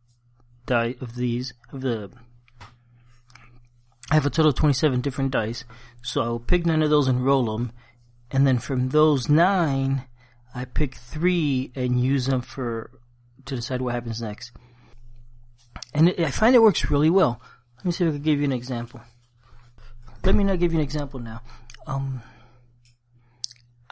die 0.66 0.95
of 1.01 1.16
these 1.16 1.53
of 1.74 1.82
the. 1.82 2.12
I 4.12 4.16
have 4.16 4.26
a 4.26 4.30
total 4.30 4.49
of 4.49 4.55
twenty-seven 4.55 5.01
different 5.01 5.32
dice, 5.32 5.66
so 6.01 6.22
I 6.22 6.28
will 6.30 6.39
pick 6.39 6.66
nine 6.66 6.82
of 6.82 6.89
those 6.89 7.07
and 7.07 7.24
roll 7.24 7.45
them, 7.45 7.72
and 8.32 8.47
then 8.47 8.57
from 8.57 8.89
those 8.89 9.30
nine, 9.30 10.03
I 10.55 10.66
pick 10.66 10.95
three 10.95 11.72
and 11.76 12.01
use 12.01 12.26
them 12.26 12.41
for 12.41 12.89
to 13.45 13.55
decide 13.55 13.82
what 13.82 13.93
happens 13.93 14.22
next. 14.22 14.51
And 15.93 16.10
it, 16.10 16.20
I 16.20 16.32
find 16.32 16.55
it 16.55 16.62
works 16.62 16.89
really 16.89 17.10
well. 17.10 17.41
Let 17.78 17.86
me 17.86 17.91
see 17.91 18.03
if 18.03 18.10
I 18.10 18.14
can 18.14 18.24
give 18.24 18.39
you 18.39 18.45
an 18.45 18.51
example. 18.51 19.01
Let 20.24 20.36
me 20.36 20.43
not 20.43 20.60
give 20.60 20.74
you 20.74 20.80
an 20.80 20.84
example 20.84 21.20
now. 21.20 21.41
Um, 21.88 22.22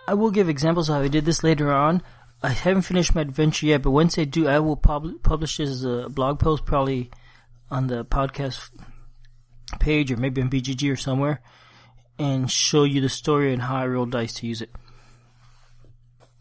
I 0.08 0.14
will 0.14 0.32
give 0.32 0.50
examples 0.50 0.90
of 0.90 0.96
how 0.96 1.02
I 1.02 1.08
did 1.08 1.26
this 1.26 1.44
later 1.44 1.72
on. 1.72 2.02
I 2.44 2.50
haven't 2.50 2.84
finished 2.84 3.16
my 3.16 3.22
adventure 3.22 3.66
yet, 3.68 3.82
but 3.82 3.92
once 3.92 4.18
I 4.18 4.24
do, 4.24 4.48
I 4.48 4.60
will 4.60 4.76
pub- 4.76 5.24
publish 5.24 5.58
this 5.58 5.70
as 5.70 5.84
a 5.86 6.10
blog 6.10 6.40
post, 6.40 6.66
probably 6.66 7.10
on 7.72 7.88
the 7.88 8.04
podcast 8.04 8.70
page 9.80 10.12
or 10.12 10.18
maybe 10.18 10.42
on 10.42 10.50
BGG 10.50 10.92
or 10.92 10.96
somewhere, 10.96 11.42
and 12.18 12.50
show 12.50 12.84
you 12.84 13.02
the 13.02 13.10
story 13.10 13.54
and 13.54 13.62
how 13.62 13.78
I 13.78 13.88
roll 13.88 14.06
dice 14.06 14.34
to 14.36 14.48
use 14.48 14.62
it. 14.62 14.72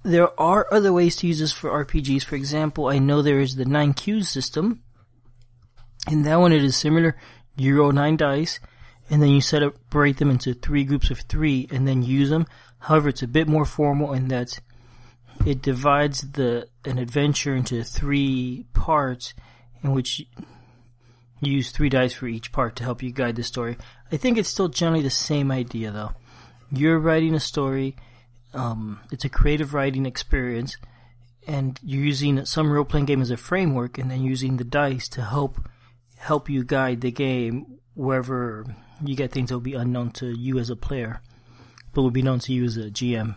There 0.03 0.39
are 0.41 0.69
other 0.71 0.93
ways 0.93 1.17
to 1.17 1.27
use 1.27 1.41
this 1.41 1.53
for 1.53 1.85
RPGs. 1.85 2.25
For 2.25 2.37
example, 2.37 2.87
I 2.87 2.99
know 2.99 3.23
there 3.23 3.41
is 3.41 3.57
the 3.57 3.65
9Qs 3.65 4.27
system. 4.27 4.83
In 6.09 6.23
that 6.23 6.37
one, 6.37 6.53
it 6.53 6.63
is 6.63 6.77
similar. 6.77 7.17
You 7.57 7.79
roll 7.79 7.91
9 7.91 8.17
dice, 8.17 8.61
and 9.11 9.21
then 9.21 9.31
you 9.31 9.41
separate 9.41 10.19
them 10.19 10.31
into 10.31 10.55
three 10.55 10.85
groups 10.85 11.11
of 11.11 11.21
three, 11.21 11.67
and 11.73 11.89
then 11.89 12.05
use 12.05 12.31
them. 12.31 12.47
However, 12.79 13.09
it's 13.09 13.23
a 13.23 13.29
bit 13.29 13.49
more 13.49 13.65
formal 13.65 14.13
in 14.13 14.29
that 14.29 14.61
it 15.45 15.63
divides 15.63 16.21
the 16.33 16.69
an 16.85 16.99
adventure 16.99 17.55
into 17.55 17.83
three 17.83 18.67
parts 18.73 19.35
in 19.83 19.93
which 19.93 20.25
you 21.41 21.53
use 21.53 21.71
three 21.71 21.89
dice 21.89 22.13
for 22.13 22.27
each 22.27 22.53
part 22.53 22.77
to 22.77 22.85
help 22.85 23.03
you 23.03 23.13
guide 23.13 23.37
the 23.37 23.43
story. 23.43 23.77
I 24.11 24.17
think 24.17 24.39
it's 24.39 24.49
still 24.49 24.69
generally 24.69 25.03
the 25.03 25.11
same 25.11 25.51
idea 25.51 25.91
though. 25.91 26.13
You're 26.71 26.99
writing 26.99 27.35
a 27.35 27.41
story, 27.41 27.97
um, 28.55 29.01
it's 29.13 29.25
a 29.25 29.29
creative 29.29 29.75
writing 29.75 30.07
experience, 30.07 30.77
and 31.47 31.79
you're 31.83 32.05
using 32.05 32.45
some 32.45 32.73
role 32.73 32.85
playing 32.85 33.07
game 33.07 33.23
as 33.23 33.31
a 33.31 33.37
framework, 33.37 33.99
and 33.99 34.11
then 34.11 34.23
using 34.23 34.57
the 34.57 34.65
dice 34.65 35.09
to 35.11 35.23
help 35.23 35.61
help 36.17 36.49
you 36.49 36.65
guide 36.65 37.03
the 37.03 37.13
game 37.13 37.79
wherever 37.95 38.65
you 39.05 39.15
get 39.15 39.31
things 39.31 39.51
that 39.51 39.55
will 39.55 39.61
be 39.61 39.75
unknown 39.75 40.11
to 40.11 40.29
you 40.37 40.59
as 40.59 40.71
a 40.71 40.77
player, 40.77 41.21
but 41.93 42.03
will 42.03 42.11
be 42.11 42.23
known 42.23 42.39
to 42.41 42.53
you 42.53 42.65
as 42.65 42.77
a 42.77 42.91
GM. 42.91 43.37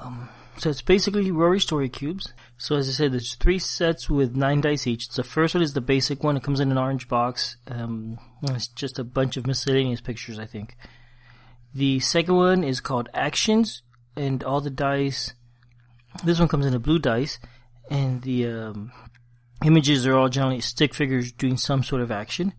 Um, 0.00 0.28
so 0.58 0.70
it's 0.70 0.82
basically 0.82 1.30
Rory 1.30 1.60
story 1.60 1.88
cubes. 1.88 2.32
So 2.56 2.76
as 2.76 2.88
I 2.88 2.92
said, 2.92 3.12
there's 3.12 3.34
three 3.34 3.58
sets 3.58 4.08
with 4.08 4.36
nine 4.36 4.60
dice 4.60 4.86
each. 4.86 5.08
The 5.08 5.22
first 5.22 5.54
one 5.54 5.62
is 5.62 5.74
the 5.74 5.80
basic 5.80 6.24
one. 6.24 6.36
It 6.36 6.42
comes 6.42 6.60
in 6.60 6.70
an 6.70 6.78
orange 6.78 7.08
box. 7.08 7.56
Um, 7.68 8.18
it's 8.42 8.68
just 8.68 8.98
a 8.98 9.04
bunch 9.04 9.36
of 9.36 9.46
miscellaneous 9.46 10.00
pictures, 10.00 10.38
I 10.38 10.46
think. 10.46 10.76
The 11.74 12.00
second 12.00 12.36
one 12.36 12.64
is 12.64 12.80
called 12.80 13.10
Actions, 13.12 13.82
and 14.16 14.42
all 14.42 14.62
the 14.62 14.70
dice. 14.70 15.34
This 16.24 16.38
one 16.38 16.48
comes 16.48 16.64
in 16.64 16.72
a 16.72 16.78
blue 16.78 16.98
dice, 16.98 17.38
and 17.90 18.22
the 18.22 18.46
um, 18.46 18.92
images 19.62 20.06
are 20.06 20.16
all 20.16 20.30
generally 20.30 20.62
stick 20.62 20.94
figures 20.94 21.32
doing 21.32 21.58
some 21.58 21.82
sort 21.82 22.00
of 22.00 22.10
action. 22.10 22.54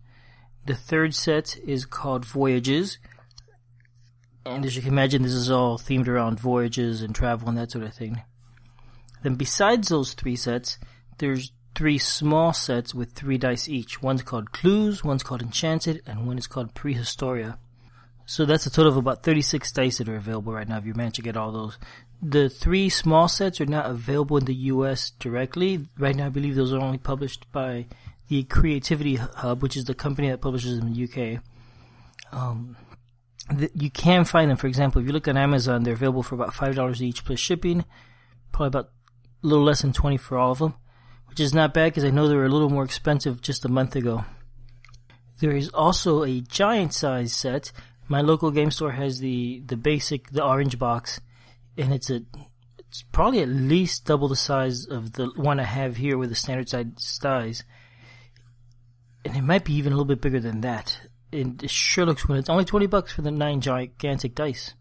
The 0.68 0.76
third 0.76 1.16
set 1.16 1.58
is 1.66 1.86
called 1.86 2.26
Voyages, 2.26 3.00
and 4.56 4.66
as 4.66 4.76
you 4.76 4.82
can 4.82 4.92
imagine, 4.92 5.24
this 5.24 5.34
is 5.34 5.52
all 5.52 5.78
themed 5.78 6.08
around 6.08 6.40
voyages 6.40 7.02
and 7.02 7.14
travel 7.14 7.50
and 7.50 7.58
that 7.58 7.72
sort 7.72 7.86
of 7.86 7.94
thing. 7.94 8.22
Then 9.24 9.36
besides 9.36 9.90
those 9.90 10.14
three 10.14 10.36
sets, 10.36 10.78
there's 11.18 11.52
three 11.76 11.98
small 11.98 12.54
sets 12.54 12.94
with 12.94 13.12
three 13.12 13.38
dice 13.38 13.68
each. 13.68 14.02
One's 14.02 14.24
called 14.24 14.52
Clues, 14.52 15.04
one's 15.04 15.24
called 15.24 15.42
Enchanted, 15.42 16.02
and 16.06 16.28
one 16.28 16.38
is 16.38 16.48
called 16.48 16.74
Prehistoria. 16.74 17.60
So 18.26 18.46
that's 18.46 18.66
a 18.66 18.70
total 18.70 18.92
of 18.92 18.98
about 18.98 19.24
36 19.24 19.72
dice 19.72 20.00
that 20.00 20.10
are 20.10 20.16
available 20.16 20.54
right 20.54 20.68
now 20.68 20.78
if 20.78 20.86
you 20.86 20.94
manage 20.94 21.16
to 21.16 21.22
get 21.22 21.38
all 21.38 21.52
those. 21.52 21.78
The 22.22 22.50
three 22.50 22.90
small 22.90 23.28
sets 23.28 23.62
are 23.62 23.66
not 23.66 23.86
available 23.86 24.38
in 24.38 24.46
the 24.46 24.56
US 24.56 25.12
directly. 25.12 25.88
Right 25.98 26.16
now 26.16 26.26
I 26.26 26.30
believe 26.30 26.56
those 26.56 26.74
are 26.74 26.82
only 26.82 26.98
published 26.98 27.50
by 27.52 27.86
the 28.28 28.44
Creativity 28.44 29.16
Hub, 29.16 29.62
which 29.62 29.78
is 29.78 29.86
the 29.86 29.94
company 29.94 30.30
that 30.30 30.42
publishes 30.42 30.78
them 30.78 30.88
in 30.88 30.94
the 30.94 31.04
UK. 31.04 31.42
Um, 32.34 32.76
you 33.74 33.90
can 33.90 34.26
find 34.26 34.50
them. 34.50 34.58
For 34.58 34.68
example, 34.68 35.02
if 35.02 35.08
you 35.08 35.14
look 35.14 35.28
on 35.28 35.38
Amazon, 35.38 35.84
they're 35.84 35.94
available 35.94 36.24
for 36.24 36.36
about 36.36 36.54
five 36.54 36.76
dollars 36.76 37.02
each 37.02 37.24
plus 37.24 37.40
shipping. 37.40 37.86
Probably 38.52 38.68
about 38.68 38.90
a 39.44 39.48
little 39.48 39.64
less 39.64 39.82
than 39.82 39.94
twenty 39.94 40.18
for 40.18 40.38
all 40.38 40.52
of 40.52 40.60
them, 40.60 40.76
which 41.28 41.40
is 41.40 41.54
not 41.54 41.74
bad 41.74 41.92
because 41.92 42.04
I 42.04 42.10
know 42.10 42.28
they 42.28 42.36
were 42.36 42.46
a 42.46 42.50
little 42.50 42.70
more 42.70 42.84
expensive 42.84 43.42
just 43.42 43.66
a 43.66 43.70
month 43.70 43.96
ago. 43.96 44.26
There 45.40 45.56
is 45.56 45.70
also 45.70 46.24
a 46.24 46.42
giant 46.42 46.94
size 46.94 47.34
set. 47.34 47.72
My 48.08 48.22
local 48.22 48.52
game 48.52 48.72
store 48.72 48.92
has 48.92 49.20
the 49.20 49.62
the 49.66 49.78
basic, 49.78 50.30
the 50.32 50.44
orange 50.44 50.78
box, 50.80 51.22
and 51.78 51.94
it's 51.94 52.10
a 52.10 52.22
it's 52.80 53.04
probably 53.12 53.42
at 53.42 53.50
least 53.50 54.06
double 54.06 54.28
the 54.28 54.36
size 54.36 54.86
of 54.86 55.14
the 55.14 55.28
one 55.36 55.60
I 55.60 55.64
have 55.64 55.98
here 55.98 56.18
with 56.18 56.30
the 56.30 56.36
standard 56.36 56.70
size 56.70 56.88
size, 56.98 57.64
and 59.24 59.36
it 59.38 59.42
might 59.42 59.64
be 59.64 59.74
even 59.74 59.94
a 59.94 59.96
little 59.96 60.06
bit 60.06 60.22
bigger 60.22 60.40
than 60.40 60.62
that 60.62 61.00
it 61.32 61.70
sure 61.70 62.06
looks 62.06 62.24
good. 62.24 62.38
It's 62.38 62.50
only 62.50 62.66
20 62.66 62.88
bucks 62.88 63.12
for 63.12 63.22
the 63.22 63.32
nine 63.32 63.62
gigantic 63.62 64.36
dice. 64.36 64.74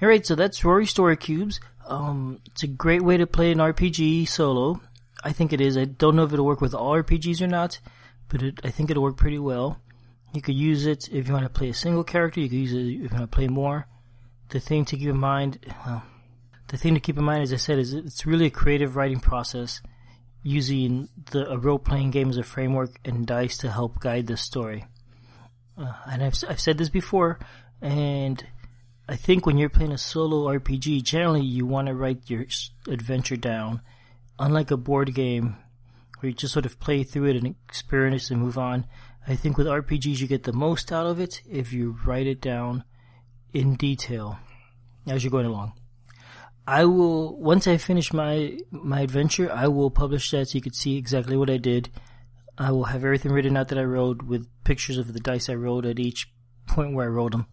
Alright, 0.00 0.26
so 0.26 0.34
that's 0.34 0.64
Rory 0.64 0.86
Story 0.86 1.16
Cubes. 1.16 1.60
Um, 1.86 2.40
it's 2.46 2.62
a 2.62 2.68
great 2.68 3.02
way 3.02 3.16
to 3.16 3.26
play 3.26 3.52
an 3.52 3.58
RPG 3.58 4.28
solo. 4.28 4.80
I 5.24 5.32
think 5.32 5.52
it 5.52 5.60
is. 5.60 5.76
I 5.76 5.84
don't 5.84 6.16
know 6.16 6.24
if 6.24 6.32
it'll 6.32 6.46
work 6.46 6.60
with 6.60 6.74
all 6.74 6.94
RPGs 6.94 7.40
or 7.40 7.46
not, 7.46 7.80
but 8.28 8.42
it, 8.42 8.60
I 8.64 8.70
think 8.70 8.90
it'll 8.90 9.02
work 9.02 9.16
pretty 9.16 9.38
well. 9.38 9.80
You 10.32 10.40
could 10.40 10.54
use 10.54 10.86
it 10.86 11.08
if 11.12 11.28
you 11.28 11.34
want 11.34 11.44
to 11.44 11.50
play 11.50 11.68
a 11.68 11.74
single 11.74 12.04
character. 12.04 12.40
You 12.40 12.48
could 12.48 12.58
use 12.58 12.72
it 12.72 13.04
if 13.04 13.12
you 13.12 13.18
want 13.18 13.30
to 13.30 13.36
play 13.36 13.48
more. 13.48 13.86
The 14.48 14.60
thing 14.60 14.84
to 14.86 14.96
keep 14.96 15.08
in 15.08 15.18
mind, 15.18 15.58
well, 15.86 16.02
the 16.68 16.76
thing 16.76 16.94
to 16.94 17.00
keep 17.00 17.18
in 17.18 17.24
mind, 17.24 17.42
as 17.42 17.52
I 17.52 17.56
said, 17.56 17.78
is 17.78 17.92
it's 17.92 18.26
really 18.26 18.46
a 18.46 18.50
creative 18.50 18.96
writing 18.96 19.20
process 19.20 19.82
using 20.42 21.08
the 21.30 21.48
a 21.50 21.58
role 21.58 21.78
playing 21.78 22.10
game 22.10 22.30
as 22.30 22.36
a 22.36 22.42
framework 22.42 22.98
and 23.04 23.26
dice 23.26 23.58
to 23.58 23.70
help 23.70 24.00
guide 24.00 24.26
the 24.26 24.36
story. 24.36 24.84
Uh, 25.82 25.92
and 26.10 26.22
I've 26.22 26.34
I've 26.48 26.60
said 26.60 26.78
this 26.78 26.88
before, 26.88 27.38
and 27.80 28.44
I 29.08 29.16
think 29.16 29.44
when 29.44 29.58
you're 29.58 29.68
playing 29.68 29.92
a 29.92 29.98
solo 29.98 30.46
RPG, 30.56 31.02
generally 31.02 31.42
you 31.42 31.66
want 31.66 31.88
to 31.88 31.94
write 31.94 32.30
your 32.30 32.46
adventure 32.88 33.36
down. 33.36 33.80
Unlike 34.38 34.70
a 34.70 34.76
board 34.76 35.14
game 35.14 35.56
where 36.20 36.30
you 36.30 36.34
just 36.34 36.52
sort 36.52 36.66
of 36.66 36.80
play 36.80 37.02
through 37.02 37.26
it 37.26 37.36
and 37.36 37.54
experience 37.68 38.30
and 38.30 38.40
move 38.40 38.58
on, 38.58 38.86
I 39.26 39.36
think 39.36 39.58
with 39.58 39.66
RPGs 39.66 40.20
you 40.20 40.26
get 40.26 40.44
the 40.44 40.52
most 40.52 40.92
out 40.92 41.06
of 41.06 41.20
it 41.20 41.42
if 41.48 41.72
you 41.72 41.98
write 42.04 42.26
it 42.26 42.40
down 42.40 42.84
in 43.52 43.74
detail 43.74 44.38
as 45.06 45.22
you're 45.22 45.30
going 45.30 45.46
along. 45.46 45.72
I 46.66 46.84
will 46.84 47.36
once 47.40 47.66
I 47.66 47.76
finish 47.76 48.12
my 48.12 48.58
my 48.70 49.00
adventure, 49.00 49.50
I 49.50 49.66
will 49.66 49.90
publish 49.90 50.30
that 50.30 50.48
so 50.48 50.56
you 50.56 50.62
can 50.62 50.72
see 50.72 50.96
exactly 50.96 51.36
what 51.36 51.50
I 51.50 51.56
did. 51.56 51.90
I 52.58 52.70
will 52.70 52.84
have 52.84 53.04
everything 53.04 53.32
written 53.32 53.56
out 53.56 53.68
that 53.68 53.78
I 53.78 53.84
rolled 53.84 54.22
with 54.22 54.46
pictures 54.64 54.98
of 54.98 55.12
the 55.12 55.20
dice 55.20 55.48
I 55.48 55.54
rolled 55.54 55.86
at 55.86 55.98
each 55.98 56.30
point 56.66 56.94
where 56.94 57.06
I 57.06 57.08
rolled 57.08 57.32
them. 57.32 57.46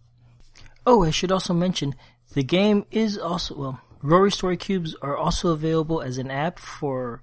Oh, 0.86 1.04
I 1.04 1.10
should 1.10 1.32
also 1.32 1.54
mention 1.54 1.94
the 2.34 2.42
game 2.42 2.86
is 2.90 3.18
also 3.18 3.54
well. 3.56 3.80
Rory's 4.02 4.34
Story 4.34 4.56
Cubes 4.56 4.94
are 5.02 5.16
also 5.16 5.50
available 5.50 6.00
as 6.00 6.16
an 6.16 6.30
app 6.30 6.58
for 6.58 7.22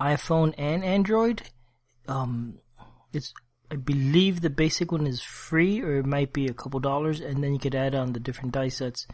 iPhone 0.00 0.54
and 0.56 0.84
Android. 0.84 1.42
Um, 2.06 2.58
it's 3.12 3.32
I 3.70 3.76
believe 3.76 4.40
the 4.40 4.50
basic 4.50 4.92
one 4.92 5.06
is 5.06 5.22
free, 5.22 5.80
or 5.80 5.96
it 5.96 6.04
might 6.04 6.34
be 6.34 6.46
a 6.46 6.52
couple 6.52 6.78
dollars, 6.78 7.20
and 7.20 7.42
then 7.42 7.54
you 7.54 7.58
could 7.58 7.74
add 7.74 7.94
on 7.94 8.12
the 8.12 8.20
different 8.20 8.52
dice 8.52 8.76
sets. 8.76 9.06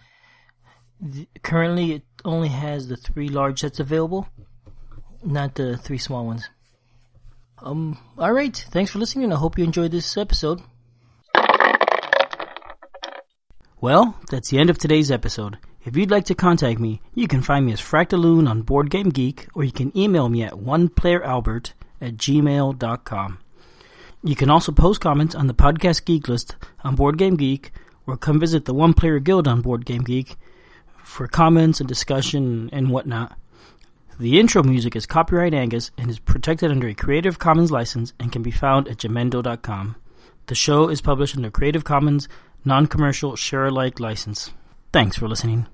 The, 1.00 1.28
currently, 1.44 1.92
it 1.92 2.02
only 2.24 2.48
has 2.48 2.88
the 2.88 2.96
three 2.96 3.28
large 3.28 3.60
sets 3.60 3.78
available, 3.78 4.26
not 5.22 5.54
the 5.54 5.76
three 5.76 5.98
small 5.98 6.26
ones. 6.26 6.50
Um, 7.62 7.98
all 8.16 8.32
right. 8.32 8.56
Thanks 8.70 8.90
for 8.90 8.98
listening. 8.98 9.32
I 9.32 9.36
hope 9.36 9.58
you 9.58 9.64
enjoyed 9.64 9.90
this 9.90 10.16
episode. 10.16 10.60
Well, 13.80 14.16
that's 14.30 14.50
the 14.50 14.58
end 14.58 14.70
of 14.70 14.78
today's 14.78 15.10
episode. 15.10 15.58
If 15.84 15.96
you'd 15.96 16.10
like 16.10 16.26
to 16.26 16.34
contact 16.34 16.80
me, 16.80 17.00
you 17.14 17.28
can 17.28 17.42
find 17.42 17.64
me 17.64 17.72
as 17.72 17.80
Fractaloon 17.80 18.48
on 18.48 18.62
Board 18.62 18.90
Game 18.90 19.10
Geek, 19.10 19.48
or 19.54 19.64
you 19.64 19.72
can 19.72 19.96
email 19.96 20.28
me 20.28 20.42
at 20.42 20.52
oneplayeralbert 20.52 21.72
at 22.00 22.16
gmail.com. 22.16 23.38
You 24.24 24.34
can 24.34 24.50
also 24.50 24.72
post 24.72 25.00
comments 25.00 25.34
on 25.36 25.46
the 25.46 25.54
podcast 25.54 26.04
geek 26.04 26.28
list 26.28 26.56
on 26.82 26.96
Board 26.96 27.18
Game 27.18 27.36
Geek, 27.36 27.70
or 28.06 28.16
come 28.16 28.40
visit 28.40 28.64
the 28.64 28.74
One 28.74 28.94
Player 28.94 29.20
Guild 29.20 29.46
on 29.46 29.62
Board 29.62 29.86
Game 29.86 30.02
Geek 30.02 30.36
for 31.04 31.28
comments 31.28 31.78
and 31.78 31.88
discussion 31.88 32.68
and 32.72 32.90
whatnot. 32.90 33.38
The 34.20 34.40
intro 34.40 34.64
music 34.64 34.96
is 34.96 35.06
copyright 35.06 35.54
Angus 35.54 35.92
and 35.96 36.10
is 36.10 36.18
protected 36.18 36.72
under 36.72 36.88
a 36.88 36.94
Creative 36.94 37.38
Commons 37.38 37.70
license 37.70 38.12
and 38.18 38.32
can 38.32 38.42
be 38.42 38.50
found 38.50 38.88
at 38.88 38.96
jamendo.com. 38.96 39.94
The 40.46 40.56
show 40.56 40.88
is 40.88 41.00
published 41.00 41.36
under 41.36 41.52
Creative 41.52 41.84
Commons 41.84 42.28
non-commercial 42.64 43.36
share 43.36 43.66
alike 43.66 44.00
license. 44.00 44.50
Thanks 44.92 45.16
for 45.16 45.28
listening. 45.28 45.68